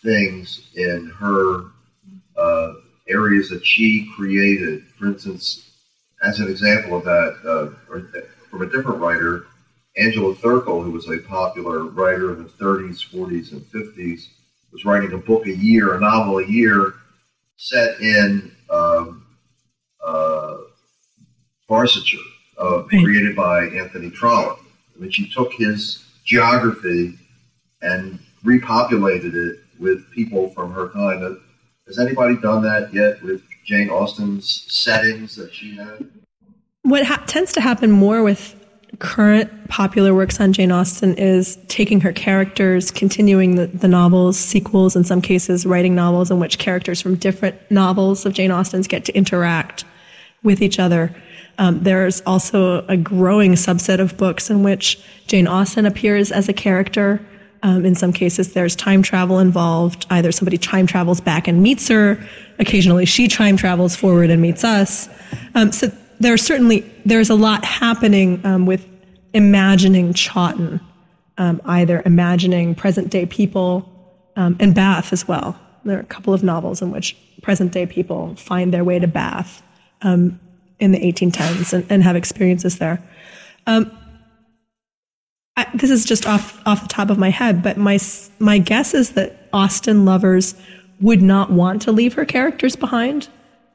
things 0.03 0.71
in 0.75 1.13
her 1.19 1.65
uh, 2.35 2.73
areas 3.11 3.51
that 3.51 3.63
she 3.63 4.11
created. 4.17 4.87
For 4.99 5.09
instance, 5.09 5.71
as 6.23 6.41
an 6.41 6.49
example 6.49 6.97
of 6.97 7.05
that, 7.05 7.37
uh, 7.47 8.01
from 8.49 8.63
a 8.63 8.71
different 8.71 9.01
writer, 9.01 9.49
Angela 9.99 10.35
Thirkell, 10.35 10.83
who 10.83 10.93
was 10.93 11.11
a 11.11 11.19
popular 11.19 11.85
writer 11.85 12.33
in 12.33 12.45
the 12.45 12.49
30s, 12.49 13.07
40s, 13.13 13.53
and 13.53 13.61
50s, 13.67 14.29
was 14.73 14.87
writing 14.87 15.13
a 15.13 15.19
book 15.19 15.47
a 15.47 15.55
year, 15.55 15.93
a 15.93 16.01
novel 16.01 16.39
a 16.39 16.47
year, 16.47 16.95
set 17.59 18.01
in 18.01 18.51
um, 18.71 19.27
uh, 20.05 20.57
Barsetshire, 21.69 22.19
uh, 22.59 22.83
created 22.83 23.37
by 23.37 23.65
Anthony 23.67 24.11
Trollope. 24.11 24.61
I 24.97 25.01
mean, 25.01 25.11
she 25.11 25.29
took 25.31 25.53
his 25.53 26.05
geography 26.25 27.19
and 27.83 28.19
repopulated 28.45 29.35
it 29.35 29.61
with 29.79 30.11
people 30.13 30.51
from 30.51 30.73
her 30.73 30.89
time. 30.91 31.23
Uh, 31.23 31.35
Has 31.87 31.99
anybody 31.99 32.37
done 32.37 32.63
that 32.63 32.93
yet 32.93 33.23
with 33.23 33.43
Jane 33.65 33.89
Austen's 33.89 34.65
settings 34.69 35.37
that 35.37 35.53
she 35.55 35.77
had? 35.77 36.09
What 36.83 37.05
ha- 37.05 37.23
tends 37.27 37.53
to 37.55 37.61
happen 37.61 37.91
more 37.91 38.23
with 38.23 38.55
current 38.99 39.69
popular 39.69 40.15
works 40.15 40.41
on 40.41 40.53
Jane 40.53 40.73
Austen 40.73 41.15
is 41.15 41.59
taking 41.69 42.01
her 42.01 42.13
characters, 42.13 42.91
continuing 42.91 43.55
the, 43.55 43.67
the 43.69 43.89
novels, 43.89 44.37
sequels, 44.37 44.97
in 44.97 45.05
some 45.05 45.23
cases, 45.23 45.65
writing 45.65 45.95
novels 45.95 46.31
in 46.31 46.41
which 46.41 46.59
characters 46.59 47.01
from 47.01 47.15
different 47.15 47.57
novels 47.71 48.27
of 48.27 48.33
Jane 48.33 48.51
Austen's 48.51 48.89
get 48.89 49.05
to 49.05 49.15
interact 49.15 49.85
with 50.43 50.61
each 50.61 50.79
other. 50.79 51.15
Um, 51.59 51.83
there's 51.83 52.21
also 52.23 52.87
a 52.87 52.97
growing 52.97 53.53
subset 53.53 54.01
of 54.01 54.17
books 54.17 54.51
in 54.51 54.63
which 54.63 54.99
Jane 55.27 55.47
Austen 55.47 55.87
appears 55.87 56.33
as 56.33 56.49
a 56.49 56.53
character. 56.53 57.25
Um, 57.63 57.85
in 57.85 57.95
some 57.95 58.13
cases, 58.13 58.55
there's 58.55 58.75
time 58.75 59.03
travel 59.03 59.39
involved. 59.39 60.07
Either 60.09 60.33
somebody 60.33 60.57
time 60.57 60.87
travels 60.87 61.21
back 61.21 61.47
and 61.47 61.63
meets 61.63 61.89
her. 61.89 62.19
Occasionally, 62.59 63.05
she 63.05 63.29
time 63.29 63.57
travels 63.57 63.95
forward 63.95 64.31
and 64.31 64.41
meets 64.41 64.65
us. 64.65 65.09
Um, 65.55 65.71
so 65.71 65.93
there 66.21 66.35
are 66.35 66.39
certainly 66.39 66.81
there's 67.05 67.31
a 67.31 67.35
lot 67.35 67.65
happening 67.65 68.45
um, 68.45 68.67
with 68.67 68.87
imagining 69.33 70.13
Chawton, 70.13 70.81
um, 71.39 71.61
either 71.65 72.03
imagining 72.05 72.75
present 72.75 73.11
day 73.11 73.27
people 73.27 73.91
um, 74.37 74.57
and 74.61 74.75
Bath 74.75 75.13
as 75.13 75.27
well. 75.27 75.59
There 75.85 75.97
are 75.97 76.03
a 76.03 76.07
couple 76.07 76.35
of 76.35 76.45
novels 76.45 76.83
in 76.83 76.91
which 76.91 77.17
present 77.43 77.73
day 77.73 77.87
people 77.87 78.37
find 78.37 78.73
their 78.73 78.85
way 78.85 78.99
to 78.99 79.07
Bath 79.07 79.63
um, 80.03 80.39
in 80.79 80.93
the 80.93 80.99
1810s 80.99 81.73
and, 81.73 81.87
and 81.89 82.03
have 82.03 82.17
experiences 82.17 82.79
there. 82.79 83.03
Um, 83.67 83.91
I, 85.57 85.67
this 85.75 85.91
is 85.91 86.05
just 86.05 86.27
off 86.27 86.61
off 86.67 86.83
the 86.83 86.89
top 86.89 87.09
of 87.09 87.19
my 87.19 87.31
head, 87.31 87.63
but 87.63 87.79
my 87.79 87.99
my 88.39 88.59
guess 88.59 88.93
is 88.93 89.13
that 89.13 89.49
Austen 89.55 90.05
lovers 90.05 90.55
would 91.01 91.23
not 91.23 91.51
want 91.51 91.81
to 91.83 91.93
leave 91.93 92.13
her 92.13 92.27
characters 92.27 92.77
behind, 92.77 93.29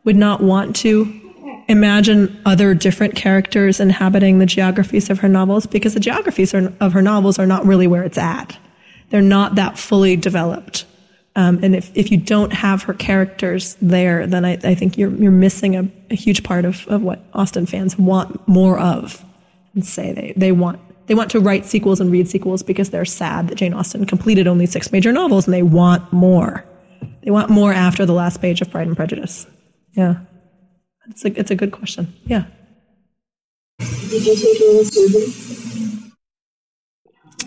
would 0.04 0.16
not 0.16 0.41
want 0.41 0.76
to 0.78 1.24
imagine 1.68 2.41
other 2.45 2.74
different 2.74 3.16
characters 3.16 3.80
inhabiting 3.80 4.39
the 4.39 4.45
geographies 4.45 5.09
of 5.09 5.20
her 5.20 5.30
novels 5.30 5.66
because 5.66 5.93
the 5.93 5.99
geographies 5.99 6.53
are, 6.53 6.74
of 6.80 6.93
her 6.93 7.01
novels 7.01 7.39
are 7.39 7.47
not 7.47 7.66
really 7.66 7.88
where 7.88 8.03
it's 8.03 8.18
at. 8.18 8.57
They're 9.09 9.22
not 9.22 9.55
that 9.55 9.78
fully 9.78 10.16
developed. 10.16 10.86
Um, 11.36 11.59
and 11.63 11.76
if, 11.76 11.91
if 11.95 12.11
you 12.11 12.18
don't 12.18 12.53
have 12.53 12.84
her 12.84 12.93
characters 12.93 13.76
there, 13.82 14.26
then 14.26 14.45
I, 14.45 14.53
I 14.63 14.76
think 14.76 14.97
you're, 14.97 15.11
you're 15.11 15.32
missing 15.32 15.76
a, 15.76 15.89
a 16.09 16.16
huge 16.16 16.43
part 16.43 16.66
of, 16.66 16.88
of 16.88 17.01
what 17.01 17.22
Austen 17.34 17.66
fans 17.66 17.97
want 17.97 18.47
more 18.47 18.80
of 18.80 19.24
and 19.74 19.86
say 19.86 20.13
they, 20.13 20.34
they 20.38 20.51
want 20.51 20.80
they 21.07 21.13
want 21.13 21.30
to 21.32 21.39
write 21.39 21.66
sequels 21.66 22.01
and 22.01 22.11
read 22.11 22.28
sequels 22.28 22.63
because 22.63 22.89
they're 22.89 23.05
sad 23.05 23.47
that 23.49 23.55
Jane 23.55 23.76
Austen 23.76 24.05
completed 24.05 24.47
only 24.47 24.66
six 24.66 24.91
major 24.91 25.11
novels 25.11 25.45
and 25.45 25.53
they 25.53 25.61
want 25.61 26.11
more. 26.11 26.66
They 27.22 27.30
want 27.30 27.51
more 27.51 27.72
after 27.72 28.07
the 28.07 28.13
last 28.13 28.41
page 28.41 28.59
of 28.61 28.72
Pride 28.72 28.88
and 28.88 28.95
Prejudice. 28.95 29.45
Yeah. 29.93 30.22
It's 31.10 31.26
a, 31.26 31.39
it's 31.39 31.51
a 31.51 31.56
good 31.56 31.72
question. 31.72 32.14
Yeah. 32.26 32.45
Did 33.80 34.26
you 34.26 34.36
take 34.36 34.93
survey? 34.93 35.45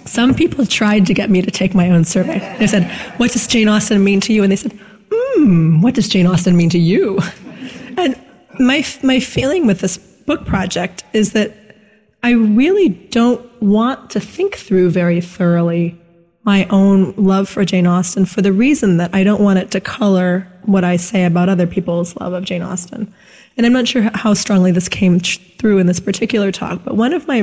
Some 0.04 0.34
people 0.34 0.64
tried 0.64 1.06
to 1.06 1.14
get 1.14 1.30
me 1.30 1.42
to 1.42 1.50
take 1.50 1.74
my 1.74 1.90
own 1.90 2.04
survey. 2.04 2.38
They 2.58 2.66
said, 2.66 2.90
What 3.18 3.32
does 3.32 3.46
Jane 3.46 3.68
Austen 3.68 4.02
mean 4.02 4.20
to 4.22 4.32
you? 4.32 4.42
And 4.42 4.50
they 4.50 4.56
said, 4.56 4.78
Hmm, 5.12 5.82
what 5.82 5.94
does 5.94 6.08
Jane 6.08 6.26
Austen 6.26 6.56
mean 6.56 6.70
to 6.70 6.78
you? 6.78 7.20
And 7.96 8.20
my, 8.60 8.84
my 9.02 9.20
feeling 9.20 9.66
with 9.66 9.80
this 9.80 9.98
book 9.98 10.46
project 10.46 11.04
is 11.12 11.32
that 11.32 11.56
I 12.22 12.30
really 12.30 12.88
don't 12.88 13.62
want 13.62 14.10
to 14.10 14.20
think 14.20 14.56
through 14.56 14.90
very 14.90 15.20
thoroughly 15.20 16.00
my 16.44 16.66
own 16.70 17.12
love 17.16 17.48
for 17.48 17.64
Jane 17.64 17.86
Austen 17.86 18.24
for 18.24 18.40
the 18.40 18.52
reason 18.52 18.96
that 18.96 19.14
I 19.14 19.22
don't 19.22 19.42
want 19.42 19.58
it 19.58 19.70
to 19.72 19.80
color 19.80 20.46
what 20.62 20.84
I 20.84 20.96
say 20.96 21.24
about 21.24 21.48
other 21.48 21.66
people's 21.66 22.16
love 22.16 22.32
of 22.32 22.44
Jane 22.44 22.62
Austen. 22.62 23.12
And 23.58 23.66
I'm 23.66 23.72
not 23.72 23.88
sure 23.88 24.08
how 24.14 24.34
strongly 24.34 24.70
this 24.70 24.88
came 24.88 25.18
through 25.18 25.78
in 25.78 25.86
this 25.88 25.98
particular 25.98 26.52
talk, 26.52 26.84
but 26.84 26.96
one 26.96 27.12
of 27.12 27.26
my 27.26 27.42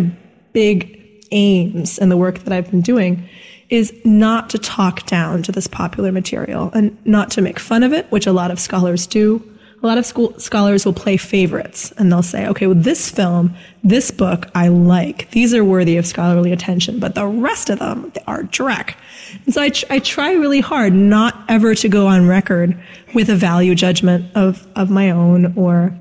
big 0.54 1.26
aims 1.32 1.98
in 1.98 2.08
the 2.08 2.16
work 2.16 2.40
that 2.40 2.54
I've 2.54 2.72
been 2.72 2.82
doing 2.82 3.28
is 3.70 3.94
not 4.06 4.50
to 4.52 4.58
talk 4.58 5.06
down 5.08 5.44
to 5.44 5.52
this 5.52 5.68
popular 5.68 6.14
material 6.14 6.72
and 6.74 6.98
not 7.06 7.32
to 7.32 7.42
make 7.42 7.60
fun 7.60 7.84
of 7.84 7.92
it, 7.92 8.10
which 8.12 8.28
a 8.28 8.32
lot 8.32 8.50
of 8.50 8.60
scholars 8.62 9.06
do. 9.06 9.44
A 9.84 9.86
lot 9.86 9.98
of 9.98 10.06
school 10.06 10.40
scholars 10.40 10.86
will 10.86 10.94
play 10.94 11.18
favorites 11.18 11.92
and 11.98 12.10
they'll 12.10 12.24
say, 12.24 12.48
okay, 12.48 12.66
well, 12.66 12.78
this 12.78 13.10
film, 13.12 13.54
this 13.84 14.10
book 14.10 14.48
I 14.56 14.70
like. 14.70 15.30
These 15.32 15.54
are 15.54 15.66
worthy 15.66 15.98
of 15.98 16.06
scholarly 16.06 16.54
attention, 16.54 16.98
but 16.98 17.16
the 17.16 17.28
rest 17.28 17.70
of 17.70 17.80
them 17.80 18.14
are 18.26 18.44
dreck. 18.44 18.96
And 19.44 19.54
so 19.54 19.62
I, 19.62 19.70
tr- 19.70 19.86
I 19.90 20.00
try 20.00 20.32
really 20.32 20.62
hard 20.62 20.94
not 20.94 21.44
ever 21.50 21.76
to 21.76 21.90
go 21.90 22.08
on 22.08 22.26
record 22.26 22.82
with 23.14 23.30
a 23.30 23.36
value 23.36 23.76
judgment 23.76 24.32
of, 24.34 24.66
of 24.78 24.90
my 24.90 25.10
own 25.10 25.54
or, 25.58 25.94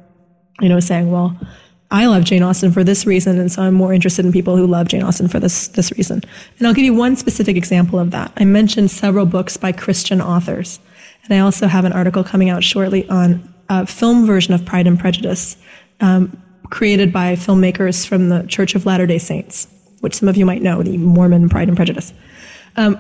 you 0.61 0.69
know, 0.69 0.81
saying, 0.81 1.11
well, 1.11 1.37
I 1.91 2.07
love 2.07 2.25
Jane 2.25 2.43
Austen 2.43 2.73
for 2.73 2.83
this 2.83 3.07
reason, 3.07 3.39
and 3.39 3.53
so 3.53 3.63
I'm 3.63 3.75
more 3.75 3.93
interested 3.93 4.25
in 4.25 4.33
people 4.33 4.57
who 4.57 4.67
love 4.67 4.89
Jane 4.89 5.03
Austen 5.03 5.29
for 5.29 5.39
this, 5.39 5.69
this 5.69 5.93
reason. 5.93 6.23
And 6.59 6.67
I'll 6.67 6.75
give 6.75 6.85
you 6.85 6.95
one 6.95 7.17
specific 7.17 7.57
example 7.57 7.99
of 7.99 8.11
that. 8.11 8.33
I 8.37 8.45
mentioned 8.45 8.91
several 8.91 9.27
books 9.27 9.57
by 9.57 9.73
Christian 9.73 10.21
authors, 10.21 10.81
and 11.25 11.33
I 11.35 11.39
also 11.39 11.67
have 11.67 11.85
an 11.85 11.93
article 11.93 12.25
coming 12.25 12.51
out 12.51 12.65
shortly 12.65 13.09
on 13.09 13.53
a 13.69 13.87
film 13.87 14.27
version 14.27 14.55
of 14.55 14.65
Pride 14.65 14.87
and 14.87 14.99
Prejudice, 14.99 15.57
um, 16.01 16.37
created 16.71 17.13
by 17.13 17.37
filmmakers 17.37 18.07
from 18.07 18.29
the 18.29 18.43
Church 18.49 18.75
of 18.75 18.87
Latter 18.87 19.07
day 19.07 19.19
Saints, 19.19 19.69
which 20.01 20.15
some 20.15 20.29
of 20.29 20.37
you 20.37 20.45
might 20.45 20.63
know, 20.63 20.83
the 20.83 20.97
Mormon 20.97 21.49
Pride 21.49 21.69
and 21.69 21.77
Prejudice. 21.77 22.13
Um, 22.77 22.99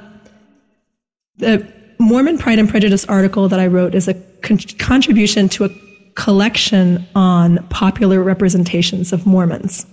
the 1.38 1.66
Mormon 1.98 2.38
Pride 2.38 2.58
and 2.58 2.68
Prejudice 2.68 3.04
article 3.06 3.48
that 3.48 3.58
I 3.58 3.66
wrote 3.66 3.94
is 3.94 4.08
a 4.08 4.14
con- 4.42 4.58
contribution 4.78 5.48
to 5.50 5.64
a 5.64 5.68
collection 6.14 7.06
on 7.14 7.58
popular 7.68 8.22
representations 8.22 9.12
of 9.12 9.26
Mormons. 9.26 9.86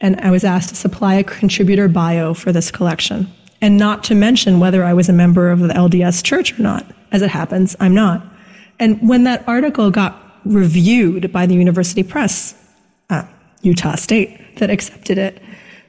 And 0.00 0.20
I 0.20 0.30
was 0.30 0.44
asked 0.44 0.68
to 0.70 0.74
supply 0.74 1.14
a 1.14 1.24
contributor 1.24 1.88
bio 1.88 2.34
for 2.34 2.52
this 2.52 2.70
collection, 2.70 3.28
and 3.62 3.78
not 3.78 4.04
to 4.04 4.14
mention 4.14 4.60
whether 4.60 4.84
I 4.84 4.92
was 4.92 5.08
a 5.08 5.12
member 5.12 5.50
of 5.50 5.60
the 5.60 5.68
LDS 5.68 6.22
church 6.22 6.58
or 6.58 6.62
not. 6.62 6.84
As 7.12 7.22
it 7.22 7.30
happens, 7.30 7.76
I'm 7.80 7.94
not. 7.94 8.22
And 8.78 9.08
when 9.08 9.24
that 9.24 9.46
article 9.48 9.90
got 9.90 10.20
reviewed 10.44 11.32
by 11.32 11.46
the 11.46 11.54
University 11.54 12.02
Press, 12.02 12.54
Utah 13.62 13.94
State, 13.94 14.56
that 14.56 14.68
accepted 14.68 15.16
it, 15.16 15.40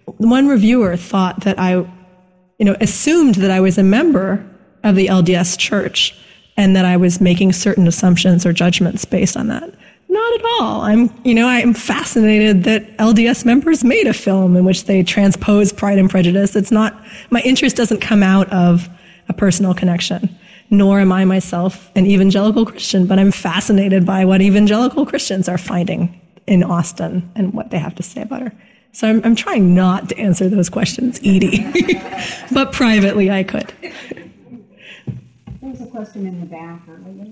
one 0.06 0.48
reviewer 0.48 0.96
thought 0.96 1.42
that 1.42 1.60
I, 1.60 1.72
you 1.72 2.66
know, 2.66 2.78
assumed 2.80 3.36
that 3.36 3.52
I 3.52 3.60
was 3.60 3.78
a 3.78 3.84
member 3.84 4.46
of 4.84 4.96
the 4.96 5.08
LDS 5.08 5.58
church 5.58 6.18
and 6.58 6.76
that 6.76 6.86
I 6.86 6.98
was 6.98 7.20
making 7.20 7.54
certain 7.54 7.88
assumptions 7.88 8.46
or 8.46 8.54
judgments 8.54 9.06
based 9.06 9.36
on 9.36 9.48
that. 9.48 9.74
Not 10.08 10.40
at 10.40 10.46
all. 10.46 10.82
I'm, 10.82 11.14
you 11.26 11.34
know, 11.34 11.48
I'm 11.48 11.74
fascinated 11.74 12.64
that 12.64 12.98
LDS 12.98 13.44
members 13.44 13.84
made 13.84 14.08
a 14.08 14.14
film 14.14 14.56
in 14.56 14.64
which 14.64 14.86
they 14.86 15.04
transpose 15.04 15.74
Pride 15.74 15.98
and 15.98 16.10
Prejudice. 16.10 16.56
It's 16.56 16.72
not, 16.72 16.96
my 17.32 17.42
interest 17.42 17.76
doesn't 17.76 18.00
come 18.00 18.24
out 18.24 18.50
of 18.54 18.88
a 19.28 19.34
personal 19.34 19.74
connection, 19.74 20.30
nor 20.70 21.00
am 21.00 21.12
I 21.12 21.26
myself 21.26 21.92
an 21.96 22.06
evangelical 22.06 22.66
Christian, 22.66 23.08
but 23.08 23.20
I'm 23.20 23.32
fascinated 23.32 24.06
by 24.06 24.24
what 24.24 24.42
evangelical 24.42 25.06
Christians 25.06 25.50
are 25.50 25.58
finding 25.58 26.22
in 26.48 26.64
Austen 26.64 27.30
and 27.36 27.54
what 27.54 27.72
they 27.72 27.80
have 27.80 27.96
to 27.96 28.04
say 28.04 28.22
about 28.22 28.42
her. 28.42 28.52
So 28.92 29.10
I'm, 29.10 29.22
I'm 29.26 29.36
trying 29.36 29.76
not 29.76 30.08
to 30.10 30.18
answer 30.18 30.48
those 30.48 30.70
questions, 30.70 31.20
Edie, 31.20 31.66
but 32.54 32.72
privately 32.72 33.30
I 33.30 33.44
could. 33.44 33.74
There 35.66 35.72
was 35.72 35.82
a 35.82 35.88
question 35.88 36.28
in 36.28 36.40
the 36.40 36.46
back 36.46 36.82
earlier. 36.88 37.26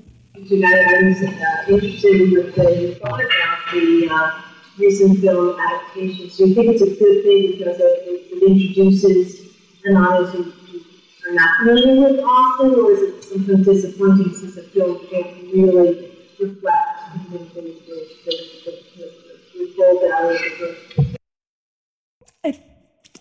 Tonight, 0.50 0.86
I 0.88 1.04
was 1.04 1.22
uh, 1.22 1.72
interested 1.72 2.32
with 2.32 2.56
the 2.56 2.96
thought 3.00 3.22
about 3.24 3.60
the 3.72 4.10
uh, 4.12 4.42
recent 4.76 5.20
film 5.20 5.56
adaptations. 5.60 6.38
Do 6.38 6.48
you 6.48 6.56
think 6.56 6.72
it's 6.72 6.82
a 6.82 6.96
good 6.96 7.24
thing 7.24 7.60
because 7.60 7.78
it, 7.78 8.08
it 8.08 8.42
introduces 8.42 9.54
anonymous 9.86 10.34
who 10.34 10.42
who 10.46 11.30
are 11.30 11.34
not 11.36 11.60
familiar 11.60 12.10
with 12.10 12.22
Austen, 12.22 12.74
or 12.74 12.92
is 12.94 13.02
it 13.02 13.24
sometimes 13.24 13.66
disappointing 13.68 14.34
since 14.34 14.56
the 14.56 14.64
film 14.64 14.98
can't 15.12 15.54
really 15.54 16.18
reflect 16.40 17.14
the 17.30 17.38
the 17.38 17.62
the 17.62 18.08
the 18.26 18.34
the 18.66 19.12
the 19.60 19.74
full 19.76 20.10
value 20.10 20.34
of 20.34 20.42
the 20.42 21.04
book? 21.06 21.14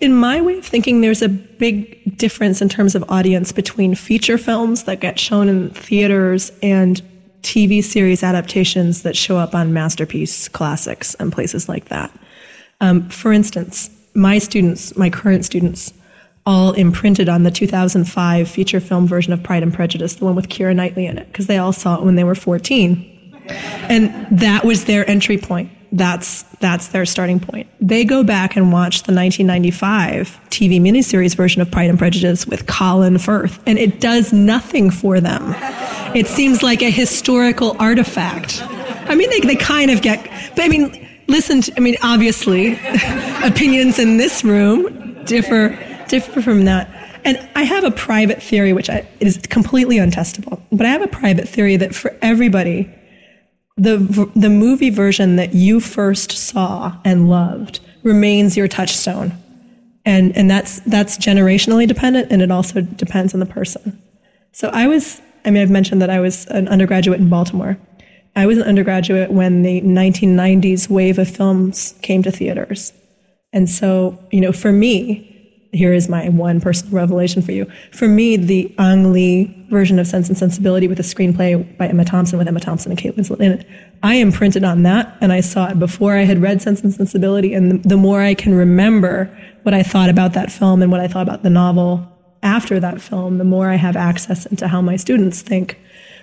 In 0.03 0.13
my 0.13 0.41
way 0.41 0.59
of 0.59 0.67
thinking, 0.67 1.01
there's 1.01 1.23
a 1.23 1.29
big 1.29 2.19
difference 2.19 2.61
in 2.61 2.69
terms 2.69 2.97
of 2.97 3.05
audience 3.09 3.53
between 3.53 3.95
feature 3.95 4.37
films 4.37 4.83
that 4.85 4.99
get 4.99 5.17
shown 5.17 5.49
in 5.49 5.71
theaters 5.71 6.51
and 6.61 7.01
TV 7.43 7.83
series 7.83 8.25
adaptations 8.25 9.03
that 9.03 9.17
show 9.17 9.37
up 9.37 9.55
on 9.55 9.73
Masterpiece 9.73 10.49
Classics 10.49 11.15
and 11.15 11.33
places 11.33 11.69
like 11.69 11.85
that. 11.85 12.11
Um, 12.81 13.09
for 13.11 13.33
instance, 13.33 13.91
my 14.13 14.39
students, 14.39 14.97
my 14.97 15.09
current 15.09 15.45
students, 15.45 15.95
all 16.45 16.73
imprinted 16.73 17.29
on 17.29 17.45
the 17.45 17.53
2005 17.53 18.49
feature 18.49 18.81
film 18.81 19.07
version 19.07 19.33
of 19.33 19.41
Pride 19.45 19.63
and 19.63 19.73
Prejudice, 19.73 20.17
the 20.17 20.25
one 20.25 20.35
with 20.35 20.49
Keira 20.49 20.75
Knightley 20.75 21.07
in 21.07 21.17
it, 21.17 21.29
because 21.29 21.47
they 21.47 21.59
all 21.59 21.73
saw 21.73 21.97
it 21.97 22.05
when 22.05 22.17
they 22.17 22.25
were 22.25 22.35
14. 22.35 23.41
And 23.89 24.27
that 24.37 24.65
was 24.65 24.87
their 24.87 25.09
entry 25.09 25.39
point. 25.39 25.71
That's, 25.93 26.43
that's 26.61 26.89
their 26.89 27.05
starting 27.05 27.39
point. 27.39 27.69
They 27.81 28.05
go 28.05 28.25
back 28.25 28.57
and 28.57 28.73
watch 28.73 29.03
the 29.03 29.15
1995 29.15 30.41
TV 30.49 30.81
miniseries 30.81 31.37
version 31.37 31.61
of 31.61 31.71
Pride 31.71 31.91
and 31.91 31.99
Prejudice 31.99 32.47
with 32.47 32.67
Colin 32.67 33.19
Firth, 33.19 33.63
and 33.67 33.79
it 33.79 34.01
does 34.01 34.33
nothing 34.33 34.91
for 34.91 35.21
them. 35.21 35.55
It 36.17 36.27
seems 36.27 36.63
like 36.63 36.83
a 36.83 36.91
historical 36.91 37.77
artifact. 37.79 38.63
I 38.63 39.15
mean, 39.15 39.29
they, 39.31 39.41
they 39.41 39.57
kind 39.57 39.91
of 39.91 40.01
get, 40.01 40.25
but 40.57 40.65
I 40.65 40.69
mean, 40.69 41.09
listen, 41.29 41.61
to, 41.61 41.73
I 41.77 41.81
mean, 41.81 41.97
obviously, 42.03 42.73
opinions 43.45 43.99
in 43.99 44.17
this 44.17 44.43
room 44.43 45.25
differ 45.25 45.79
differ 46.09 46.43
from 46.43 46.67
that. 46.67 46.89
And 47.25 47.49
I 47.55 47.63
have 47.63 47.85
a 47.85 47.91
private 47.91 48.43
theory, 48.43 48.73
which 48.73 48.91
I, 48.91 49.07
is 49.21 49.39
completely 49.49 49.97
untestable, 49.97 50.61
but 50.71 50.87
I 50.87 50.91
have 50.91 51.03
a 51.03 51.09
private 51.09 51.49
theory 51.49 51.77
that 51.77 51.95
for 51.95 52.17
everybody, 52.21 52.91
the, 53.77 54.31
the 54.37 54.51
movie 54.51 54.91
version 54.91 55.37
that 55.37 55.55
you 55.55 55.81
first 55.81 56.33
saw 56.33 56.97
and 57.05 57.29
loved 57.29 57.81
remains 58.03 58.57
your 58.57 58.69
touchstone. 58.69 59.33
And, 60.05 60.37
and 60.37 60.51
that's, 60.51 60.81
that's 60.81 61.17
generationally 61.17 61.87
dependent, 61.87 62.33
and 62.33 62.43
it 62.43 62.51
also 62.51 62.81
depends 62.81 63.35
on 63.35 63.41
the 63.41 63.47
person. 63.47 64.01
So 64.51 64.69
I 64.69 64.87
was, 64.89 65.23
I 65.45 65.51
mean, 65.51 65.63
I've 65.63 65.71
mentioned 65.71 66.03
that 66.03 66.11
I 66.11 66.21
was 66.21 66.47
an 66.47 66.69
undergraduate 66.69 67.21
in 67.21 67.29
Baltimore. 67.29 67.79
I 68.35 68.47
was 68.47 68.59
an 68.59 68.65
undergraduate 68.65 69.31
when 69.31 69.63
the 69.63 69.81
1990s 69.83 70.89
wave 70.89 71.19
of 71.19 71.29
films 71.29 71.95
came 72.03 72.23
to 72.25 72.31
theaters. 72.31 72.93
And 73.53 73.69
so, 73.69 74.19
you 74.31 74.41
know, 74.41 74.53
for 74.53 74.73
me, 74.73 75.32
here 75.73 75.95
is 75.95 76.07
my 76.07 76.29
one 76.29 76.61
personal 76.61 76.93
revelation 76.93 77.41
for 77.41 77.53
you. 77.53 77.67
For 77.93 78.07
me, 78.07 78.37
the 78.37 78.73
Ang 78.79 79.11
Lee 79.11 79.67
version 79.71 79.99
of 79.99 80.07
Sense 80.07 80.29
and 80.29 80.37
Sensibility 80.37 80.87
with 80.87 81.01
a 81.01 81.03
screenplay 81.03 81.77
by 81.79 81.89
Emma 81.89 82.05
Thompson 82.05 82.39
with 82.39 82.47
Emma 82.47 82.61
Thompson 82.61 82.93
and 82.93 82.99
Kate 82.99 83.17
Winslet 83.17 83.41
in 83.41 83.53
it, 83.53 83.67
I 84.03 84.17
imprinted 84.17 84.65
on 84.65 84.83
that 84.83 85.17
and 85.23 85.33
I 85.33 85.41
saw 85.41 85.71
it 85.71 85.79
before 85.79 86.15
I 86.15 86.25
had 86.25 86.43
read 86.43 86.61
Sense 86.61 86.83
and 86.83 86.93
Sensibility. 86.93 87.55
And 87.55 87.71
the, 87.71 87.89
the 87.89 87.97
more 87.97 88.21
I 88.21 88.35
can 88.35 88.55
remember 88.55 89.35
what 89.63 89.73
I 89.73 89.83
thought 89.83 90.11
about 90.11 90.35
that 90.35 90.53
film 90.53 90.83
and 90.83 90.93
what 90.93 91.01
I 91.01 91.09
thought 91.09 91.23
about 91.27 91.43
the 91.43 91.51
novel 91.51 92.07
after 92.43 92.79
that 92.79 93.01
film, 93.01 93.39
the 93.39 93.45
more 93.45 93.71
I 93.71 93.77
have 93.77 93.97
access 93.97 94.45
into 94.45 94.69
how 94.69 94.83
my 94.83 94.97
students 94.97 95.41
think 95.41 95.79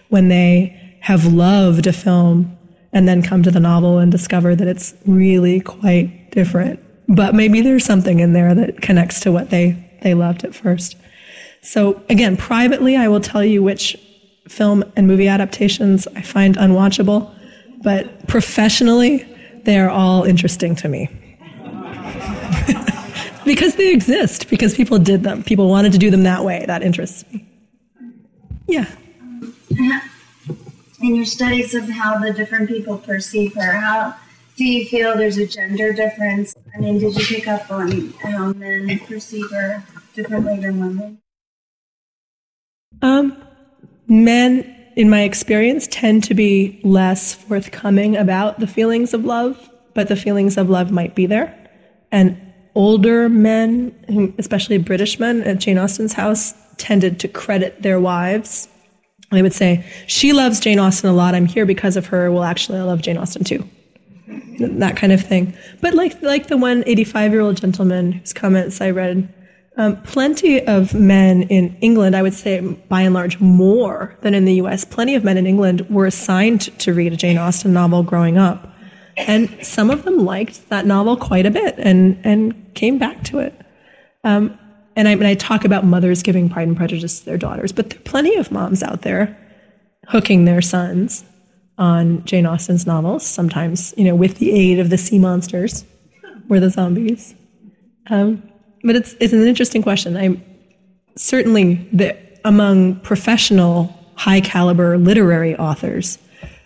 when 0.10 0.28
they 0.28 0.98
have 1.02 1.26
loved 1.26 1.88
a 1.88 1.94
film 1.94 2.56
and 2.94 3.08
then 3.08 3.24
come 3.24 3.42
to 3.44 3.52
the 3.52 3.60
novel 3.60 3.98
and 3.98 4.12
discover 4.12 4.56
that 4.56 4.68
it's 4.68 4.94
really 5.08 5.60
quite 5.60 6.32
different 6.32 6.80
but 7.10 7.34
maybe 7.34 7.62
there's 7.62 7.84
something 7.84 8.20
in 8.20 8.34
there 8.34 8.54
that 8.54 8.82
connects 8.82 9.20
to 9.22 9.32
what 9.32 9.50
they, 9.50 9.76
they 10.04 10.14
loved 10.14 10.46
at 10.46 10.54
first. 10.54 10.96
So 11.62 12.02
again, 12.08 12.38
privately, 12.38 12.96
I 12.96 13.08
will 13.08 13.20
tell 13.20 13.44
you 13.44 13.64
which 13.64 13.98
film 14.48 14.84
and 14.96 15.08
movie 15.08 15.28
adaptations 15.28 16.08
I 16.16 16.22
find 16.22 16.56
unwatchable, 16.56 17.34
but 17.82 18.28
professionally, 18.28 19.28
they 19.64 19.80
are 19.80 19.90
all 19.90 20.24
interesting 20.24 20.76
to 20.78 20.88
me. 20.88 21.10
because 23.46 23.76
they 23.76 23.92
exist, 23.92 24.50
because 24.50 24.76
people 24.76 25.00
did 25.00 25.24
them. 25.24 25.44
People 25.44 25.68
wanted 25.68 25.92
to 25.94 25.98
do 25.98 26.12
them 26.12 26.24
that 26.24 26.46
way. 26.46 26.64
That 26.68 26.84
interests 26.84 27.26
me. 27.34 27.46
Yeah. 28.68 28.86
Uh-huh. 29.72 30.00
In 31.02 31.16
your 31.16 31.26
studies 31.26 31.74
of 31.74 31.90
how 31.90 32.20
the 32.20 32.34
different 32.34 32.70
people 32.70 32.98
perceive 32.98 33.56
her, 33.56 33.72
how 33.72 34.16
do 34.58 34.66
you 34.66 34.86
feel 34.86 35.18
there's 35.18 35.38
a 35.38 35.48
gender 35.48 35.94
difference? 35.94 36.54
I 36.76 36.80
mean, 36.80 37.00
did 37.00 37.16
you 37.16 37.26
pick 37.26 37.48
up 37.48 37.70
on 37.72 38.12
how 38.24 38.54
men 38.54 39.00
perceive 39.00 39.50
her 39.52 39.84
differently 40.14 40.60
than 40.60 40.80
women? 40.80 41.22
Um, 43.02 43.42
men, 44.08 44.76
in 44.96 45.10
my 45.10 45.22
experience, 45.22 45.88
tend 45.88 46.24
to 46.26 46.34
be 46.34 46.80
less 46.84 47.34
forthcoming 47.34 48.18
about 48.18 48.60
the 48.60 48.68
feelings 48.68 49.14
of 49.14 49.26
love, 49.26 49.70
but 49.94 50.08
the 50.08 50.16
feelings 50.16 50.58
of 50.58 50.70
love 50.70 50.92
might 50.92 51.16
be 51.16 51.26
there. 51.26 51.56
And 52.12 52.40
older 52.76 53.30
men, 53.30 54.36
especially 54.38 54.78
British 54.78 55.20
men 55.20 55.42
at 55.44 55.60
Jane 55.60 55.78
Austen's 55.78 56.14
house, 56.14 56.54
tended 56.78 57.20
to 57.22 57.28
credit 57.28 57.82
their 57.82 58.00
wives. 58.00 58.68
They 59.32 59.42
would 59.42 59.54
say, 59.54 59.86
She 60.08 60.34
loves 60.34 60.60
Jane 60.60 60.80
Austen 60.80 61.10
a 61.10 61.14
lot. 61.14 61.36
I'm 61.36 61.46
here 61.46 61.66
because 61.66 61.96
of 61.98 62.08
her. 62.08 62.32
Well, 62.32 62.44
actually, 62.44 62.80
I 62.80 62.84
love 62.84 63.02
Jane 63.02 63.18
Austen 63.18 63.44
too 63.44 63.70
that 64.60 64.96
kind 64.98 65.12
of 65.12 65.22
thing. 65.22 65.54
But 65.82 65.94
like 65.94 66.22
like 66.22 66.48
the 66.48 66.58
one 66.58 66.84
85 66.86 67.32
year 67.32 67.42
old 67.42 67.58
gentleman 67.58 68.14
whose 68.14 68.34
comments 68.34 68.82
I 68.82 68.92
read, 68.92 69.34
um, 69.78 70.02
plenty 70.04 70.66
of 70.66 70.94
men 70.94 71.44
in 71.44 71.76
England, 71.82 72.16
I 72.16 72.22
would 72.22 72.34
say 72.34 72.60
by 72.60 73.02
and 73.02 73.14
large 73.14 73.40
more 73.40 74.18
than 74.22 74.34
in 74.34 74.46
the 74.46 74.56
U.S. 74.56 74.86
Plenty 74.86 75.16
of 75.16 75.24
men 75.24 75.38
in 75.38 75.48
England 75.48 75.90
were 75.90 76.06
assigned 76.06 76.62
to 76.80 76.94
read 76.94 77.14
a 77.14 77.16
Jane 77.18 77.38
Austen 77.38 77.74
novel 77.74 78.04
growing 78.04 78.38
up, 78.38 78.74
and 79.18 79.50
some 79.66 79.90
of 79.90 80.04
them 80.04 80.26
liked 80.26 80.70
that 80.70 80.86
novel 80.86 81.16
quite 81.16 81.46
a 81.46 81.52
bit 81.52 81.76
and 81.78 82.20
and 82.24 82.74
came 82.76 82.98
back 82.98 83.24
to 83.26 83.40
it. 83.40 83.54
Um, 84.24 84.58
and 84.96 85.08
I, 85.08 85.12
and 85.12 85.28
I 85.28 85.36
talk 85.36 85.64
about 85.64 85.86
mothers 85.86 86.24
giving 86.24 86.50
Pride 86.50 86.68
and 86.68 86.76
Prejudice 86.76 87.20
to 87.20 87.26
their 87.26 87.38
daughters, 87.38 87.72
but 87.72 87.90
there 87.90 88.00
are 88.00 88.04
plenty 88.04 88.36
of 88.36 88.52
moms 88.52 88.84
out 88.84 89.04
there 89.04 89.38
hooking 90.10 90.44
their 90.44 90.62
sons 90.62 91.24
on 91.80 92.24
Jane 92.26 92.46
Austen's 92.46 92.86
novels, 92.86 93.26
sometimes, 93.26 93.94
you 93.98 94.04
know, 94.04 94.14
with 94.14 94.38
the 94.38 94.52
aid 94.52 94.80
of 94.80 94.90
the 94.90 94.98
sea 94.98 95.18
monsters 95.18 95.86
or 96.50 96.60
the 96.60 96.70
zombies. 96.70 97.34
Um, 98.10 98.44
but 98.84 98.96
it's, 98.96 99.16
it's 99.20 99.34
an 99.34 99.48
interesting 99.48 99.82
question. 99.82 100.16
I'm 100.18 100.44
certainly 101.16 101.76
the, 101.94 102.18
among 102.46 103.00
professional, 103.00 103.96
high 104.16 104.42
caliber 104.42 104.98
literary 104.98 105.56
authors. 105.56 106.20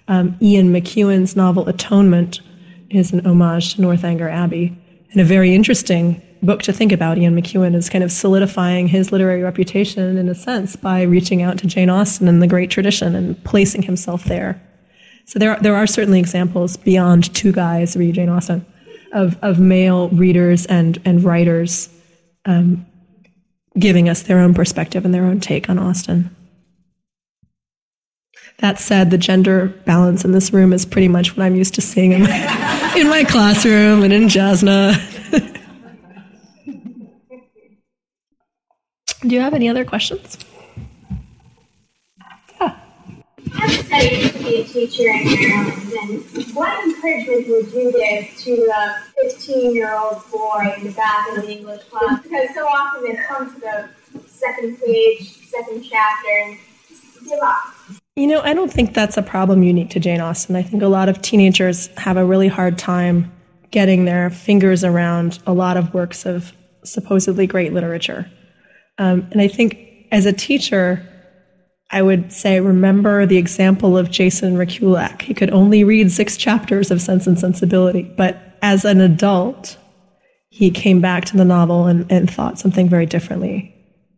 Um, 0.07 0.35
Ian 0.41 0.73
McEwan's 0.73 1.35
novel 1.35 1.69
Atonement 1.69 2.41
is 2.89 3.13
an 3.13 3.25
homage 3.25 3.75
to 3.75 3.81
Northanger 3.81 4.29
Abbey, 4.29 4.77
and 5.11 5.21
a 5.21 5.23
very 5.23 5.53
interesting 5.53 6.21
book 6.41 6.61
to 6.63 6.73
think 6.73 6.91
about. 6.91 7.17
Ian 7.17 7.35
McEwan 7.35 7.75
is 7.75 7.89
kind 7.89 8.03
of 8.03 8.11
solidifying 8.11 8.87
his 8.87 9.11
literary 9.11 9.43
reputation 9.43 10.17
in 10.17 10.27
a 10.27 10.35
sense 10.35 10.75
by 10.75 11.03
reaching 11.03 11.41
out 11.41 11.57
to 11.59 11.67
Jane 11.67 11.89
Austen 11.89 12.27
and 12.27 12.41
the 12.41 12.47
great 12.47 12.69
tradition 12.69 13.15
and 13.15 13.41
placing 13.43 13.83
himself 13.83 14.25
there. 14.25 14.61
So 15.25 15.39
there, 15.39 15.57
there 15.61 15.75
are 15.75 15.87
certainly 15.87 16.19
examples 16.19 16.77
beyond 16.77 17.33
two 17.33 17.51
guys 17.51 17.95
read 17.95 18.15
Jane 18.15 18.29
Austen 18.29 18.65
of, 19.13 19.37
of 19.41 19.59
male 19.59 20.09
readers 20.09 20.65
and, 20.65 20.99
and 21.05 21.23
writers 21.23 21.89
um, 22.45 22.85
giving 23.77 24.09
us 24.09 24.23
their 24.23 24.39
own 24.39 24.53
perspective 24.53 25.05
and 25.05 25.13
their 25.13 25.25
own 25.25 25.39
take 25.39 25.69
on 25.69 25.79
Austen. 25.79 26.35
That 28.59 28.79
said, 28.79 29.09
the 29.09 29.17
gender 29.17 29.67
balance 29.85 30.23
in 30.23 30.31
this 30.31 30.53
room 30.53 30.73
is 30.73 30.85
pretty 30.85 31.07
much 31.07 31.35
what 31.35 31.43
I'm 31.43 31.55
used 31.55 31.73
to 31.75 31.81
seeing 31.81 32.11
in 32.11 32.23
my, 32.23 32.93
in 32.97 33.09
my 33.09 33.23
classroom 33.23 34.03
and 34.03 34.13
in 34.13 34.23
JASNA. 34.23 35.09
Do 39.21 39.29
you 39.29 39.39
have 39.39 39.53
any 39.53 39.69
other 39.69 39.85
questions? 39.85 40.37
Have 43.53 43.85
studied 43.85 44.31
to 44.31 44.39
be 44.39 44.61
a 44.61 44.63
teacher 44.63 45.09
in 45.09 45.25
Maryland, 45.25 45.93
and 46.35 46.55
what 46.55 46.83
encouragement 46.83 47.47
would 47.47 47.71
you 47.73 47.91
give 47.91 48.37
to 48.37 48.71
a 48.75 49.03
15 49.21 49.73
year 49.73 49.93
old 49.93 50.21
boy 50.31 50.73
in 50.77 50.85
the 50.85 50.91
back 50.91 51.29
of 51.29 51.43
the 51.43 51.51
English 51.51 51.83
class? 51.85 52.21
Because 52.21 52.53
so 52.53 52.65
often 52.65 53.03
they 53.03 53.15
come 53.23 53.53
to 53.53 53.59
the 53.59 53.89
second 54.27 54.79
page, 54.79 55.47
second 55.47 55.83
chapter, 55.83 56.29
and 56.45 56.57
give 57.27 57.39
up. 57.41 57.73
You 58.15 58.27
know, 58.27 58.41
I 58.41 58.53
don't 58.53 58.71
think 58.71 58.93
that's 58.93 59.17
a 59.17 59.23
problem 59.23 59.63
unique 59.63 59.89
to 59.91 59.99
Jane 59.99 60.21
Austen. 60.21 60.55
I 60.55 60.61
think 60.61 60.83
a 60.83 60.87
lot 60.87 61.09
of 61.09 61.21
teenagers 61.21 61.87
have 61.97 62.17
a 62.17 62.25
really 62.25 62.47
hard 62.47 62.77
time 62.77 63.31
getting 63.71 64.05
their 64.05 64.29
fingers 64.29 64.83
around 64.83 65.39
a 65.47 65.53
lot 65.53 65.77
of 65.77 65.93
works 65.95 66.25
of 66.25 66.53
supposedly 66.83 67.47
great 67.47 67.73
literature. 67.73 68.29
Um, 68.99 69.27
and 69.31 69.41
I 69.41 69.47
think 69.47 70.07
as 70.11 70.27
a 70.27 70.33
teacher, 70.33 71.03
I 71.93 72.01
would 72.01 72.33
say 72.33 72.59
remember 72.59 73.27
the 73.27 73.37
example 73.37 73.97
of 73.97 74.09
Jason 74.09 74.55
Rekulak. 74.55 75.21
He 75.21 75.35
could 75.35 75.51
only 75.51 75.83
read 75.83 76.11
six 76.11 76.35
chapters 76.35 76.89
of 76.89 76.99
Sense 76.99 77.27
and 77.27 77.37
Sensibility, 77.37 78.01
but 78.01 78.57
as 78.63 78.83
an 78.83 78.99
adult, 78.99 79.77
he 80.49 80.71
came 80.71 81.01
back 81.01 81.25
to 81.25 81.37
the 81.37 81.45
novel 81.45 81.85
and, 81.85 82.11
and 82.11 82.29
thought 82.29 82.57
something 82.57 82.89
very 82.89 83.05
differently, 83.05 83.75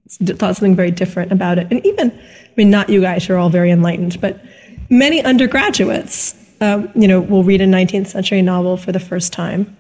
thought 0.10 0.56
something 0.56 0.76
very 0.76 0.90
different 0.90 1.34
about 1.34 1.60
it. 1.60 1.68
And 1.70 1.86
even, 1.86 2.12
I 2.12 2.54
mean, 2.56 2.70
not 2.70 2.90
you 2.90 3.02
guys, 3.02 3.28
you're 3.28 3.38
all 3.38 3.50
very 3.50 3.72
enlightened, 3.72 4.22
but 4.22 4.42
many 4.90 5.22
undergraduates, 5.22 6.34
um, 6.62 6.90
you 6.96 7.10
know, 7.10 7.20
will 7.20 7.44
read 7.44 7.60
a 7.60 7.66
19th 7.66 8.08
century 8.08 8.42
novel 8.42 8.78
for 8.78 8.94
the 8.94 9.02
first 9.02 9.34
time. 9.34 9.76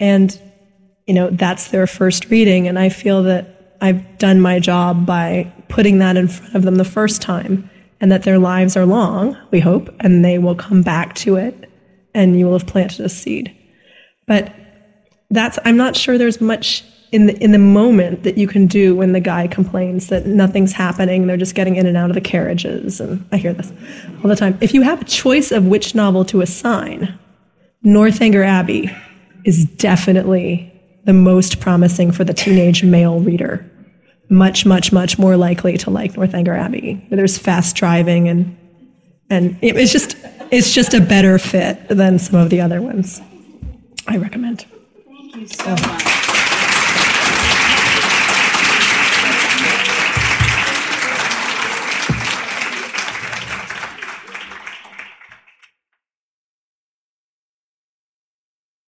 And, 0.00 0.38
you 1.06 1.12
know, 1.12 1.28
that's 1.28 1.68
their 1.68 1.86
first 1.86 2.30
reading. 2.30 2.66
And 2.66 2.78
I 2.78 2.88
feel 2.88 3.24
that 3.24 3.55
I've 3.80 4.18
done 4.18 4.40
my 4.40 4.58
job 4.58 5.06
by 5.06 5.52
putting 5.68 5.98
that 5.98 6.16
in 6.16 6.28
front 6.28 6.54
of 6.54 6.62
them 6.62 6.76
the 6.76 6.84
first 6.84 7.22
time 7.22 7.68
and 8.00 8.12
that 8.12 8.22
their 8.22 8.38
lives 8.38 8.76
are 8.76 8.86
long, 8.86 9.36
we 9.50 9.60
hope, 9.60 9.94
and 10.00 10.24
they 10.24 10.38
will 10.38 10.54
come 10.54 10.82
back 10.82 11.14
to 11.16 11.36
it 11.36 11.70
and 12.14 12.38
you 12.38 12.46
will 12.46 12.58
have 12.58 12.66
planted 12.66 13.04
a 13.04 13.08
seed. 13.08 13.54
But 14.26 14.54
that's, 15.30 15.58
I'm 15.64 15.76
not 15.76 15.96
sure 15.96 16.18
there's 16.18 16.40
much 16.40 16.84
in 17.12 17.26
the, 17.26 17.36
in 17.42 17.52
the 17.52 17.58
moment 17.58 18.24
that 18.24 18.36
you 18.36 18.48
can 18.48 18.66
do 18.66 18.94
when 18.94 19.12
the 19.12 19.20
guy 19.20 19.46
complains 19.46 20.08
that 20.08 20.26
nothing's 20.26 20.72
happening, 20.72 21.26
they're 21.26 21.36
just 21.36 21.54
getting 21.54 21.76
in 21.76 21.86
and 21.86 21.96
out 21.96 22.10
of 22.10 22.14
the 22.14 22.20
carriages. 22.20 23.00
And 23.00 23.24
I 23.32 23.36
hear 23.36 23.52
this 23.52 23.72
all 24.22 24.28
the 24.28 24.36
time. 24.36 24.58
If 24.60 24.74
you 24.74 24.82
have 24.82 25.02
a 25.02 25.04
choice 25.04 25.52
of 25.52 25.66
which 25.66 25.94
novel 25.94 26.24
to 26.26 26.40
assign, 26.40 27.16
Northanger 27.82 28.42
Abbey 28.42 28.94
is 29.44 29.64
definitely 29.64 30.72
the 31.06 31.12
most 31.12 31.60
promising 31.60 32.10
for 32.12 32.24
the 32.24 32.34
teenage 32.34 32.82
male 32.82 33.20
reader. 33.20 33.64
Much, 34.28 34.66
much, 34.66 34.92
much 34.92 35.18
more 35.18 35.36
likely 35.36 35.78
to 35.78 35.88
like 35.88 36.16
Northanger 36.16 36.54
Abbey. 36.54 37.06
There's 37.10 37.38
fast 37.38 37.76
driving 37.76 38.28
and 38.28 38.56
and 39.30 39.58
it's 39.62 39.92
just 39.92 40.16
it's 40.50 40.72
just 40.72 40.94
a 40.94 41.00
better 41.00 41.38
fit 41.38 41.88
than 41.88 42.18
some 42.18 42.36
of 42.36 42.50
the 42.50 42.60
other 42.60 42.82
ones. 42.82 43.20
I 44.06 44.18
recommend. 44.18 44.66
Thank 45.06 45.36
you 45.36 45.46
so 45.48 45.70
much. 45.70 46.25